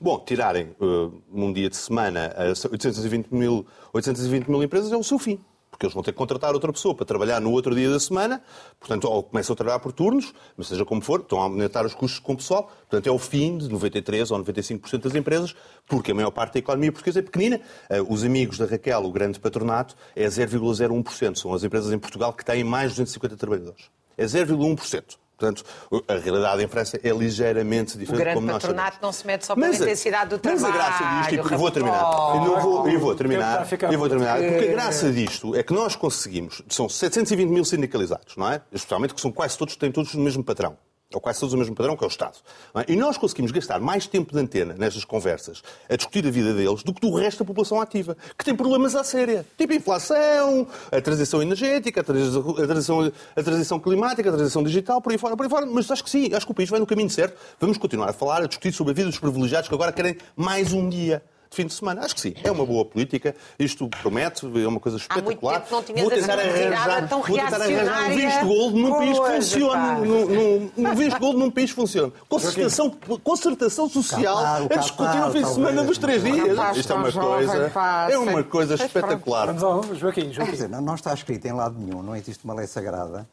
Bom, 0.00 0.18
tirarem 0.18 0.74
uh, 0.80 1.22
num 1.30 1.52
dia 1.52 1.68
de 1.68 1.76
semana 1.76 2.34
820 2.70 3.28
mil, 3.30 3.66
820 3.92 4.48
mil 4.48 4.62
empresas 4.62 4.90
é 4.90 4.96
o 4.96 5.04
seu 5.04 5.18
fim 5.18 5.38
porque 5.80 5.86
eles 5.86 5.94
vão 5.94 6.02
ter 6.02 6.12
que 6.12 6.18
contratar 6.18 6.52
outra 6.52 6.70
pessoa 6.70 6.94
para 6.94 7.06
trabalhar 7.06 7.40
no 7.40 7.50
outro 7.50 7.74
dia 7.74 7.88
da 7.88 7.98
semana, 7.98 8.42
portanto, 8.78 9.04
ou 9.04 9.22
começam 9.22 9.54
a 9.54 9.56
trabalhar 9.56 9.78
por 9.78 9.92
turnos, 9.92 10.34
mas 10.54 10.68
seja 10.68 10.84
como 10.84 11.00
for, 11.00 11.20
estão 11.20 11.40
a 11.40 11.44
aumentar 11.44 11.86
os 11.86 11.94
custos 11.94 12.20
com 12.20 12.34
o 12.34 12.36
pessoal, 12.36 12.64
portanto, 12.80 13.06
é 13.06 13.10
o 13.10 13.18
fim 13.18 13.56
de 13.56 13.66
93% 13.70 14.30
ou 14.30 14.44
95% 14.44 14.98
das 14.98 15.14
empresas, 15.14 15.56
porque 15.86 16.12
a 16.12 16.14
maior 16.14 16.32
parte 16.32 16.52
da 16.52 16.58
economia 16.58 16.92
portuguesa 16.92 17.20
é 17.20 17.22
pequenina. 17.22 17.62
Eh, 17.88 18.02
os 18.02 18.22
amigos 18.24 18.58
da 18.58 18.66
Raquel, 18.66 19.02
o 19.04 19.10
grande 19.10 19.40
patronato, 19.40 19.96
é 20.14 20.26
0,01%. 20.26 21.38
São 21.38 21.54
as 21.54 21.64
empresas 21.64 21.90
em 21.90 21.98
Portugal 21.98 22.34
que 22.34 22.44
têm 22.44 22.62
mais 22.62 22.90
de 22.90 22.96
250 22.96 23.36
trabalhadores. 23.38 23.90
É 24.18 24.26
0,1%. 24.26 25.19
Portanto, 25.40 25.64
a 26.06 26.14
realidade 26.16 26.62
em 26.62 26.68
França 26.68 27.00
é 27.02 27.10
ligeiramente 27.10 27.96
diferente. 27.96 28.20
O 28.20 28.24
grande 28.24 28.34
como 28.34 28.46
nós 28.46 28.62
patronato 28.62 28.96
sabemos. 28.96 29.02
não 29.02 29.12
se 29.12 29.26
mete 29.26 29.46
só 29.46 29.54
pela 29.54 29.68
intensidade 29.68 30.30
do 30.30 30.38
trabalho. 30.38 30.62
Mas 30.62 30.70
a 30.70 30.76
graça 30.76 31.30
disto, 31.30 31.54
e 31.54 31.56
vou 31.56 31.70
terminar, 31.70 32.02
eu, 32.34 32.40
não 32.40 32.60
vou, 32.60 32.88
eu 32.88 33.00
vou 33.00 33.14
terminar, 33.14 33.66
eu 33.90 33.98
vou 33.98 34.08
terminar, 34.08 34.38
porque 34.38 34.68
a 34.68 34.72
graça 34.72 35.10
disto 35.10 35.56
é 35.56 35.62
que 35.62 35.72
nós 35.72 35.96
conseguimos, 35.96 36.62
são 36.68 36.90
720 36.90 37.48
mil 37.48 37.64
sindicalizados, 37.64 38.36
não 38.36 38.50
é? 38.50 38.60
Especialmente 38.70 39.14
que 39.14 39.20
são 39.20 39.32
quase 39.32 39.56
todos, 39.56 39.74
têm 39.76 39.90
todos 39.90 40.12
o 40.12 40.20
mesmo 40.20 40.44
patrão 40.44 40.76
ou 41.12 41.20
quase 41.20 41.40
todos 41.40 41.52
o 41.54 41.58
mesmo 41.58 41.74
padrão, 41.74 41.96
que 41.96 42.04
é 42.04 42.06
o 42.06 42.08
Estado. 42.08 42.38
É? 42.74 42.92
E 42.92 42.96
nós 42.96 43.18
conseguimos 43.18 43.50
gastar 43.50 43.80
mais 43.80 44.06
tempo 44.06 44.32
de 44.32 44.38
antena 44.38 44.74
nestas 44.78 45.04
conversas 45.04 45.62
a 45.88 45.96
discutir 45.96 46.24
a 46.24 46.30
vida 46.30 46.54
deles 46.54 46.84
do 46.84 46.94
que 46.94 47.00
do 47.00 47.12
resto 47.14 47.40
da 47.40 47.44
população 47.44 47.80
ativa, 47.80 48.16
que 48.38 48.44
tem 48.44 48.54
problemas 48.54 48.94
à 48.94 49.02
séria. 49.02 49.44
Tipo 49.58 49.72
a 49.72 49.76
inflação, 49.76 50.68
a 50.90 51.00
transição 51.00 51.42
energética, 51.42 52.00
a 52.00 52.04
transição, 52.04 53.12
a 53.34 53.42
transição 53.42 53.80
climática, 53.80 54.28
a 54.28 54.32
transição 54.32 54.62
digital, 54.62 55.00
por 55.02 55.10
aí 55.10 55.18
fora, 55.18 55.36
por 55.36 55.42
aí 55.42 55.50
fora. 55.50 55.66
Mas 55.66 55.90
acho 55.90 56.04
que 56.04 56.10
sim, 56.10 56.32
acho 56.32 56.46
que 56.46 56.52
o 56.52 56.54
país 56.54 56.68
vai 56.68 56.78
no 56.78 56.86
caminho 56.86 57.10
certo. 57.10 57.36
Vamos 57.58 57.76
continuar 57.76 58.10
a 58.10 58.12
falar, 58.12 58.42
a 58.42 58.46
discutir 58.46 58.72
sobre 58.72 58.92
a 58.92 58.94
vida 58.94 59.08
dos 59.08 59.18
privilegiados 59.18 59.68
que 59.68 59.74
agora 59.74 59.92
querem 59.92 60.16
mais 60.36 60.72
um 60.72 60.88
dia 60.88 61.22
de 61.50 61.56
fim 61.56 61.66
de 61.66 61.74
semana. 61.74 62.04
Acho 62.04 62.14
que 62.14 62.20
sim, 62.20 62.34
é 62.44 62.50
uma 62.50 62.64
boa 62.64 62.84
política, 62.84 63.34
isto 63.58 63.88
promete, 63.88 64.46
é 64.46 64.68
uma 64.68 64.78
coisa 64.78 64.98
espetacular. 64.98 65.56
Há 65.56 65.58
muito 65.58 65.66
tempo 65.66 65.74
não 65.74 65.82
tinhas 65.82 66.00
vou 66.00 66.10
tentar 66.10 66.38
arranjar, 66.38 67.08
tão 67.08 67.22
vou 67.22 67.36
tentar 67.38 67.56
arranjar 67.56 68.04
um 68.04 68.14
visto 68.14 68.46
gold 68.46 68.80
num 68.80 68.90
país 68.92 69.18
que 69.18 69.26
funcione. 69.26 70.06
Num, 70.06 70.70
num, 70.76 70.94
visto 70.94 71.18
gold 71.18 71.38
num 71.38 71.50
país 71.50 71.70
que 71.70 71.76
funcione. 71.76 72.12
Concertação, 72.28 72.90
concertação 73.22 73.88
social 73.88 74.38
a 74.38 74.76
discutir 74.76 75.18
o 75.18 75.32
fim 75.32 75.42
de 75.42 75.48
semana 75.52 75.82
dos 75.82 75.98
três 75.98 76.22
dias. 76.22 76.76
Isto 76.76 76.92
é 76.92 76.96
uma 76.96 77.12
coisa, 77.12 77.72
é 78.10 78.18
uma 78.18 78.44
coisa 78.44 78.74
espetacular. 78.76 79.58
Joaquim. 79.98 80.32
Joaquim. 80.32 80.68
não 80.80 80.94
está 80.94 81.12
escrito 81.12 81.46
em 81.46 81.52
lado 81.52 81.76
nenhum, 81.78 82.02
não 82.02 82.14
existe 82.14 82.44
uma 82.44 82.54
lei 82.54 82.66
sagrada 82.68 83.28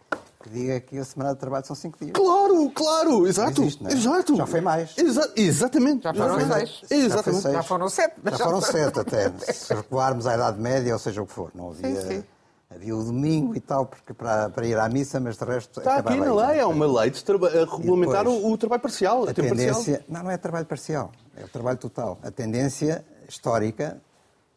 que 0.48 0.54
diga 0.54 0.80
que 0.80 0.98
a 0.98 1.04
semana 1.06 1.34
de 1.34 1.40
trabalho 1.40 1.66
são 1.66 1.76
cinco 1.76 1.98
dias. 2.00 2.12
Claro, 2.14 2.70
claro, 2.72 3.28
exato. 3.28 3.62
existe, 3.62 3.86
é? 3.86 3.92
exato. 3.92 4.36
Já 4.36 4.46
foi 4.48 4.62
mais. 4.62 4.98
Exa- 4.98 5.32
exatamente. 5.36 6.04
Já 6.04 6.14
foram 6.14 6.40
Exatamente. 6.40 6.58
seis. 6.58 6.70
Já 6.80 6.88
foi 6.88 6.98
Exatamente. 6.98 7.42
seis. 7.42 7.54
Já 7.54 7.64
foram 7.64 7.90
sete. 7.90 8.16
Já 8.26 8.38
foram 8.38 8.62
sete 8.62 9.00
até. 9.00 9.54
Se 9.54 9.74
recuarmos 9.74 10.26
à 10.28 10.36
Idade 10.36 10.60
Média, 10.60 10.94
ou 10.94 11.00
seja 11.00 11.22
o 11.22 11.26
que 11.28 11.34
for. 11.34 11.52
Não 11.54 11.70
havia, 11.70 12.02
Sim, 12.02 12.08
sim. 12.08 12.24
havia 12.70 12.96
o 12.96 13.04
domingo 13.04 13.56
e 13.56 13.60
tal, 13.60 13.86
porque 13.86 14.14
para, 14.14 14.50
para 14.50 14.66
ir 14.66 14.78
à 14.78 14.88
missa, 14.90 15.20
mas 15.20 15.38
de 15.38 15.46
resto. 15.46 15.80
Está 15.80 15.98
aqui 15.98 16.16
na 16.16 16.26
aí. 16.26 16.48
lei, 16.52 16.60
é 16.60 16.66
uma 16.66 17.02
lei 17.02 17.10
de 17.12 17.24
traba- 17.24 17.50
regulamentar 17.50 18.24
depois, 18.26 18.44
o, 18.44 18.52
o 18.52 18.58
trabalho 18.58 18.82
parcial, 18.82 19.28
a 19.28 19.32
A 19.32 19.34
tempo 19.34 19.50
parcial. 19.50 19.76
tendência. 19.76 20.06
Não, 20.08 20.24
não 20.24 20.32
é 20.32 20.38
trabalho 20.38 20.66
parcial, 20.66 21.12
é 21.36 21.44
o 21.44 21.48
trabalho 21.48 21.78
total. 21.78 22.18
A 22.24 22.32
tendência 22.32 23.06
histórica, 23.28 24.02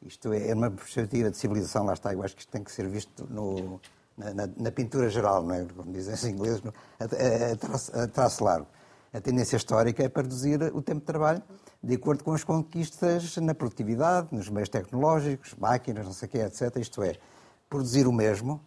isto 0.03 0.33
é, 0.33 0.49
é 0.51 0.55
uma 0.55 0.71
perspectiva 0.71 1.31
de 1.31 1.37
civilização, 1.37 1.85
lá 1.85 1.93
está, 1.93 2.13
eu 2.13 2.23
acho 2.23 2.35
que 2.35 2.43
isto 2.43 2.51
tem 2.51 2.63
que 2.65 2.73
ser 2.73 2.89
visto 2.89 3.27
no, 3.29 3.81
na, 4.35 4.49
na- 4.57 4.71
pintura 4.73 5.09
geral, 5.09 5.43
não 5.43 5.55
é? 5.55 5.65
como 5.65 5.93
dizem 5.93 6.15
os 6.15 6.25
ingleses, 6.25 6.63
a, 6.99 7.05
a- 7.05 7.53
a 7.53 7.57
traço, 7.57 7.99
a 7.99 8.07
traço 8.07 8.45
largo. 8.45 8.67
A 9.13 9.21
tendência 9.21 9.57
histórica 9.57 10.05
é 10.05 10.09
para 10.09 10.23
reduzir 10.23 10.63
o 10.75 10.81
tempo 10.81 11.01
de 11.01 11.07
trabalho 11.07 11.43
de 11.83 11.95
acordo 11.95 12.23
com 12.23 12.33
as 12.33 12.45
conquistas 12.45 13.37
na 13.39 13.55
produtividade, 13.55 14.29
nos 14.33 14.49
meios 14.49 14.69
tecnológicos, 14.69 15.55
máquinas, 15.59 16.05
não 16.07 16.13
sei 16.13 16.29
o 16.29 16.31
quê, 16.31 16.39
etc. 16.39 16.77
Isto 16.77 17.03
é, 17.03 17.17
produzir 17.69 18.07
o 18.07 18.13
mesmo, 18.13 18.61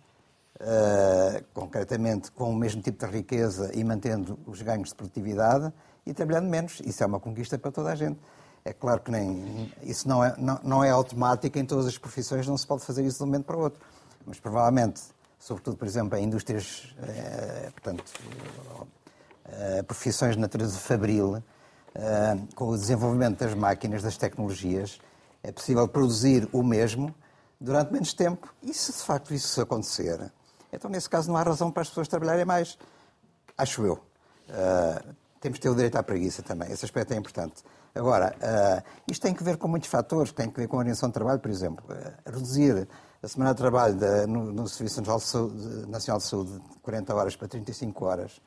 uh, 0.60 1.44
concretamente 1.54 2.32
com 2.32 2.50
o 2.50 2.56
mesmo 2.56 2.82
tipo 2.82 3.06
de 3.06 3.12
riqueza 3.12 3.72
e 3.74 3.84
mantendo 3.84 4.38
os 4.46 4.62
ganhos 4.62 4.90
de 4.90 4.96
produtividade 4.96 5.72
e 6.06 6.14
trabalhando 6.14 6.50
menos. 6.50 6.82
Isso 6.84 7.04
é 7.04 7.06
uma 7.06 7.20
conquista 7.20 7.58
para 7.58 7.72
toda 7.72 7.92
a 7.92 7.96
gente. 7.96 8.20
É 8.66 8.74
claro 8.74 9.02
que 9.02 9.12
nem, 9.12 9.72
isso 9.84 10.08
não 10.08 10.24
é, 10.24 10.36
não, 10.38 10.60
não 10.64 10.84
é 10.84 10.90
automático 10.90 11.58
em 11.60 11.66
todas 11.66 11.86
as 11.86 11.98
profissões, 11.98 12.48
não 12.48 12.58
se 12.58 12.66
pode 12.66 12.84
fazer 12.84 13.04
isso 13.06 13.18
de 13.18 13.24
um 13.24 13.28
momento 13.28 13.46
para 13.46 13.58
o 13.58 13.60
outro. 13.62 13.80
Mas 14.26 14.40
provavelmente, 14.40 15.02
sobretudo, 15.44 15.76
por 15.76 15.86
exemplo, 15.86 16.18
em 16.18 16.24
indústrias, 16.24 16.96
eh, 17.06 17.70
portanto, 17.72 18.06
eh, 19.44 19.84
profissões 19.84 20.36
de 20.36 20.42
natureza 20.42 20.80
fabril, 20.80 21.44
eh, 21.94 22.38
com 22.56 22.70
o 22.70 22.78
desenvolvimento 22.78 23.40
das 23.40 23.54
máquinas, 23.54 24.02
das 24.02 24.16
tecnologias, 24.16 25.00
é 25.44 25.52
possível 25.52 25.86
produzir 25.86 26.48
o 26.54 26.64
mesmo 26.64 27.14
durante 27.60 27.92
menos 27.92 28.14
tempo. 28.14 28.54
E 28.64 28.74
se 28.74 28.94
de 28.94 29.00
facto 29.00 29.34
isso 29.34 29.60
acontecer, 29.62 30.32
então 30.72 30.90
nesse 30.90 31.10
caso 31.10 31.30
não 31.30 31.36
há 31.36 31.44
razão 31.44 31.70
para 31.70 31.82
as 31.82 31.90
pessoas 31.90 32.08
trabalharem 32.08 32.46
mais. 32.46 32.78
Acho 33.58 33.86
eu. 33.86 34.02
Temos 35.42 35.58
de 35.58 35.64
ter 35.64 35.70
o 35.70 35.76
direito 35.76 35.98
à 35.98 36.04
preguiça 36.04 36.42
também. 36.42 36.72
Esse 36.72 36.86
aspecto 36.86 37.14
é 37.14 37.18
importante. 37.18 37.64
Agora, 37.94 38.36
eh, 38.42 38.84
isto 39.08 39.22
tem 39.22 39.34
que 39.34 39.44
ver 39.44 39.58
com 39.58 39.68
muitos 39.68 39.90
fatores, 39.90 40.32
tem 40.32 40.50
que 40.50 40.60
ver 40.60 40.68
com 40.68 40.78
a 40.78 40.80
organização 40.80 41.10
de 41.10 41.14
trabalho, 41.14 41.40
por 41.40 41.52
exemplo. 41.52 41.86
Eh, 41.94 42.14
reduzir 42.26 42.88
a 43.24 43.28
semana 43.30 43.54
de 43.54 43.58
trabalho 43.58 43.96
da- 43.96 44.28
no, 44.28 44.52
no 44.52 44.68
Serviço 44.68 45.00
Nacional 45.00 45.18
de, 45.18 45.26
Saúde, 45.26 45.86
de 45.88 46.24
Saúde 46.28 46.52
de 46.52 46.80
40 46.82 47.16
horas 47.16 47.36
para 47.38 47.48
35 47.48 48.06
horas 48.06 48.42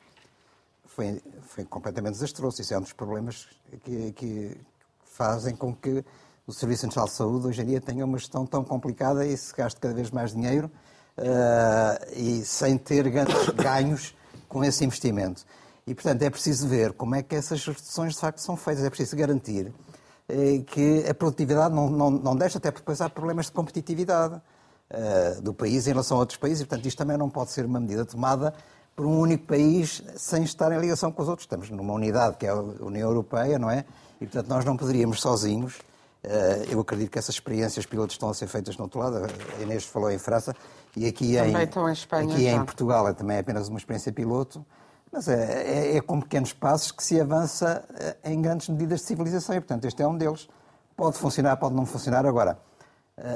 foi, 0.85 1.19
foi 1.41 1.65
completamente 1.65 2.13
desastroso. 2.13 2.61
Isso 2.61 2.75
é 2.75 2.77
um 2.77 2.81
dos 2.81 2.93
problemas 2.93 3.47
que, 3.83 4.11
que 4.11 4.57
fazem 5.03 5.55
com 5.55 5.75
que 5.75 6.05
o 6.45 6.53
Serviço 6.53 6.85
Nacional 6.85 7.07
de 7.07 7.15
Saúde 7.15 7.47
hoje 7.47 7.61
em 7.63 7.65
dia 7.65 7.81
tenha 7.81 8.05
uma 8.05 8.19
gestão 8.19 8.45
tão 8.45 8.63
complicada 8.63 9.25
e 9.25 9.35
se 9.35 9.51
gaste 9.55 9.79
cada 9.79 9.95
vez 9.95 10.11
mais 10.11 10.31
dinheiro 10.31 10.69
eh, 11.17 12.13
e 12.15 12.45
sem 12.45 12.77
ter 12.77 13.09
ganhos, 13.09 13.49
ganhos 13.57 14.15
com 14.47 14.63
esse 14.63 14.85
investimento. 14.85 15.43
E, 15.87 15.95
portanto, 15.95 16.21
é 16.21 16.29
preciso 16.29 16.67
ver 16.67 16.93
como 16.93 17.15
é 17.15 17.23
que 17.23 17.35
essas 17.35 17.65
reduções 17.65 18.13
de 18.13 18.19
facto 18.19 18.37
são 18.37 18.55
feitas. 18.55 18.83
É 18.83 18.89
preciso 18.91 19.15
garantir 19.17 19.73
eh, 20.29 20.59
que 20.67 21.03
a 21.09 21.15
produtividade 21.15 21.73
não, 21.73 21.89
não, 21.89 22.11
não 22.11 22.35
deixa, 22.35 22.59
até 22.59 22.69
porque 22.69 22.83
depois 22.83 23.01
há 23.01 23.09
problemas 23.09 23.47
de 23.47 23.53
competitividade 23.53 24.39
eh, 24.89 25.39
do 25.41 25.53
país 25.53 25.85
em 25.87 25.91
relação 25.91 26.17
a 26.17 26.19
outros 26.21 26.37
países. 26.37 26.61
E, 26.61 26.65
portanto, 26.65 26.85
isto 26.87 26.97
também 26.97 27.17
não 27.17 27.29
pode 27.29 27.51
ser 27.51 27.65
uma 27.65 27.79
medida 27.79 28.05
tomada 28.05 28.53
por 28.95 29.05
um 29.05 29.19
único 29.19 29.45
país 29.45 30.01
sem 30.15 30.43
estar 30.43 30.71
em 30.71 30.79
ligação 30.79 31.11
com 31.11 31.21
os 31.21 31.29
outros. 31.29 31.43
Estamos 31.45 31.69
numa 31.69 31.93
unidade 31.93 32.37
que 32.37 32.45
é 32.45 32.49
a 32.49 32.55
União 32.55 33.09
Europeia, 33.09 33.59
não 33.59 33.69
é? 33.69 33.85
E, 34.19 34.25
portanto, 34.25 34.47
nós 34.47 34.65
não 34.65 34.75
poderíamos 34.75 35.21
sozinhos. 35.21 35.77
eh, 36.23 36.65
Eu 36.69 36.79
acredito 36.79 37.11
que 37.11 37.19
essas 37.19 37.35
experiências 37.35 37.85
pilotos 37.85 38.15
estão 38.15 38.29
a 38.29 38.33
ser 38.33 38.47
feitas 38.47 38.75
no 38.77 38.85
outro 38.85 38.99
lado. 38.99 39.17
A 39.57 39.61
Inês 39.61 39.83
falou 39.85 40.09
em 40.09 40.17
França 40.17 40.55
e 40.95 41.05
aqui 41.05 41.37
em, 41.37 41.51
em 41.87 41.91
Espanha 41.91 42.23
aqui 42.33 42.47
em 42.47 42.65
Portugal 42.65 43.07
é 43.07 43.13
também 43.13 43.37
apenas 43.37 43.67
uma 43.69 43.77
experiência 43.77 44.11
piloto. 44.11 44.65
Mas 45.11 45.27
é, 45.29 45.93
é- 45.93 45.97
é 45.97 46.01
com 46.01 46.19
pequenos 46.19 46.51
passos 46.51 46.91
que 46.91 47.01
se 47.03 47.21
avança 47.21 47.83
eh, 47.95 48.17
em 48.25 48.41
grandes 48.41 48.67
medidas 48.67 49.01
de 49.01 49.05
civilização 49.05 49.55
e, 49.55 49.59
portanto, 49.61 49.85
este 49.85 50.01
é 50.01 50.07
um 50.07 50.17
deles. 50.17 50.49
Pode 50.97 51.17
funcionar, 51.17 51.55
pode 51.57 51.75
não 51.75 51.85
funcionar. 51.85 52.25
Agora, 52.25 52.57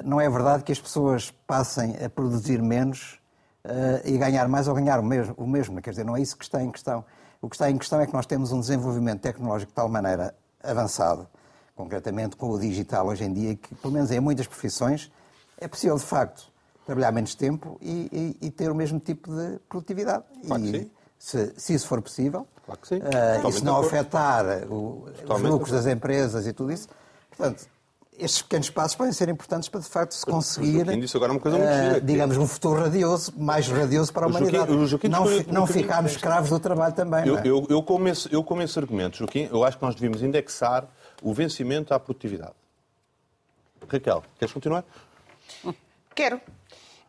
não 0.05 0.19
é 0.21 0.29
verdade 0.29 0.63
que 0.63 0.71
as 0.71 0.79
pessoas 0.79 1.31
passem 1.47 1.95
a 2.03 2.09
produzir 2.09 2.61
menos 2.61 3.19
eh, 3.63 4.01
e 4.05 4.17
ganhar 4.17 4.47
mais 4.47 4.67
ou 4.67 4.75
ganhar 4.75 4.99
o 4.99 5.03
mesmo, 5.03 5.33
o 5.37 5.47
mesmo. 5.47 5.81
Quer 5.81 5.91
dizer, 5.91 6.03
não 6.05 6.15
é 6.15 6.21
isso 6.21 6.37
que 6.37 6.43
está 6.43 6.61
em 6.61 6.71
questão. 6.71 7.03
O 7.41 7.49
que 7.49 7.55
está 7.55 7.69
em 7.71 7.77
questão 7.77 7.99
é 7.99 8.05
que 8.05 8.13
nós 8.13 8.25
temos 8.25 8.51
um 8.51 8.59
desenvolvimento 8.59 9.21
tecnológico 9.21 9.71
de 9.71 9.75
tal 9.75 9.89
maneira 9.89 10.35
avançado, 10.63 11.27
concretamente 11.75 12.35
com 12.35 12.49
o 12.51 12.59
digital 12.59 13.07
hoje 13.07 13.23
em 13.23 13.33
dia, 13.33 13.55
que, 13.55 13.73
pelo 13.75 13.93
menos 13.93 14.11
em 14.11 14.19
muitas 14.19 14.45
profissões, 14.45 15.11
é 15.59 15.67
possível, 15.67 15.95
de 15.97 16.03
facto, 16.03 16.51
trabalhar 16.85 17.11
menos 17.11 17.33
tempo 17.33 17.77
e, 17.81 18.37
e- 18.41 18.47
e 18.47 18.51
ter 18.51 18.69
o 18.71 18.75
mesmo 18.75 18.99
tipo 18.99 19.33
de 19.35 19.57
produtividade. 19.69 20.23
Claro 20.45 20.61
que 20.63 20.69
e 20.69 20.79
sim. 20.81 20.91
se, 21.17 21.53
se 21.57 21.73
isso 21.73 21.87
for 21.87 22.01
possível, 22.01 22.45
Claro 22.65 22.79
que 22.81 22.87
sim. 22.87 22.95
eh, 22.97 22.99
Totalmente 23.09 23.49
e 23.49 23.53
se 23.59 23.63
não 23.65 23.77
afetar 23.79 24.45
o- 24.71 25.05
os 25.27 25.41
lucros 25.41 25.71
das 25.71 25.87
empresas 25.87 26.45
e 26.45 26.53
tudo 26.53 26.71
isso, 26.71 26.87
portanto, 27.29 27.65
estes 28.17 28.41
pequenos 28.41 28.69
passos 28.69 28.95
podem 28.95 29.11
ser 29.13 29.29
importantes 29.29 29.67
para, 29.69 29.79
de 29.79 29.87
facto, 29.87 30.11
se 30.13 30.25
conseguir, 30.25 30.85
Joaquim 30.85 30.99
disse 30.99 31.17
agora 31.17 31.31
uma 31.31 31.39
coisa 31.39 31.57
muito 31.57 31.69
eh, 31.69 31.83
gira. 31.93 32.01
digamos, 32.01 32.37
um 32.37 32.47
futuro 32.47 32.81
radioso, 32.81 33.33
mais 33.37 33.67
radioso 33.67 34.13
para 34.13 34.25
a 34.25 34.29
O 34.29 34.31
Joaquim- 34.31 34.47
humanidade. 34.57 34.71
o 34.77 34.87
Joaquim 34.87 35.07
não 35.07 35.25
não 35.47 35.65
ficarmos 35.67 36.11
escravos 36.11 36.49
do 36.49 36.59
trabalho 36.59 36.93
também. 36.93 37.25
Eu, 37.27 37.37
é? 37.37 37.41
eu, 37.45 37.65
eu, 37.69 37.81
como 37.83 38.07
esse, 38.07 38.31
eu 38.33 38.43
como 38.43 38.61
esse 38.61 38.77
argumento, 38.77 39.17
Joaquim, 39.17 39.47
eu 39.51 39.63
acho 39.63 39.77
que 39.77 39.83
nós 39.83 39.95
devíamos 39.95 40.21
indexar 40.21 40.87
o 41.21 41.33
vencimento 41.33 41.93
à 41.93 41.99
produtividade. 41.99 42.53
Raquel, 43.89 44.23
queres 44.37 44.53
continuar? 44.53 44.83
Quero. 46.13 46.39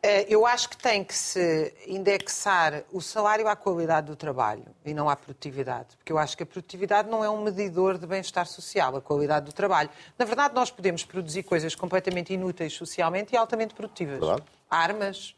Eh, 0.02 0.26
Eu 0.28 0.44
acho 0.44 0.68
que 0.68 0.76
tem 0.76 1.04
que 1.04 1.14
se 1.14 1.72
indexar 1.86 2.82
o 2.92 3.00
salário 3.00 3.46
à 3.46 3.54
qualidade 3.54 4.08
do 4.08 4.16
trabalho 4.16 4.64
e 4.84 4.92
não 4.92 5.08
à 5.08 5.14
produtividade. 5.14 5.96
Porque 5.96 6.12
eu 6.12 6.18
acho 6.18 6.36
que 6.36 6.42
a 6.42 6.46
produtividade 6.46 7.08
não 7.08 7.22
é 7.24 7.30
um 7.30 7.42
medidor 7.42 7.96
de 7.98 8.06
bem-estar 8.06 8.46
social, 8.46 8.96
a 8.96 9.00
qualidade 9.00 9.46
do 9.46 9.52
trabalho. 9.52 9.88
Na 10.18 10.24
verdade, 10.24 10.54
nós 10.54 10.70
podemos 10.72 11.04
produzir 11.04 11.44
coisas 11.44 11.76
completamente 11.76 12.32
inúteis 12.32 12.72
socialmente 12.72 13.34
e 13.34 13.36
altamente 13.36 13.74
produtivas. 13.74 14.18
Verdade. 14.18 14.42
Armas, 14.68 15.36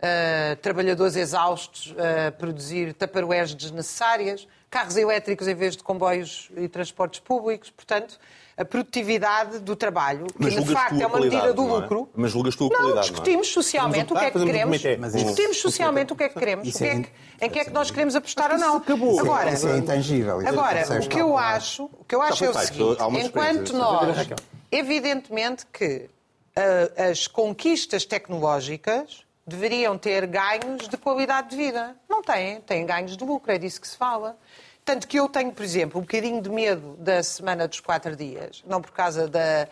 uh, 0.00 0.56
trabalhadores 0.56 1.16
exaustos 1.16 1.94
a 1.98 2.30
produzir 2.32 2.92
taparoeiras 2.94 3.54
desnecessárias, 3.54 4.46
carros 4.70 4.96
elétricos 4.96 5.48
em 5.48 5.54
vez 5.54 5.76
de 5.76 5.82
comboios 5.82 6.50
e 6.56 6.68
transportes 6.68 7.20
públicos. 7.20 7.70
Portanto, 7.70 8.18
a 8.56 8.64
produtividade 8.64 9.58
do 9.58 9.76
trabalho, 9.76 10.26
que 10.26 10.34
Mas 10.38 10.54
de 10.54 10.58
julgas 10.58 10.74
facto 10.74 11.00
é 11.00 11.06
uma 11.06 11.20
medida 11.20 11.52
do 11.52 11.62
é? 11.62 11.66
lucro. 11.66 12.08
Mas 12.14 12.32
julgas 12.32 12.56
tu 12.56 12.64
a 12.64 12.68
Não, 12.68 12.76
qualidade, 12.76 12.94
não 12.94 13.02
é? 13.02 13.10
discutimos 13.10 13.48
socialmente 13.48 14.12
o 14.12 14.16
que 14.16 14.24
é 14.24 14.30
que 14.30 14.38
um 14.38 14.46
queremos. 14.46 14.80
Discutimos 14.80 15.60
socialmente 15.60 16.12
o 16.12 16.16
que 16.16 16.24
é 16.24 16.28
que 16.28 16.38
queremos, 16.38 16.76
que 16.76 16.84
é 16.84 16.86
é 16.86 17.00
que, 17.00 17.10
em 17.42 17.50
que 17.50 17.58
é 17.58 17.64
que 17.66 17.70
nós 17.70 17.90
queremos 17.90 18.16
apostar 18.16 18.52
ou 18.52 18.58
não. 18.58 18.76
acabou. 18.78 19.20
Agora, 19.20 19.52
Isso 19.52 19.68
é 19.68 19.76
intangível. 19.76 20.40
Isso 20.40 20.48
Agora, 20.48 20.84
o 21.04 21.08
que 21.08 21.20
eu 21.20 21.36
acho, 21.36 21.84
o 21.84 22.04
que 22.04 22.14
eu 22.14 22.22
acho 22.22 22.44
é 22.46 22.50
o 22.50 22.54
seguinte, 22.54 23.26
enquanto 23.26 23.74
nós, 23.74 24.26
evidentemente 24.72 25.66
que 25.66 26.08
ah, 26.56 27.10
as 27.10 27.26
conquistas 27.26 28.06
tecnológicas 28.06 29.25
deveriam 29.46 29.96
ter 29.96 30.26
ganhos 30.26 30.88
de 30.88 30.96
qualidade 30.96 31.50
de 31.50 31.56
vida. 31.56 31.94
Não 32.08 32.22
têm, 32.22 32.60
têm 32.62 32.84
ganhos 32.84 33.16
de 33.16 33.24
lucro, 33.24 33.52
é 33.52 33.58
disso 33.58 33.80
que 33.80 33.86
se 33.88 33.96
fala. 33.96 34.36
Tanto 34.84 35.06
que 35.06 35.18
eu 35.18 35.28
tenho, 35.28 35.52
por 35.52 35.64
exemplo, 35.64 35.98
um 35.98 36.02
bocadinho 36.02 36.40
de 36.40 36.48
medo 36.50 36.96
da 36.98 37.22
semana 37.22 37.66
dos 37.66 37.80
quatro 37.80 38.14
dias, 38.16 38.62
não 38.66 38.80
por 38.80 38.92
causa 38.92 39.28
da, 39.28 39.66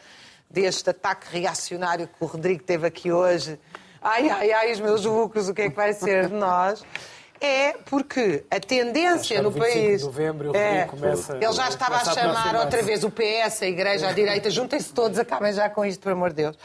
deste 0.51 0.91
ataque 0.91 1.27
reacionário 1.31 2.07
que 2.09 2.15
o 2.21 2.27
Rodrigo 2.27 2.63
teve 2.63 2.87
aqui 2.87 3.13
hoje. 3.13 3.59
Ai, 4.03 4.29
ai, 4.29 4.53
ai, 4.53 4.73
os 4.73 4.81
meus 4.81 5.05
lucros, 5.05 5.49
o 5.49 5.55
que 5.55 5.63
é 5.63 5.71
que 5.71 5.77
vai 5.77 5.93
ser 5.93 6.29
de 6.29 6.35
nós? 6.35 6.85
É 7.41 7.73
porque 7.85 8.45
a 8.51 8.59
tendência 8.61 9.39
no 9.43 9.45
no 9.45 9.51
25 9.51 9.73
país. 9.73 9.99
de 10.01 10.07
novembro, 10.07 10.53
o 10.53 10.57
é, 10.57 10.85
começa- 10.87 11.37
ele 11.37 11.53
já 11.53 11.69
estava 11.69 11.97
a 11.97 12.05
chamar 12.05 12.57
outra 12.57 12.83
vez 12.83 13.05
o 13.05 13.11
PS, 13.11 13.63
a 13.63 13.67
Igreja, 13.69 14.09
a 14.09 14.13
direita, 14.13 14.51
juntem-se 14.51 14.93
todos, 14.93 15.19
acabem 15.19 15.53
já 15.53 15.69
com 15.69 15.85
isto, 15.85 16.01
por 16.01 16.13
amor 16.13 16.31
de 16.31 16.37
Deus. 16.37 16.57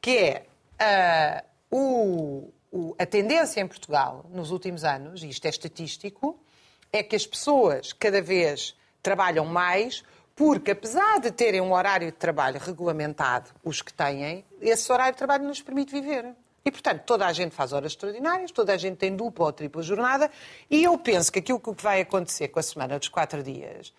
Que 0.00 0.18
é 0.18 0.42
ah, 0.78 1.44
o- 1.70 2.50
o- 2.70 2.94
a 2.98 3.06
tendência 3.06 3.60
em 3.60 3.66
Portugal 3.66 4.26
nos 4.30 4.50
últimos 4.50 4.84
anos, 4.84 5.22
e 5.22 5.28
isto 5.28 5.44
é 5.46 5.48
estatístico, 5.48 6.38
é 6.92 7.02
que 7.02 7.14
as 7.16 7.26
pessoas 7.26 7.92
cada 7.92 8.20
vez 8.20 8.76
trabalham 9.02 9.44
mais 9.46 10.02
porque, 10.34 10.70
apesar 10.70 11.20
de 11.20 11.30
terem 11.30 11.60
um 11.60 11.72
horário 11.72 12.06
de 12.06 12.16
trabalho 12.16 12.58
regulamentado, 12.58 13.50
os 13.62 13.82
que 13.82 13.92
têm, 13.92 14.44
esse 14.60 14.90
horário 14.90 15.12
de 15.12 15.18
trabalho 15.18 15.44
nos 15.44 15.60
permite 15.60 15.92
viver. 15.92 16.34
E, 16.64 16.70
portanto, 16.70 17.02
toda 17.04 17.26
a 17.26 17.32
gente 17.32 17.54
faz 17.54 17.72
horas 17.72 17.92
extraordinárias, 17.92 18.50
toda 18.50 18.72
a 18.72 18.76
gente 18.76 18.96
tem 18.96 19.14
dupla 19.14 19.46
ou 19.46 19.52
tripla 19.52 19.82
jornada, 19.82 20.30
e 20.70 20.82
eu 20.82 20.96
penso 20.98 21.30
que 21.30 21.38
aquilo 21.38 21.60
que 21.60 21.72
vai 21.82 22.00
acontecer 22.00 22.48
com 22.48 22.58
a 22.58 22.62
semana 22.62 22.98
dos 22.98 23.08
quatro 23.08 23.42
dias, 23.42 23.92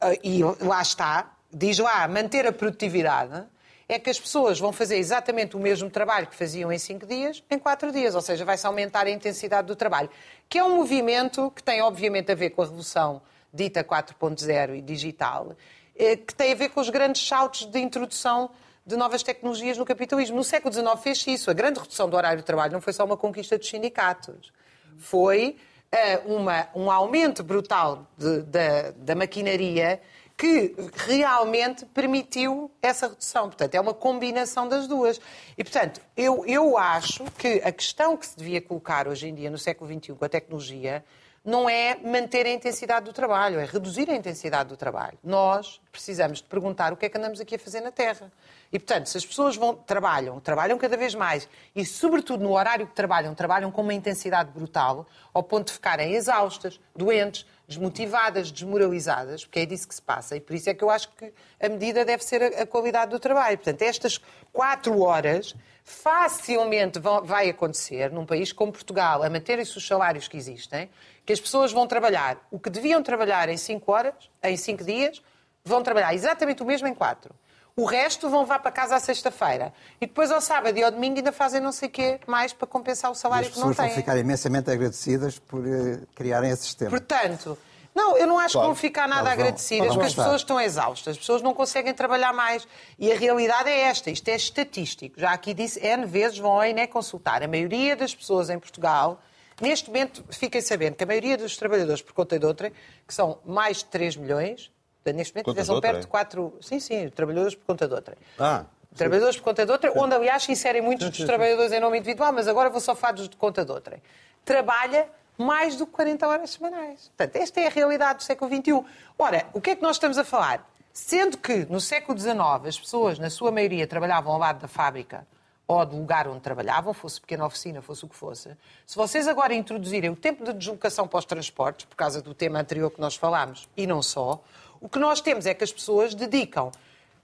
eh, 0.00 0.20
e 0.22 0.42
lá 0.60 0.82
está, 0.82 1.34
diz 1.52 1.78
lá, 1.78 2.06
manter 2.08 2.46
a 2.46 2.52
produtividade, 2.52 3.46
é 3.88 3.98
que 3.98 4.10
as 4.10 4.18
pessoas 4.18 4.58
vão 4.58 4.72
fazer 4.72 4.96
exatamente 4.96 5.56
o 5.56 5.60
mesmo 5.60 5.88
trabalho 5.88 6.26
que 6.26 6.34
faziam 6.34 6.72
em 6.72 6.78
cinco 6.78 7.06
dias, 7.06 7.42
em 7.50 7.58
quatro 7.58 7.92
dias. 7.92 8.14
Ou 8.14 8.20
seja, 8.20 8.44
vai-se 8.44 8.66
aumentar 8.66 9.06
a 9.06 9.10
intensidade 9.10 9.66
do 9.68 9.76
trabalho. 9.76 10.10
Que 10.48 10.58
é 10.58 10.64
um 10.64 10.76
movimento 10.76 11.50
que 11.54 11.62
tem, 11.62 11.80
obviamente, 11.82 12.32
a 12.32 12.34
ver 12.34 12.50
com 12.50 12.62
a 12.62 12.64
revolução 12.64 13.22
dita 13.52 13.84
4.0 13.84 14.74
e 14.76 14.82
digital, 14.82 15.52
eh, 15.96 16.16
que 16.16 16.34
tem 16.34 16.52
a 16.52 16.54
ver 16.54 16.70
com 16.70 16.80
os 16.80 16.90
grandes 16.90 17.26
saltos 17.26 17.64
de 17.64 17.78
introdução 17.78 18.50
de 18.84 18.96
novas 18.96 19.22
tecnologias 19.22 19.78
no 19.78 19.84
capitalismo. 19.84 20.36
No 20.36 20.44
século 20.44 20.72
XIX 20.72 20.88
fez 21.00 21.26
isso. 21.26 21.50
A 21.50 21.54
grande 21.54 21.78
redução 21.80 22.08
do 22.10 22.16
horário 22.16 22.38
de 22.38 22.44
trabalho 22.44 22.72
não 22.72 22.80
foi 22.80 22.92
só 22.92 23.04
uma 23.04 23.16
conquista 23.16 23.56
dos 23.56 23.68
sindicatos. 23.68 24.52
Foi 24.98 25.56
eh, 25.92 26.20
uma- 26.26 26.68
um 26.74 26.90
aumento 26.90 27.44
brutal 27.44 28.06
de- 28.18 28.42
da, 28.42 28.90
da 28.96 29.14
maquinaria 29.14 30.00
que 30.36 30.74
realmente 30.94 31.86
permitiu 31.86 32.70
essa 32.82 33.08
redução. 33.08 33.44
Portanto, 33.44 33.74
é 33.74 33.80
uma 33.80 33.94
combinação 33.94 34.68
das 34.68 34.86
duas. 34.86 35.20
E, 35.56 35.64
portanto, 35.64 36.00
eu, 36.16 36.44
eu 36.46 36.76
acho 36.76 37.24
que 37.38 37.62
a 37.64 37.72
questão 37.72 38.16
que 38.16 38.26
se 38.26 38.36
devia 38.36 38.60
colocar 38.60 39.08
hoje 39.08 39.28
em 39.28 39.34
dia, 39.34 39.50
no 39.50 39.56
século 39.56 39.90
XXI, 39.90 40.12
com 40.12 40.24
a 40.24 40.28
tecnologia, 40.28 41.02
não 41.46 41.68
é 41.68 41.96
manter 42.02 42.44
a 42.44 42.50
intensidade 42.50 43.06
do 43.06 43.12
trabalho, 43.12 43.60
é 43.60 43.64
reduzir 43.64 44.10
a 44.10 44.16
intensidade 44.16 44.68
do 44.68 44.76
trabalho. 44.76 45.16
Nós 45.22 45.80
precisamos 45.92 46.38
de 46.38 46.44
perguntar 46.44 46.92
o 46.92 46.96
que 46.96 47.06
é 47.06 47.08
que 47.08 47.16
andamos 47.16 47.40
aqui 47.40 47.54
a 47.54 47.58
fazer 47.58 47.80
na 47.80 47.92
Terra. 47.92 48.32
E, 48.72 48.80
portanto, 48.80 49.06
se 49.06 49.16
as 49.16 49.24
pessoas 49.24 49.56
vão, 49.56 49.72
trabalham, 49.72 50.40
trabalham 50.40 50.76
cada 50.76 50.96
vez 50.96 51.14
mais 51.14 51.48
e, 51.74 51.86
sobretudo, 51.86 52.42
no 52.42 52.52
horário 52.52 52.84
que 52.84 52.94
trabalham, 52.94 53.32
trabalham 53.32 53.70
com 53.70 53.80
uma 53.80 53.94
intensidade 53.94 54.50
brutal, 54.50 55.06
ao 55.32 55.40
ponto 55.40 55.68
de 55.68 55.74
ficarem 55.74 56.14
exaustas, 56.14 56.80
doentes, 56.96 57.46
desmotivadas, 57.66 58.50
desmoralizadas, 58.50 59.44
porque 59.44 59.60
é 59.60 59.66
disso 59.66 59.88
que 59.88 59.94
se 59.94 60.02
passa. 60.02 60.36
E 60.36 60.40
por 60.40 60.54
isso 60.54 60.70
é 60.70 60.74
que 60.74 60.84
eu 60.84 60.90
acho 60.90 61.08
que 61.10 61.32
a 61.60 61.68
medida 61.68 62.04
deve 62.04 62.22
ser 62.24 62.42
a, 62.42 62.62
a 62.62 62.66
qualidade 62.66 63.10
do 63.10 63.18
trabalho. 63.18 63.56
Portanto, 63.58 63.82
estas 63.82 64.20
quatro 64.52 65.00
horas 65.00 65.54
facilmente 65.84 66.98
vão, 66.98 67.22
vai 67.24 67.48
acontecer 67.48 68.10
num 68.10 68.26
país 68.26 68.52
como 68.52 68.72
Portugal, 68.72 69.22
a 69.22 69.30
manterem-se 69.30 69.76
os 69.78 69.86
salários 69.86 70.26
que 70.26 70.36
existem, 70.36 70.90
que 71.24 71.32
as 71.32 71.40
pessoas 71.40 71.72
vão 71.72 71.86
trabalhar 71.86 72.44
o 72.50 72.58
que 72.58 72.68
deviam 72.68 73.02
trabalhar 73.02 73.48
em 73.48 73.56
cinco 73.56 73.92
horas, 73.92 74.30
em 74.42 74.56
cinco 74.56 74.82
dias, 74.82 75.22
vão 75.64 75.82
trabalhar 75.82 76.14
exatamente 76.14 76.62
o 76.62 76.66
mesmo 76.66 76.88
em 76.88 76.94
quatro. 76.94 77.34
O 77.78 77.84
resto 77.84 78.30
vão 78.30 78.40
levar 78.40 78.60
para 78.60 78.70
casa 78.70 78.96
à 78.96 79.00
sexta-feira. 79.00 79.70
E 80.00 80.06
depois 80.06 80.30
ao 80.30 80.40
sábado 80.40 80.78
e 80.78 80.82
ao 80.82 80.90
domingo 80.90 81.18
ainda 81.18 81.30
fazem 81.30 81.60
não 81.60 81.72
sei 81.72 81.88
o 81.88 81.92
quê 81.92 82.18
mais 82.26 82.50
para 82.54 82.66
compensar 82.66 83.10
o 83.10 83.14
salário 83.14 83.48
as 83.48 83.52
que 83.52 83.60
não 83.60 83.68
pessoas 83.68 83.76
vão 83.76 83.86
têm. 83.94 83.94
ficar 84.02 84.16
imensamente 84.16 84.70
agradecidas 84.70 85.38
por 85.38 85.62
eh, 85.66 86.00
criarem 86.14 86.50
esse 86.50 86.62
sistema. 86.62 86.88
Portanto, 86.90 87.58
não, 87.94 88.16
eu 88.16 88.26
não 88.26 88.38
acho 88.38 88.52
Claro. 88.54 88.68
que 88.68 88.72
vão 88.72 88.74
ficar 88.74 89.06
nada 89.06 89.28
Elas 89.28 89.32
agradecidas, 89.34 89.88
porque 89.88 90.06
as 90.06 90.14
pessoas 90.14 90.40
estão 90.40 90.58
exaustas, 90.58 91.12
as 91.12 91.18
pessoas 91.18 91.42
não 91.42 91.52
conseguem 91.52 91.92
trabalhar 91.92 92.32
mais. 92.32 92.66
E 92.98 93.12
a 93.12 93.14
realidade 93.18 93.68
é 93.68 93.80
esta, 93.82 94.10
isto 94.10 94.26
é 94.28 94.36
estatístico. 94.36 95.20
Já 95.20 95.32
aqui 95.32 95.52
disse, 95.52 95.78
N 95.86 96.06
vezes 96.06 96.38
vão 96.38 96.52
ao 96.52 96.64
INE 96.64 96.86
consultar. 96.86 97.42
A 97.42 97.48
maioria 97.48 97.94
das 97.94 98.14
pessoas 98.14 98.48
em 98.48 98.58
Portugal, 98.58 99.20
neste 99.60 99.88
momento, 99.90 100.24
fiquem 100.30 100.62
sabendo 100.62 100.94
que 100.96 101.04
a 101.04 101.06
maioria 101.06 101.36
dos 101.36 101.58
trabalhadores 101.58 102.00
por 102.00 102.14
conta 102.14 102.38
de 102.38 102.46
outra, 102.46 102.72
que 103.06 103.12
são 103.12 103.38
mais 103.44 103.78
de 103.78 103.84
3 103.86 104.16
milhões, 104.16 104.70
neste 105.12 105.34
momento 105.34 105.64
são 105.64 105.80
perto 105.80 106.00
de 106.00 106.06
é? 106.06 106.08
4... 106.08 106.54
Sim, 106.60 106.80
sim, 106.80 107.08
trabalhadores 107.08 107.54
por 107.54 107.64
conta 107.66 107.86
de 107.86 107.94
outra. 107.94 108.16
Ah, 108.38 108.64
Trabalhadores 108.96 109.36
por 109.36 109.44
conta 109.44 109.66
de 109.66 109.72
outra, 109.72 109.92
onde, 109.94 110.14
aliás, 110.14 110.44
se 110.44 110.52
inserem 110.52 110.80
muitos 110.80 111.10
dos 111.10 111.24
trabalhadores 111.26 111.70
em 111.70 111.80
nome 111.80 111.98
individual, 111.98 112.32
mas 112.32 112.48
agora 112.48 112.70
vou 112.70 112.80
só 112.80 112.94
falar 112.94 113.12
dos 113.12 113.28
de 113.28 113.36
conta 113.36 113.64
de 113.64 113.70
outra. 113.70 114.00
Trabalha 114.44 115.06
mais 115.36 115.76
do 115.76 115.86
que 115.86 115.92
40 115.92 116.26
horas 116.26 116.50
semanais. 116.50 117.12
Portanto, 117.16 117.36
esta 117.36 117.60
é 117.60 117.66
a 117.66 117.70
realidade 117.70 118.18
do 118.18 118.22
século 118.22 118.50
XXI. 118.50 118.82
Ora, 119.18 119.46
o 119.52 119.60
que 119.60 119.70
é 119.70 119.76
que 119.76 119.82
nós 119.82 119.96
estamos 119.96 120.16
a 120.16 120.24
falar? 120.24 120.66
Sendo 120.94 121.36
que 121.36 121.66
no 121.66 121.78
século 121.78 122.18
XIX 122.18 122.38
as 122.66 122.78
pessoas, 122.78 123.18
na 123.18 123.28
sua 123.28 123.50
maioria, 123.50 123.86
trabalhavam 123.86 124.32
ao 124.32 124.38
lado 124.38 124.60
da 124.60 124.68
fábrica 124.68 125.26
ou 125.68 125.84
do 125.84 125.96
lugar 125.96 126.28
onde 126.28 126.40
trabalhavam, 126.40 126.94
fosse 126.94 127.20
pequena 127.20 127.44
oficina, 127.44 127.82
fosse 127.82 128.04
o 128.04 128.08
que 128.08 128.14
fosse, 128.14 128.56
se 128.86 128.94
vocês 128.94 129.26
agora 129.26 129.52
introduzirem 129.52 130.08
o 130.08 130.16
tempo 130.16 130.44
de 130.44 130.52
deslocação 130.52 131.08
para 131.08 131.18
os 131.18 131.24
transportes, 131.24 131.86
por 131.86 131.96
causa 131.96 132.22
do 132.22 132.32
tema 132.32 132.60
anterior 132.60 132.88
que 132.90 133.00
nós 133.00 133.16
falámos, 133.16 133.68
e 133.76 133.84
não 133.86 134.00
só, 134.00 134.40
o 134.86 134.88
que 134.88 135.00
nós 135.00 135.20
temos 135.20 135.46
é 135.46 135.52
que 135.52 135.64
as 135.64 135.72
pessoas 135.72 136.14
dedicam 136.14 136.70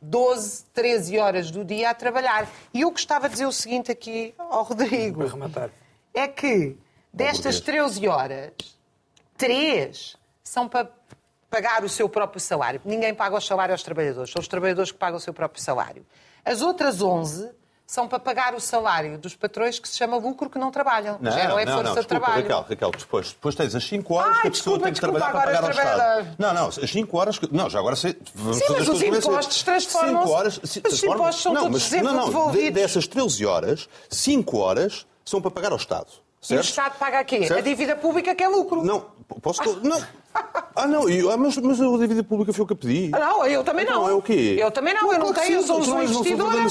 12, 0.01 0.65
13 0.75 1.17
horas 1.21 1.49
do 1.49 1.65
dia 1.65 1.91
a 1.91 1.95
trabalhar. 1.95 2.51
E 2.75 2.81
eu 2.81 2.91
gostava 2.91 3.29
de 3.29 3.35
dizer 3.35 3.47
o 3.47 3.53
seguinte 3.53 3.93
aqui 3.93 4.35
ao 4.37 4.65
Rodrigo. 4.65 5.21
Para 5.21 5.31
rematar. 5.31 5.71
É 6.13 6.27
que 6.27 6.77
destas 7.13 7.61
13 7.61 8.09
horas, 8.09 8.51
3 9.37 10.17
são 10.43 10.69
para 10.69 10.91
pagar 11.49 11.85
o 11.85 11.89
seu 11.89 12.09
próprio 12.09 12.41
salário. 12.41 12.81
Ninguém 12.85 13.15
paga 13.15 13.37
o 13.37 13.41
salário 13.41 13.73
aos 13.73 13.85
trabalhadores, 13.85 14.33
são 14.33 14.41
os 14.41 14.49
trabalhadores 14.49 14.91
que 14.91 14.99
pagam 14.99 15.19
o 15.19 15.21
seu 15.21 15.33
próprio 15.33 15.63
salário. 15.63 16.05
As 16.45 16.63
outras 16.63 17.01
11 17.01 17.49
são 17.87 18.09
para 18.09 18.19
pagar 18.19 18.55
o 18.55 18.61
salário 18.61 19.19
dos 19.19 19.35
patrões 19.35 19.79
que 19.79 19.89
se 19.89 19.97
chama 19.99 20.17
lucro 20.17 20.49
que 20.49 20.59
não 20.59 20.71
trabalham. 20.71 21.19
Não, 21.21 21.31
Geram 21.33 21.59
é 21.59 21.65
não, 21.65 21.73
força 21.75 21.83
não, 21.83 21.93
de 21.95 21.99
desculpa, 22.01 22.21
trabalho. 22.27 22.43
Raquel, 22.43 22.67
Raquel, 22.69 22.91
depois, 22.91 23.29
depois 23.33 23.55
tens 23.55 23.75
as 23.75 23.85
5 23.85 24.15
horas 24.15 24.37
Ai, 24.37 24.41
que 24.43 24.49
a 24.49 24.51
pessoa 24.51 24.79
desculpa, 24.79 24.85
tem 24.85 24.93
que 24.95 25.01
desculpa, 25.01 25.19
trabalhar 25.19 25.33
para 25.33 25.53
pagar 25.53 25.65
ao 25.65 25.71
os 25.71 25.77
Estado. 25.77 26.37
Não, 26.39 26.55
não, 26.55 26.67
as 26.69 26.91
5 26.91 27.19
horas... 27.19 27.39
que- 27.39 27.55
Não, 27.55 27.69
já 27.69 27.79
agora 27.79 27.97
sei, 27.97 28.17
vamos 28.35 28.57
Sim, 28.59 28.67
fazer 28.67 28.79
mas 28.79 28.89
as 28.89 28.95
os 28.95 29.03
impostos 29.03 29.57
certo. 29.57 29.65
transformam-se. 29.65 30.19
Cinco 30.23 30.31
horas... 30.39 30.57
Os 30.63 30.71
transformam- 30.73 31.17
impostos 31.19 31.43
são 31.43 31.53
não, 31.53 31.61
todos 31.63 31.73
mas, 31.83 31.91
sempre 31.91 32.13
não, 32.13 32.31
não, 32.31 32.51
de-. 32.53 32.71
Dessas 32.71 33.07
13 33.07 33.45
horas, 33.47 33.89
5 34.09 34.57
horas 34.59 35.07
são 35.25 35.43
para 35.43 35.51
pagar 35.51 35.73
ao 35.73 35.77
Estado. 35.79 36.07
E 36.11 36.45
o 36.45 36.47
Certo? 36.47 36.65
Estado 36.65 36.99
paga 36.99 37.21
aqui? 37.21 37.47
Certo? 37.47 37.59
A 37.59 37.61
dívida 37.63 37.95
pública 37.95 38.35
que 38.35 38.43
é 38.43 38.49
lucro. 38.49 38.83
Não, 38.85 39.07
posso... 39.41 39.63
Não. 39.83 40.03
Ah, 40.75 40.87
não, 40.87 41.07
eu- 41.07 41.31
ah, 41.31 41.37
mas, 41.37 41.55
mas 41.59 41.79
a 41.79 41.85
dívida 41.99 42.25
pública 42.25 42.51
foi 42.51 42.65
o 42.65 42.67
que 42.67 42.73
eu 42.73 42.77
pedi. 42.77 43.11
Ah, 43.13 43.19
Não, 43.19 43.45
eu 43.47 43.63
também 43.63 43.85
não. 43.85 44.05
Então 44.05 44.09
é 44.09 44.15
o 44.15 44.23
quê? 44.23 44.57
Eu 44.59 44.71
também 44.71 44.95
não, 44.95 45.13
eu 45.13 45.19
não 45.19 45.31
que 45.33 45.41
tenho, 45.41 45.57
eu 45.59 45.63
sou 45.63 45.83
tu 45.83 45.91
uma 45.91 46.03
investidora. 46.03 46.57
Eu 46.57 46.63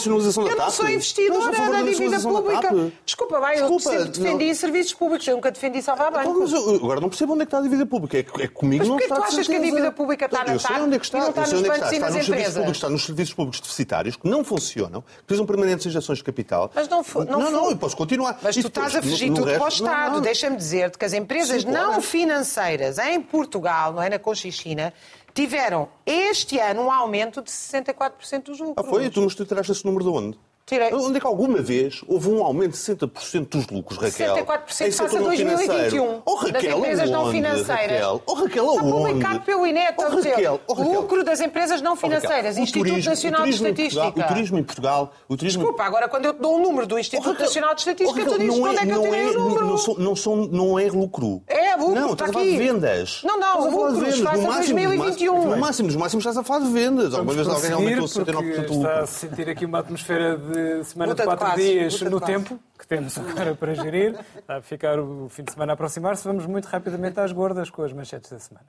não 0.57 0.71
sou 0.71 0.85
Tu 0.87 0.91
investidora 0.91 1.51
da 1.51 1.69
da 1.69 1.81
dívida 1.83 2.17
da 2.17 2.19
pública. 2.19 2.91
Desculpa, 3.05 3.39
vai, 3.39 3.59
eu 3.61 3.79
sempre 3.79 4.05
defendi 4.05 4.47
não. 4.47 4.55
serviços 4.55 4.93
públicos, 4.95 5.27
eu 5.27 5.35
nunca 5.35 5.51
defendi 5.51 5.83
salvar 5.83 6.11
Então, 6.11 6.33
bancos. 6.33 6.51
mas 6.51 6.73
agora 6.75 6.99
não 6.99 7.09
percebo 7.09 7.33
onde 7.33 7.43
é 7.43 7.45
que 7.45 7.49
está 7.49 7.59
a 7.59 7.61
dívida 7.61 7.85
pública. 7.85 8.17
É, 8.17 8.25
é 8.43 8.47
comigo 8.47 8.79
Mas 8.79 8.87
não 8.87 8.97
porquê 8.97 9.03
está 9.13 9.15
tu 9.17 9.21
de 9.21 9.27
achas 9.35 9.47
que 9.47 9.55
a 9.55 9.59
dívida 9.59 9.91
pública 9.91 10.25
está 10.25 10.43
na 10.45 10.53
Eu 10.53 10.59
sei 10.59 10.69
TAP 10.71 10.81
onde 10.83 10.95
é 10.95 10.99
que 10.99 11.05
está. 11.05 11.17
e 11.17 11.21
não 11.21 11.29
está 11.29 11.41
nos 11.41 11.51
é 11.53 11.55
bancos 11.55 11.91
e 11.91 11.93
está. 11.95 12.09
nas 12.09 12.27
empresas? 12.27 12.69
está 12.71 12.89
nos 12.89 13.05
serviços 13.05 13.33
públicos 13.35 13.59
deficitários 13.61 14.15
que 14.15 14.27
não 14.27 14.43
funcionam, 14.43 15.01
que 15.03 15.23
precisam 15.27 15.45
permanentes 15.45 15.85
injeções 15.85 16.17
de 16.17 16.23
capital. 16.23 16.71
Mas 16.73 16.89
não 16.89 17.03
fo- 17.03 17.23
não 17.23 17.39
não, 17.39 17.51
não, 17.51 17.69
eu 17.69 17.77
posso 17.77 17.95
continuar. 17.95 18.39
Mas 18.41 18.55
tu 18.55 18.67
estás 18.67 18.95
a 18.95 19.01
fugir 19.03 19.27
tudo 19.31 19.43
para 19.43 19.55
o 19.57 19.59
não, 19.59 19.67
Estado. 19.67 20.13
não. 20.13 20.21
Deixa-me 20.21 20.55
dizer-te 20.57 20.97
que 20.97 21.05
as 21.05 21.13
empresas 21.13 21.63
não 21.63 22.01
financeiras 22.01 22.97
em 22.97 23.21
Portugal, 23.21 23.50
não 23.93 24.01
é 24.01 24.09
na 24.09 24.19
Conchichina, 24.19 24.93
tiveram 25.33 25.89
este 26.05 26.59
ano 26.59 26.83
um 26.83 26.91
aumento 26.91 27.41
de 27.41 27.49
64% 27.49 28.43
dos 28.43 28.61
Ah, 28.61 28.63
lucros. 28.65 28.89
foi? 28.89 29.09
Tu, 29.09 29.21
mas 29.21 29.35
tu 29.35 29.45
tiraste 29.45 29.71
esse 29.71 29.85
número 29.85 30.03
de 30.03 30.09
onde? 30.09 30.39
Tirei. 30.71 30.93
Onde 30.93 31.17
é 31.17 31.19
que 31.19 31.27
alguma 31.27 31.61
vez 31.61 32.01
houve 32.07 32.29
um 32.29 32.41
aumento 32.45 32.71
de 32.71 32.77
60% 32.77 33.49
dos 33.49 33.67
lucros, 33.67 33.99
Raquel? 33.99 34.35
64% 34.37 34.87
em 34.87 34.91
face 34.91 35.15
a 35.17 35.19
não 35.19 35.25
2021. 35.27 35.67
financeiro? 35.67 36.23
Oh, 36.25 36.35
Raquel, 36.35 36.53
das 36.61 36.77
empresas 36.77 37.09
não 37.09 37.19
aonde, 37.19 37.31
financeiras. 37.31 37.91
Raquel? 38.01 38.23
Oh, 38.25 38.33
Raquel, 38.35 38.65
Está 38.71 38.81
aonde? 38.81 38.91
publicado 39.09 39.39
pelo 39.41 39.61
Oh, 39.61 39.65
a 39.65 40.09
dizer. 40.15 40.29
Raquel, 40.29 40.61
oh, 40.65 40.73
Raquel. 40.73 40.93
Lucro 41.01 41.23
das 41.25 41.41
empresas 41.41 41.81
não 41.81 41.91
Oh, 41.91 41.95
financeiras, 41.97 42.55
o 42.55 42.59
Instituto 42.61 42.87
turismo- 42.87 43.09
Nacional 43.09 43.41
o 43.41 43.43
de 43.43 43.49
em 43.49 43.51
Portugal- 43.57 43.71
Estatística. 43.73 44.25
O 44.25 44.27
turismo 44.33 44.57
em 44.59 44.63
Portugal... 44.63 45.11
O 45.27 45.35
turismo... 45.37 45.61
Desculpa, 45.61 45.83
agora 45.83 46.07
quando 46.07 46.25
eu 46.25 46.33
te 46.33 46.39
dou 46.39 46.55
um 46.55 46.61
número 46.61 46.87
do 46.87 46.97
Instituto 46.97 47.27
Oh, 47.27 47.31
Raquel, 47.31 47.45
Nacional 47.47 47.75
de 47.75 47.81
Estatística, 47.81 48.19
oh, 48.19 48.23
Raquel, 48.23 48.33
tu 48.33 48.39
dizes 48.39 48.57
não 48.59 48.69
onde 48.69 48.77
é 48.77 48.79
que 48.85 48.89
eu 48.91 48.95
não 48.95 49.03
tirei 49.03 49.19
é- 49.21 49.29
o 49.29 49.33
número. 49.39 49.65
Não, 49.67 49.77
são- 49.77 49.95
não, 49.95 50.15
são, 50.15 50.35
não 50.37 50.79
é 50.79 50.85
lucro. 50.87 51.43
É, 51.47 51.75
lucro, 51.75 51.95
Não, 51.95 52.13
está 52.13 52.25
estás 52.25 52.29
a 52.29 52.33
falar 52.33 52.45
de 52.45 52.49
aqui. 52.55 52.57
vendas. 52.57 53.21
Não, 53.25 53.37
não, 53.37 53.69
lucros 53.69 53.93
vendas. 53.99 54.19
face 54.19 54.21
No 54.21 54.29
a 54.29 54.33
máximo 54.55 54.75
dos 54.79 54.83
2021. 54.87 55.33
máximos- 55.33 55.45
No 55.55 55.57
máximo 55.61 55.87
dos 55.89 55.95
máximos 55.97 56.21
estás 56.25 56.37
a 56.37 56.43
falar 56.43 56.59
de 56.65 56.71
vendas. 56.71 57.13
Alguma 57.13 57.33
vez 57.33 57.47
alguém 57.47 57.71
aumentou 57.73 58.07
79% 58.07 58.35
porque 58.35 58.67
do 58.67 58.73
está 58.73 58.89
a 58.89 58.99
lucro. 59.01 59.07
se 59.07 59.19
sentir 59.19 59.49
aqui 59.49 59.65
uma 59.65 59.79
atmosfera 59.79 60.37
de 60.37 60.60
semana 60.83 61.11
Luta 61.11 61.23
de 61.23 61.27
quatro 61.27 61.55
dias 61.55 62.01
luta 62.01 62.09
no 62.09 62.21
tempo, 62.21 62.59
que 62.77 62.87
temos 62.87 63.17
agora 63.19 63.55
para 63.55 63.73
gerir. 63.75 64.17
Está 64.35 64.57
a 64.57 64.61
ficar 64.61 64.99
o 64.99 65.27
fim 65.29 65.43
de 65.43 65.51
semana 65.51 65.73
a 65.73 65.75
aproximar-se. 65.75 66.27
Vamos 66.27 66.45
muito 66.45 66.65
rapidamente 66.65 67.19
às 67.19 67.31
gordas 67.31 67.69
com 67.69 67.83
as 67.83 67.93
manchetes 67.93 68.31
da 68.31 68.39
semana. 68.39 68.67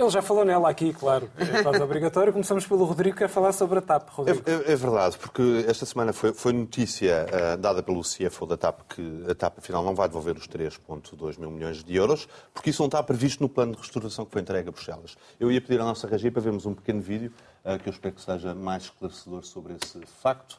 Ele 0.00 0.08
já 0.08 0.22
falou 0.22 0.46
nela 0.46 0.70
aqui, 0.70 0.94
claro. 0.94 1.30
É 1.36 1.62
quase 1.62 1.80
obrigatório. 1.84 2.32
Começamos 2.32 2.66
pelo 2.66 2.84
Rodrigo, 2.84 3.14
que 3.16 3.22
quer 3.22 3.28
falar 3.28 3.52
sobre 3.52 3.80
a 3.80 3.82
TAP. 3.82 4.08
Rodrigo. 4.08 4.42
É, 4.46 4.52
é- 4.70 4.72
é 4.72 4.76
verdade, 4.76 5.18
porque 5.18 5.42
esta 5.68 5.84
semana 5.84 6.10
foi, 6.14 6.32
foi 6.32 6.54
notícia 6.54 7.26
ah, 7.30 7.56
dada 7.56 7.82
pelo 7.82 8.00
CFO 8.00 8.46
da 8.46 8.56
TAP 8.56 8.80
que 8.88 9.26
a 9.30 9.34
TAP 9.34 9.58
afinal 9.58 9.84
não 9.84 9.94
vai 9.94 10.08
devolver 10.08 10.36
os 10.38 10.48
3,2 10.48 11.38
mil 11.38 11.50
milhões 11.50 11.84
de 11.84 11.94
euros, 11.94 12.26
porque 12.54 12.70
isso 12.70 12.80
não 12.80 12.86
está 12.86 13.02
previsto 13.02 13.42
no 13.42 13.48
plano 13.48 13.72
de 13.72 13.78
restauração 13.78 14.24
que 14.24 14.32
foi 14.32 14.40
entregue 14.40 14.70
a 14.70 14.72
Bruxelas. 14.72 15.18
Eu 15.38 15.52
ia 15.52 15.60
pedir 15.60 15.78
à 15.80 15.84
nossa 15.84 16.06
regia 16.06 16.32
para 16.32 16.40
vermos 16.40 16.64
um 16.64 16.72
pequeno 16.72 17.02
vídeo 17.02 17.30
ah, 17.62 17.78
que 17.78 17.86
eu 17.86 17.92
espero 17.92 18.14
que 18.14 18.22
seja 18.22 18.54
mais 18.54 18.84
esclarecedor 18.84 19.44
sobre 19.44 19.74
esse 19.74 20.00
facto. 20.22 20.58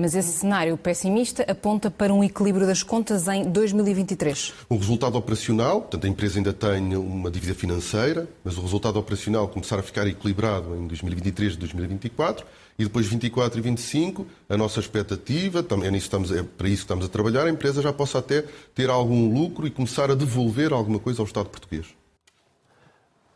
Mas 0.00 0.14
esse 0.14 0.30
cenário 0.30 0.78
pessimista 0.78 1.42
aponta 1.50 1.90
para 1.90 2.14
um 2.14 2.22
equilíbrio 2.22 2.64
das 2.64 2.84
contas 2.84 3.26
em 3.26 3.50
2023. 3.50 4.54
O 4.68 4.76
resultado 4.76 5.18
operacional, 5.18 5.80
portanto, 5.80 6.04
a 6.04 6.08
empresa 6.08 6.38
ainda 6.38 6.52
tem 6.52 6.94
uma 6.94 7.28
dívida 7.28 7.52
financeira, 7.52 8.28
mas 8.44 8.56
o 8.56 8.60
resultado 8.60 8.96
operacional 8.96 9.48
começar 9.48 9.76
a 9.76 9.82
ficar 9.82 10.06
equilibrado 10.06 10.76
em 10.76 10.86
2023 10.86 11.54
e 11.54 11.56
2024 11.56 12.46
e 12.78 12.84
depois 12.84 13.08
24 13.08 13.58
e 13.58 13.60
25, 13.60 14.24
a 14.48 14.56
nossa 14.56 14.78
expectativa, 14.78 15.64
também 15.64 15.88
é, 15.88 15.90
nisso 15.90 16.06
estamos, 16.06 16.30
é 16.30 16.44
para 16.44 16.68
isso 16.68 16.76
que 16.76 16.84
estamos 16.84 17.04
a 17.04 17.08
trabalhar, 17.08 17.46
a 17.46 17.50
empresa 17.50 17.82
já 17.82 17.92
possa 17.92 18.20
até 18.20 18.44
ter 18.72 18.88
algum 18.88 19.34
lucro 19.34 19.66
e 19.66 19.70
começar 19.70 20.12
a 20.12 20.14
devolver 20.14 20.72
alguma 20.72 21.00
coisa 21.00 21.22
ao 21.22 21.26
Estado 21.26 21.48
português. 21.48 21.86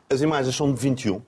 As 0.09 0.21
imagens 0.21 0.55
são 0.55 0.73
de 0.73 0.81
21, 0.81 1.21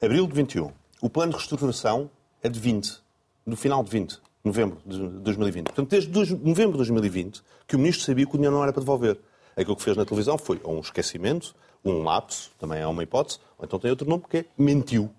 abril 0.00 0.28
de 0.28 0.34
21. 0.34 0.70
O 1.02 1.10
plano 1.10 1.32
de 1.32 1.38
restauração 1.38 2.08
é 2.40 2.48
de 2.48 2.60
20, 2.60 3.02
no 3.44 3.56
final 3.56 3.82
de 3.82 3.90
20, 3.90 4.29
novembro 4.44 4.78
de 4.84 4.98
2020. 4.98 5.66
Portanto, 5.66 5.90
desde 5.90 6.34
novembro 6.36 6.72
de 6.72 6.78
2020, 6.78 7.42
que 7.66 7.76
o 7.76 7.78
ministro 7.78 8.04
sabia 8.04 8.26
que 8.26 8.32
o 8.32 8.36
dinheiro 8.36 8.54
não 8.54 8.62
era 8.62 8.72
para 8.72 8.80
devolver. 8.80 9.18
Aquilo 9.56 9.76
que 9.76 9.82
fez 9.82 9.96
na 9.96 10.04
televisão 10.04 10.38
foi 10.38 10.60
ou 10.62 10.76
um 10.76 10.80
esquecimento, 10.80 11.54
um 11.84 12.02
lapso, 12.02 12.50
também 12.58 12.80
é 12.80 12.86
uma 12.86 13.02
hipótese, 13.02 13.38
ou 13.58 13.64
então 13.64 13.78
tem 13.78 13.90
outro 13.90 14.08
nome, 14.08 14.22
que 14.28 14.38
é 14.38 14.44
mentiu. 14.56 15.10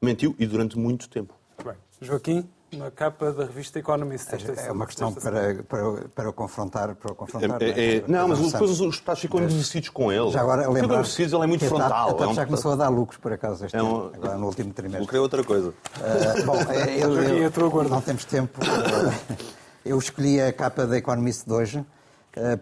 Mentiu 0.00 0.34
e 0.38 0.46
durante 0.46 0.78
muito 0.78 1.08
tempo. 1.08 1.34
Bem, 1.64 1.74
Joaquim, 2.00 2.48
na 2.76 2.90
capa 2.90 3.32
da 3.32 3.44
revista 3.44 3.78
Economist. 3.78 4.34
esta- 4.34 4.52
É 4.52 4.72
uma 4.72 4.86
questão 4.86 5.12
para, 5.12 5.62
para, 5.64 6.08
para 6.14 6.30
o 6.30 6.32
confrontar. 6.32 6.94
Para 6.94 7.12
o 7.12 7.14
confrontar 7.14 7.62
É- 7.62 7.66
é- 7.70 7.96
é- 7.96 8.00
né? 8.00 8.04
não, 8.08 8.28
mas 8.28 8.38
depois 8.40 8.70
os- 8.70 8.80
os 8.80 8.94
deputados 8.96 9.20
ficam 9.20 9.40
envelhecidos 9.42 9.88
com 9.90 10.10
ele. 10.10 10.30
Já 10.30 10.40
agora 10.40 10.62
Ficam 10.62 10.74
lembrar 10.74 10.94
envelhecidos, 11.00 11.32
ele 11.32 11.44
é 11.44 11.46
muito 11.46 11.60
TAP- 11.60 11.68
frontal. 11.68 12.08
A 12.08 12.12
TAP 12.14 12.20
é 12.22 12.26
um- 12.28 12.34
já 12.34 12.46
começou 12.46 12.72
a 12.72 12.76
dar 12.76 12.88
lucros, 12.88 13.18
por 13.20 13.32
acaso, 13.32 13.64
este 13.66 13.76
É 13.76 13.82
um- 13.82 13.96
ano, 14.06 14.12
agora 14.14 14.36
no 14.38 14.46
último 14.46 14.72
trimestre. 14.72 15.00
Lucro 15.02 15.16
é 15.16 15.20
outra 15.20 15.44
coisa. 15.44 15.68
Uh, 15.68 16.44
bom, 16.46 16.56
eh, 16.56 16.98
eu, 17.04 17.50
eu- 17.52 17.70
gorda. 17.70 17.90
não 17.90 18.00
temos 18.00 18.24
tempo. 18.24 18.58
Uh, 18.60 19.36
eu 19.84 19.98
escolhi 19.98 20.40
a 20.40 20.52
capa 20.52 20.86
da 20.86 20.96
Economist 20.96 21.46
de 21.46 21.52
hoje 21.52 21.84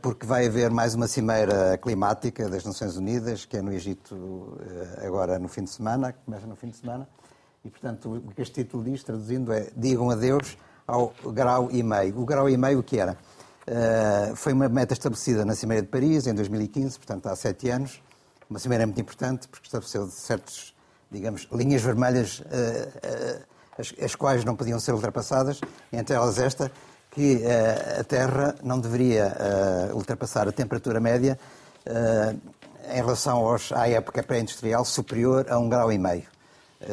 porque 0.02 0.26
vai 0.26 0.48
haver 0.48 0.68
mais 0.68 0.96
uma 0.96 1.06
cimeira 1.06 1.78
climática 1.78 2.48
das 2.48 2.64
Nações 2.64 2.96
Unidas, 2.96 3.44
que 3.44 3.56
é 3.56 3.62
no 3.62 3.72
Egito 3.72 4.58
agora 5.00 5.38
no 5.38 5.46
fim 5.46 5.62
de 5.62 5.70
semana, 5.70 6.12
que 6.12 6.18
começa 6.24 6.44
no 6.44 6.56
fim 6.56 6.70
de 6.70 6.76
semana. 6.78 7.08
E, 7.64 7.68
portanto, 7.68 8.22
o 8.26 8.34
que 8.34 8.40
este 8.40 8.64
título 8.64 8.84
diz, 8.84 9.02
traduzindo, 9.02 9.52
é 9.52 9.68
Digam 9.76 10.10
adeus 10.10 10.56
ao 10.86 11.12
grau 11.32 11.70
e 11.70 11.82
meio. 11.82 12.18
O 12.18 12.24
grau 12.24 12.48
e 12.48 12.56
meio 12.56 12.78
o 12.78 12.82
que 12.82 12.98
era? 12.98 13.16
Uh, 13.68 14.34
foi 14.34 14.52
uma 14.52 14.68
meta 14.68 14.94
estabelecida 14.94 15.44
na 15.44 15.54
Cimeira 15.54 15.82
de 15.82 15.88
Paris 15.88 16.26
em 16.26 16.34
2015, 16.34 16.98
portanto 16.98 17.26
há 17.26 17.36
sete 17.36 17.68
anos. 17.68 18.02
Uma 18.48 18.58
cimeira 18.58 18.84
muito 18.86 19.00
importante 19.00 19.46
porque 19.46 19.66
estabeleceu 19.66 20.06
certos, 20.06 20.74
digamos, 21.10 21.46
linhas 21.52 21.82
vermelhas 21.82 22.40
uh, 22.40 22.42
uh, 22.42 23.44
as, 23.78 23.94
as 24.02 24.14
quais 24.14 24.44
não 24.44 24.56
podiam 24.56 24.80
ser 24.80 24.92
ultrapassadas, 24.92 25.60
entre 25.92 26.16
elas 26.16 26.38
esta, 26.38 26.72
que 27.10 27.42
a 27.98 28.04
Terra 28.04 28.54
não 28.62 28.78
deveria 28.78 29.34
ultrapassar 29.92 30.46
a 30.46 30.52
temperatura 30.52 31.00
média 31.00 31.36
em 32.88 32.94
relação 32.94 33.38
aos, 33.38 33.72
à 33.72 33.88
época 33.88 34.22
pré-industrial 34.22 34.84
superior 34.84 35.44
a 35.50 35.58
um 35.58 35.68
grau 35.68 35.90
e 35.90 35.98
meio 35.98 36.28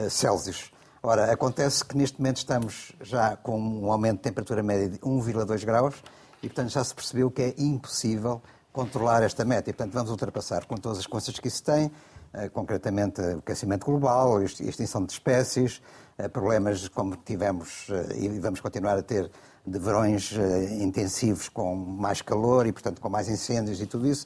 Celsius. 0.09 0.71
Ora, 1.01 1.31
acontece 1.31 1.85
que 1.85 1.95
neste 1.95 2.19
momento 2.19 2.37
estamos 2.37 2.91
já 3.01 3.37
com 3.37 3.59
um 3.59 3.91
aumento 3.91 4.17
de 4.17 4.23
temperatura 4.23 4.61
média 4.61 4.89
de 4.89 4.99
1,2 4.99 5.63
graus 5.63 5.95
e, 6.41 6.47
portanto, 6.47 6.69
já 6.69 6.83
se 6.83 6.93
percebeu 6.93 7.31
que 7.31 7.41
é 7.41 7.53
impossível 7.57 8.41
controlar 8.73 9.23
esta 9.23 9.45
meta 9.45 9.69
e, 9.69 9.73
portanto, 9.73 9.93
vamos 9.93 10.11
ultrapassar 10.11 10.65
com 10.65 10.75
todas 10.75 10.99
as 10.99 11.07
consequências 11.07 11.39
que 11.39 11.47
isso 11.47 11.63
tem, 11.63 11.91
eh, 12.33 12.49
concretamente 12.49 13.21
o 13.21 13.39
aquecimento 13.39 13.85
global, 13.85 14.37
a 14.37 14.43
extinção 14.43 15.05
de 15.05 15.13
espécies, 15.13 15.81
eh, 16.17 16.27
problemas 16.27 16.87
como 16.87 17.15
tivemos 17.15 17.87
eh, 17.91 18.25
e 18.25 18.39
vamos 18.39 18.59
continuar 18.59 18.97
a 18.97 19.03
ter 19.03 19.29
de 19.65 19.77
verões 19.77 20.33
eh, 20.35 20.83
intensivos 20.83 21.47
com 21.47 21.75
mais 21.75 22.23
calor 22.23 22.65
e, 22.65 22.71
portanto, 22.71 22.99
com 22.99 23.07
mais 23.07 23.29
incêndios 23.29 23.79
e 23.81 23.85
tudo 23.85 24.07
isso. 24.07 24.25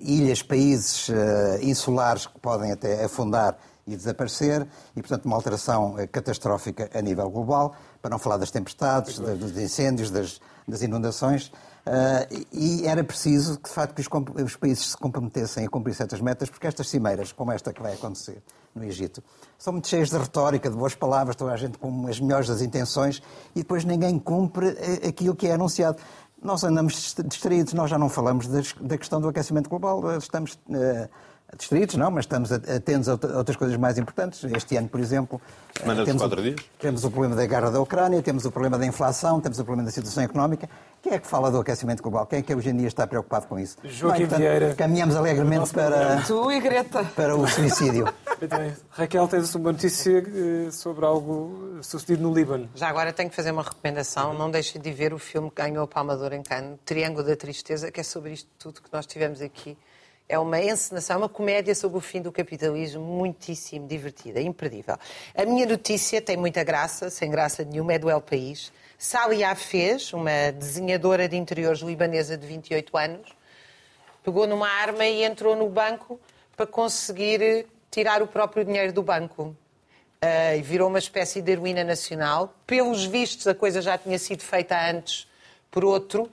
Ilhas, 0.00 0.42
países 0.42 1.08
eh, 1.10 1.60
insulares 1.62 2.26
que 2.26 2.38
podem 2.40 2.72
até 2.72 3.04
afundar 3.04 3.56
e 3.86 3.96
desaparecer, 3.96 4.66
e, 4.96 5.00
portanto, 5.00 5.26
uma 5.26 5.36
alteração 5.36 5.98
eh, 5.98 6.06
catastrófica 6.06 6.90
a 6.94 7.02
nível 7.02 7.28
global, 7.30 7.74
para 8.00 8.10
não 8.10 8.18
falar 8.18 8.36
das 8.36 8.50
tempestades, 8.50 9.18
dos 9.18 9.56
incêndios, 9.56 10.10
das, 10.10 10.40
das 10.66 10.82
inundações. 10.82 11.50
Ah, 11.86 12.26
e 12.50 12.86
era 12.86 13.04
preciso 13.04 13.58
que, 13.58 13.68
de 13.68 13.74
facto, 13.74 13.94
que 13.94 14.00
os, 14.00 14.08
os 14.44 14.56
países 14.56 14.90
se 14.90 14.96
comprometessem 14.96 15.66
a 15.66 15.68
cumprir 15.68 15.94
certas 15.94 16.20
metas, 16.20 16.48
porque 16.48 16.66
estas 16.66 16.88
cimeiras, 16.88 17.30
como 17.30 17.52
esta 17.52 17.72
que 17.72 17.82
vai 17.82 17.92
acontecer 17.92 18.42
no 18.74 18.82
Egito, 18.82 19.22
são 19.58 19.72
muito 19.72 19.86
cheias 19.86 20.08
de 20.08 20.16
retórica, 20.16 20.70
de 20.70 20.76
boas 20.76 20.94
palavras, 20.94 21.36
toda 21.36 21.52
a 21.52 21.56
gente 21.56 21.78
com 21.78 22.06
as 22.06 22.18
melhores 22.18 22.48
das 22.48 22.62
intenções, 22.62 23.22
e 23.54 23.60
depois 23.60 23.84
ninguém 23.84 24.18
cumpre 24.18 24.68
aquilo 25.06 25.36
que 25.36 25.46
é 25.46 25.54
anunciado. 25.54 25.98
Nós 26.44 26.62
andamos 26.62 27.14
distraídos, 27.26 27.72
nós 27.72 27.88
já 27.88 27.98
não 27.98 28.10
falamos 28.10 28.46
das- 28.46 28.74
da 28.78 28.98
questão 28.98 29.18
do 29.18 29.26
aquecimento 29.28 29.70
global, 29.70 30.14
estamos 30.18 30.58
eh, 30.70 31.08
distraídos, 31.56 31.94
não, 31.96 32.10
mas 32.10 32.24
estamos 32.24 32.50
atentos 32.52 33.08
a 33.08 33.12
outra- 33.12 33.36
outras 33.36 33.56
coisas 33.56 33.76
mais 33.76 33.98
importantes. 33.98 34.42
Este 34.44 34.76
ano, 34.76 34.88
por 34.88 35.00
exemplo, 35.00 35.40
Semana 35.78 36.04
temos, 36.04 36.22
quatro 36.22 36.40
o, 36.40 36.42
dias. 36.42 36.56
temos 36.78 37.04
o 37.04 37.10
problema 37.10 37.34
da 37.36 37.46
guerra 37.46 37.70
da 37.70 37.80
Ucrânia, 37.80 38.22
temos 38.22 38.44
o 38.44 38.50
problema 38.50 38.78
da 38.78 38.86
inflação, 38.86 39.40
temos 39.40 39.58
o 39.58 39.64
problema 39.64 39.86
da 39.86 39.92
situação 39.92 40.22
económica. 40.22 40.68
Quem 41.02 41.12
é 41.12 41.18
que 41.18 41.26
fala 41.26 41.50
do 41.50 41.58
aquecimento 41.58 42.02
global? 42.02 42.24
Quem 42.26 42.38
é 42.38 42.42
que 42.42 42.54
hoje 42.54 42.70
em 42.70 42.76
dia 42.76 42.88
está 42.88 43.06
preocupado 43.06 43.46
com 43.46 43.58
isso? 43.58 43.76
Joaquim 43.84 44.20
Bem, 44.20 44.28
portanto, 44.28 44.38
Vieira. 44.40 44.74
Caminhamos 44.74 45.14
alegremente 45.16 45.70
para, 45.72 46.22
Tu 46.22 46.52
e 46.52 46.60
Greta. 46.60 47.04
para 47.14 47.36
o 47.36 47.46
suicídio. 47.46 48.08
Raquel, 48.90 49.28
tens 49.28 49.54
uma 49.54 49.72
notícia 49.72 50.18
eh, 50.26 50.70
sobre 50.70 51.04
algo 51.04 51.78
sucedido 51.82 52.22
no 52.22 52.32
Líbano. 52.34 52.68
Já 52.74 52.88
agora 52.88 53.12
tenho 53.12 53.28
que 53.30 53.36
fazer 53.36 53.50
uma 53.50 53.62
recomendação. 53.62 54.32
Não 54.34 54.50
deixem 54.50 54.80
de 54.80 54.92
ver 54.92 55.12
o 55.12 55.18
filme 55.18 55.50
que 55.50 55.60
ganhou 55.62 55.84
o 55.84 55.88
Palmador 55.88 56.32
em 56.32 56.42
Cannes, 56.42 56.78
Triângulo 56.84 57.26
da 57.26 57.36
Tristeza, 57.36 57.90
que 57.90 58.00
é 58.00 58.02
sobre 58.02 58.32
isto 58.32 58.48
tudo 58.58 58.80
que 58.80 58.88
nós 58.92 59.06
tivemos 59.06 59.40
aqui. 59.42 59.76
É 60.26 60.38
uma 60.38 60.58
encenação, 60.60 61.18
uma 61.18 61.28
comédia 61.28 61.74
sobre 61.74 61.98
o 61.98 62.00
fim 62.00 62.22
do 62.22 62.32
capitalismo, 62.32 63.02
muitíssimo 63.02 63.86
divertida, 63.86 64.40
imperdível. 64.40 64.96
A 65.34 65.44
minha 65.44 65.66
notícia 65.66 66.20
tem 66.20 66.36
muita 66.36 66.64
graça, 66.64 67.10
sem 67.10 67.30
graça 67.30 67.62
nenhuma, 67.62 67.92
é 67.92 67.98
do 67.98 68.08
El 68.08 68.22
País. 68.22 68.72
Sally 68.96 69.44
Hafez, 69.44 70.12
uma 70.14 70.50
desenhadora 70.52 71.28
de 71.28 71.36
interiores 71.36 71.80
libanesa 71.80 72.38
de 72.38 72.46
28 72.46 72.96
anos, 72.96 73.36
pegou 74.24 74.46
numa 74.46 74.68
arma 74.68 75.04
e 75.04 75.24
entrou 75.24 75.54
no 75.54 75.68
banco 75.68 76.18
para 76.56 76.66
conseguir 76.66 77.42
eh, 77.42 77.66
tirar 77.90 78.22
o 78.22 78.26
próprio 78.26 78.64
dinheiro 78.64 78.92
do 78.92 79.02
banco. 79.02 79.54
Ah, 80.22 80.56
e 80.56 80.62
virou 80.62 80.88
uma 80.88 80.98
espécie 80.98 81.42
de 81.42 81.52
heroína 81.52 81.84
nacional. 81.84 82.54
Pelos 82.66 83.04
vistos, 83.04 83.46
a 83.46 83.54
coisa 83.54 83.82
já 83.82 83.98
tinha 83.98 84.18
sido 84.18 84.42
feita 84.42 84.74
antes 84.90 85.28
por 85.70 85.84
outro, 85.84 86.30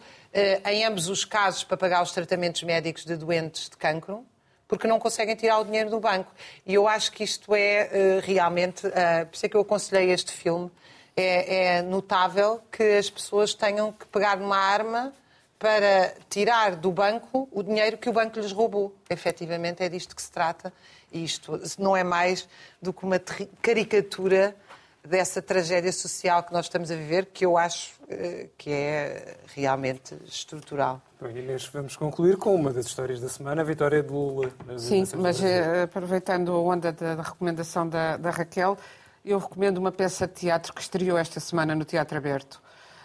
em 0.66 0.86
ambos 0.86 1.10
os 1.10 1.26
casos 1.26 1.64
para 1.64 1.76
pagar 1.76 2.02
os 2.02 2.12
tratamentos 2.12 2.64
médicos 2.64 3.04
de 3.04 3.16
doentes 3.16 3.70
de 3.70 3.78
cancro, 3.78 4.26
porque 4.72 4.88
não 4.88 5.00
conseguem 5.00 5.36
tirar 5.36 5.60
o 5.60 5.66
dinheiro 5.66 5.90
do 5.90 6.00
banco. 6.00 6.32
E 6.66 6.74
eu 6.74 6.88
acho 6.88 7.12
que 7.12 7.26
isto 7.26 7.54
é 7.54 7.82
ah, 7.82 8.22
realmente, 8.24 8.88
ah, 8.88 9.26
por 9.26 9.36
isso 9.36 9.46
é 9.46 9.50
que 9.50 9.58
eu 9.58 9.62
aconselhei 9.62 10.12
este 10.12 10.32
filme, 10.32 10.72
é, 11.14 11.76
é 11.76 11.82
notável 11.82 12.62
que 12.72 12.98
as 12.98 13.10
pessoas 13.10 13.54
tenham 13.54 13.92
que 13.92 14.08
pegar 14.08 14.38
numa 14.38 14.56
arma 14.56 15.14
para 15.60 16.14
tirar 16.30 16.78
do 16.78 16.90
banco 16.90 17.50
o 17.52 17.62
dinheiro 17.62 17.98
que 17.98 18.10
o 18.10 18.14
banco 18.14 18.40
lhes 18.40 18.54
roubou. 18.54 18.96
Efetivamente 19.10 19.84
é 19.84 19.90
disto 19.90 20.16
que 20.16 20.22
se 20.22 20.32
trata 20.32 20.72
e 21.12 21.24
isto 21.24 21.62
não 21.78 21.96
é 21.96 22.04
mais 22.04 22.48
do 22.82 22.94
que 22.94 23.04
uma 23.04 23.20
caricatura 23.62 24.56
dessa 25.04 25.42
tragédia 25.42 25.92
social 25.92 26.44
que 26.44 26.54
nós 26.54 26.66
estamos 26.66 26.92
a 26.92 26.96
viver, 26.96 27.28
que 27.28 27.46
eu 27.46 27.58
acho 27.58 27.94
uh, 28.04 28.50
que 28.58 28.70
é 28.70 29.38
realmente 29.56 30.16
estrutural. 30.26 31.02
Bem, 31.20 31.38
Inês, 31.38 31.66
vamos 31.68 31.96
concluir 31.96 32.38
com 32.38 32.54
uma 32.56 32.72
das 32.72 32.86
histórias 32.86 33.20
da 33.20 33.30
semana, 33.30 33.62
a 33.62 33.66
vitória 33.66 34.02
de 34.02 34.10
Lula. 34.10 34.52
Sim, 34.78 35.04
mas 35.18 35.40
uh, 35.40 35.84
aproveitando 35.84 36.52
a 36.52 36.60
onda 36.60 36.92
da, 36.92 37.16
da 37.16 37.24
recomendação 37.24 37.88
da, 37.88 38.18
da, 38.18 38.30
Raquel, 38.30 38.78
eu 39.26 39.40
recomendo 39.40 39.78
uma 39.78 39.92
peça 39.92 40.28
de 40.28 40.34
teatro 40.34 40.74
que 40.74 40.82
estreou 40.82 41.18
esta 41.18 41.40
semana 41.40 41.76
no 41.76 41.86
Teatro 41.86 42.18
Aberto. 42.18 42.62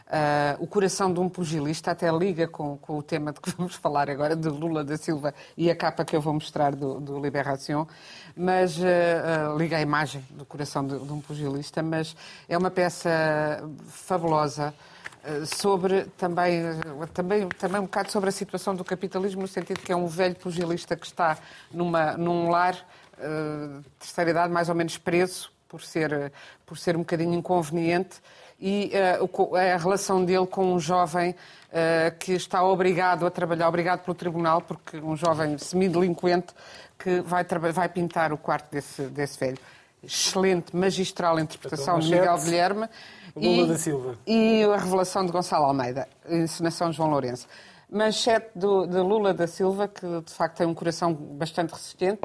Uh, 0.07 0.63
o 0.63 0.69
coração 0.69 1.13
de 1.13 1.19
um 1.19 1.29
pugilista 1.29 1.91
até 1.91 2.09
liga 2.13 2.47
com, 2.47 2.79
com, 2.79 2.97
o 2.97 3.03
tema 3.03 3.33
de 3.33 3.41
que 3.41 3.51
vamos 3.59 3.75
falar 3.75 4.09
agora, 4.09 4.37
de 4.37 4.49
Lula 4.49 4.85
da 4.85 4.97
Silva 4.97 5.35
e 5.57 5.69
a 5.69 5.75
capa 5.75 6.05
que 6.05 6.15
eu 6.15 6.21
vou 6.21 6.33
mostrar 6.33 6.77
do, 6.77 7.01
do 7.01 7.21
mas 8.37 8.79
uh, 8.79 8.83
uh, 8.85 9.59
liga 9.59 9.77
a 9.77 9.81
imagem 9.81 10.25
do 10.31 10.45
coração 10.45 10.87
de, 10.87 10.97
de, 10.97 11.13
um 11.13 11.21
pugilista, 11.21 11.83
mas 11.83 12.15
é 12.49 12.57
uma 12.57 12.71
peça 12.71 13.11
fabulosa 13.89 14.73
sobre 15.45 16.05
também, 16.17 16.63
também, 17.13 17.49
também 17.49 17.81
um 17.81 17.85
bocado 17.87 18.13
sobre 18.13 18.29
a 18.29 18.33
situação 18.33 18.77
do 18.77 18.85
capitalismo, 18.85 19.43
no 19.43 19.49
sentido 19.49 19.81
que 19.81 19.91
é 19.91 19.97
um 19.97 20.07
velho 20.07 20.37
pugilista 20.37 20.95
que 20.95 21.05
está 21.05 21.37
numa, 21.73 22.17
num 22.17 22.49
lar, 22.49 22.79
terceira 23.99 24.31
idade, 24.31 24.53
mais 24.53 24.69
ou 24.69 24.75
menos 24.77 24.99
preso, 24.99 25.51
por 25.69 25.83
ser, 25.83 26.33
por 26.65 26.79
ser 26.79 26.95
um 26.95 27.01
bocadinho 27.01 27.35
inconveniente, 27.35 28.21
e 28.61 28.91
uh, 29.21 29.57
a 29.57 29.77
relação 29.77 30.25
dele 30.25 30.47
com 30.47 30.75
um 30.75 30.79
jovem 30.79 31.31
uh, 31.31 32.17
que 32.19 32.33
está 32.33 32.63
obrigado 32.63 33.27
a 33.27 33.31
trabalhar, 33.31 33.69
obrigado 33.69 34.01
pelo 34.01 34.15
tribunal, 34.15 34.61
porque 34.63 34.97
um 34.99 35.17
jovem 35.17 35.59
semi-delinquente 35.59 36.55
que 36.99 37.21
vai, 37.21 37.45
vai 37.45 37.89
pintar 37.89 38.33
o 38.33 38.39
quarto 38.39 38.71
desse, 38.71 39.03
desse 39.03 39.39
velho. 39.39 39.59
Excelente, 40.03 40.75
magistral 40.77 41.39
interpretação 41.39 41.99
de 41.99 42.11
Miguel 42.11 42.39
Guilherme 42.39 42.89
e, 43.37 43.67
da 43.67 43.77
Silva. 43.77 44.17
e 44.27 44.63
a 44.63 44.77
revelação 44.77 45.27
de 45.27 45.33
Gonçalo 45.33 45.65
Almeida, 45.65 46.09
encenação 46.29 46.91
de 46.91 46.97
João 46.97 47.11
Lourenço. 47.11 47.47
Manchete 47.91 48.51
do, 48.55 48.87
de 48.87 48.99
Lula 48.99 49.33
da 49.33 49.47
Silva, 49.47 49.89
que 49.89 50.07
de 50.23 50.33
facto 50.33 50.59
tem 50.59 50.67
um 50.67 50.75
coração 50.75 51.13
bastante 51.13 51.73
resistente, 51.73 52.21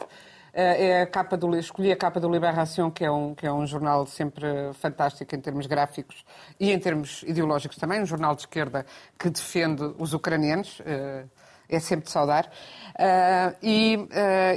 é 0.54 1.02
a 1.02 1.08
capa 1.08 1.38
do, 1.38 1.56
escolhi 1.56 1.91
a 1.91 1.95
capa 1.95 2.20
do 2.20 2.30
Liberação, 2.30 2.91
que 2.91 3.06
é, 3.06 3.12
um, 3.12 3.34
que 3.34 3.45
é 3.45 3.52
um 3.52 3.66
jornal 3.66 4.06
sempre 4.06 4.45
fantástico 4.74 5.34
em 5.36 5.39
termos 5.39 5.66
gráficos 5.66 6.26
e 6.60 6.72
em 6.72 6.80
termos 6.80 7.24
ideológicos 7.24 7.78
também, 7.78 8.02
um 8.02 8.06
jornal 8.06 8.36
de 8.36 8.41
esquerda 8.41 8.86
que 9.18 9.30
defende 9.30 9.93
os 9.97 10.14
ucranianos, 10.14 10.82
eh, 10.86 11.26
é 11.70 11.80
sempre 11.80 12.06
de 12.06 12.12
saudar. 12.12 12.52
Uh, 12.91 13.56
e, 13.64 13.97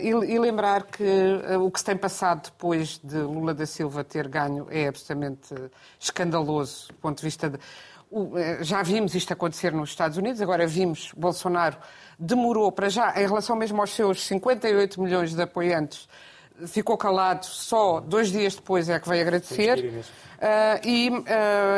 e, 0.03 0.39
lembrar 0.39 0.83
que 0.83 1.05
o 1.61 1.71
que 1.71 1.79
se 1.79 1.85
tem 1.85 1.97
passado 1.97 2.51
depois 2.51 2.99
de 2.99 3.19
Lula 3.19 3.55
da 3.55 3.65
Silva 3.65 4.03
ter 4.03 4.27
ganho 4.27 4.67
é 4.69 4.89
absolutamente 4.89 5.55
escandaloso 5.99 6.89
do 6.89 6.95
ponto 6.95 7.19
de 7.19 7.25
vista 7.25 7.49
de. 7.49 7.59
Já 8.61 8.83
vimos 8.83 9.15
isto 9.15 9.33
acontecer 9.33 9.73
nos 9.73 9.91
Estados 9.91 10.17
Unidos, 10.17 10.41
agora 10.41 10.67
vimos 10.67 11.13
Bolsonaro 11.17 11.77
demorou 12.19 12.71
para 12.71 12.89
já, 12.89 13.13
em 13.21 13.27
relação 13.27 13.57
mesmo 13.57 13.81
aos 13.81 13.91
seus 13.91 14.23
58 14.25 15.01
milhões 15.01 15.35
de 15.35 15.43
apoiantes, 15.43 16.09
ficou 16.67 16.97
calado, 16.97 17.45
só 17.47 18.01
dois 18.01 18.31
dias 18.31 18.55
depois 18.55 18.89
é 18.89 18.99
que 18.99 19.09
veio 19.09 19.23
agradecer. 19.23 20.05
Uh, 20.35 20.87
e, 20.87 21.09
uh, 21.09 21.23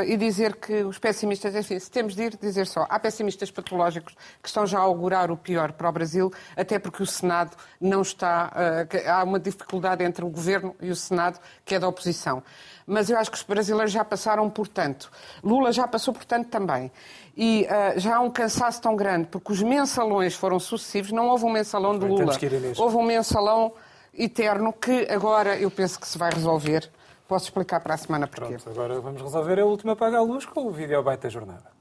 e, 0.06 0.16
dizer 0.16 0.56
que 0.56 0.82
os 0.82 0.98
pessimistas, 0.98 1.54
enfim, 1.54 1.78
se 1.78 1.88
temos 1.88 2.16
de 2.16 2.24
ir, 2.24 2.36
dizer 2.36 2.66
só, 2.66 2.84
há 2.88 2.98
pessimistas 2.98 3.50
patológicos 3.50 4.14
que 4.42 4.48
estão 4.48 4.66
já 4.66 4.78
a 4.78 4.82
augurar 4.82 5.30
o 5.30 5.36
pior 5.36 5.72
para 5.72 5.88
o 5.88 5.92
Brasil, 5.92 6.32
até 6.56 6.78
porque 6.78 7.02
o 7.02 7.06
Senado 7.06 7.56
não 7.80 8.02
está. 8.02 8.50
Uh, 8.52 9.08
há 9.08 9.22
uma 9.22 9.38
dificuldade 9.38 10.02
entre 10.02 10.24
o 10.24 10.28
governo 10.28 10.74
e 10.80 10.90
o 10.90 10.96
Senado, 10.96 11.38
que 11.64 11.76
é 11.76 11.78
da 11.78 11.86
oposição. 11.86 12.42
Mas 12.86 13.08
eu 13.08 13.18
acho 13.18 13.30
que 13.30 13.36
os 13.36 13.44
brasileiros 13.44 13.92
já 13.92 14.04
passaram 14.04 14.48
por 14.50 14.66
tanto. 14.66 15.10
Lula 15.44 15.72
já 15.72 15.86
passou 15.86 16.12
por 16.12 16.24
tanto 16.24 16.48
também. 16.48 16.90
E 17.36 17.66
já 17.96 18.16
há 18.16 18.20
um 18.20 18.30
cansaço 18.30 18.80
tão 18.80 18.94
grande, 18.94 19.26
porque 19.26 19.52
os 19.52 19.60
mensalões 19.60 20.34
foram 20.34 20.60
sucessivos, 20.60 21.10
não 21.10 21.26
houve 21.26 21.44
um 21.44 21.50
mensalão 21.50 21.98
de 21.98 22.06
Lula. 22.06 22.32
Houve 22.78 22.96
um 22.96 23.02
mensalão 23.02 23.72
eterno 24.18 24.72
que 24.72 25.06
agora 25.10 25.58
eu 25.58 25.70
penso 25.70 25.98
que 25.98 26.06
se 26.06 26.18
vai 26.18 26.30
resolver. 26.32 26.90
Posso 27.28 27.46
explicar 27.46 27.80
para 27.80 27.94
a 27.94 27.96
semana 27.96 28.26
porquê. 28.26 28.56
Pronto, 28.56 28.70
agora 28.70 29.00
vamos 29.00 29.20
resolver 29.20 29.58
a 29.58 29.64
última 29.64 29.92
apaga 29.92 30.18
a 30.18 30.22
luz 30.22 30.46
com 30.46 30.66
o 30.66 30.70
vídeo 30.70 31.02
byte 31.02 31.22
da 31.22 31.28
jornada. 31.28 31.72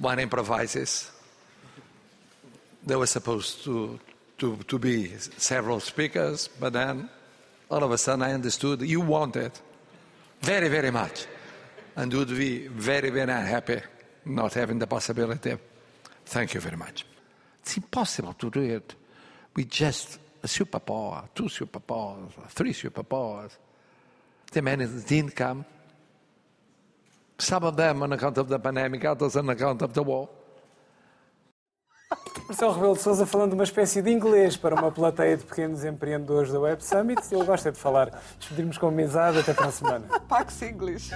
One 0.00 0.22
improvises. 0.22 1.10
There 2.86 2.98
was 2.98 3.10
supposed 3.10 3.64
to, 3.64 3.98
to, 4.38 4.56
to 4.64 4.78
be 4.78 5.12
several 5.38 5.80
speakers, 5.80 6.48
but 6.58 6.72
then 6.72 7.08
all 7.68 7.82
of 7.82 7.92
a 7.92 7.98
sudden 7.98 8.22
I 8.22 8.32
understood 8.32 8.82
you 8.82 9.00
wanted 9.00 9.52
very, 10.40 10.68
very 10.68 10.90
much 10.90 11.26
and 11.96 12.12
would 12.12 12.28
be 12.28 12.68
very, 12.68 13.10
very 13.10 13.30
unhappy 13.30 13.80
not 14.24 14.54
having 14.54 14.78
the 14.78 14.86
possibility. 14.86 15.56
Thank 16.26 16.54
you 16.54 16.60
very 16.60 16.76
much. 16.76 17.04
It's 17.60 17.76
impossible 17.76 18.34
to 18.34 18.50
do 18.50 18.60
it 18.60 18.94
with 19.54 19.70
just 19.70 20.18
a 20.42 20.46
superpower, 20.46 21.28
two 21.34 21.44
superpowers, 21.44 22.32
three 22.48 22.72
superpowers. 22.72 23.52
The 24.50 24.60
many 24.60 24.86
didn't 24.86 25.34
come. 25.34 25.64
Some 27.38 27.64
of 27.64 27.76
them 27.76 28.02
on 28.02 28.12
account 28.12 28.38
of 28.38 28.48
the 28.48 28.58
pandemic, 28.58 29.04
others 29.04 29.36
on 29.36 29.48
account 29.48 29.82
of 29.82 29.92
the 29.94 30.02
war. 30.02 30.28
Marcelo 32.48 32.72
Rebelo 32.74 32.94
de 32.94 33.02
Sousa 33.02 33.24
falando 33.24 33.54
uma 33.54 33.64
espécie 33.64 34.02
de 34.02 34.10
inglês 34.10 34.56
para 34.56 34.74
uma 34.74 34.90
plateia 34.90 35.36
de 35.36 35.44
pequenos 35.44 35.84
empreendedores 35.84 36.52
da 36.52 36.60
Web 36.60 36.84
Summit. 36.84 37.22
Ele 37.32 37.44
gosta 37.44 37.72
de 37.72 37.78
falar. 37.78 38.10
Despedirmos 38.38 38.76
com 38.76 38.88
amizade 38.88 39.38
até 39.38 39.54
para 39.54 39.66
a 39.66 39.72
semana. 39.72 40.06
Pax 40.28 40.60
English. 40.62 41.10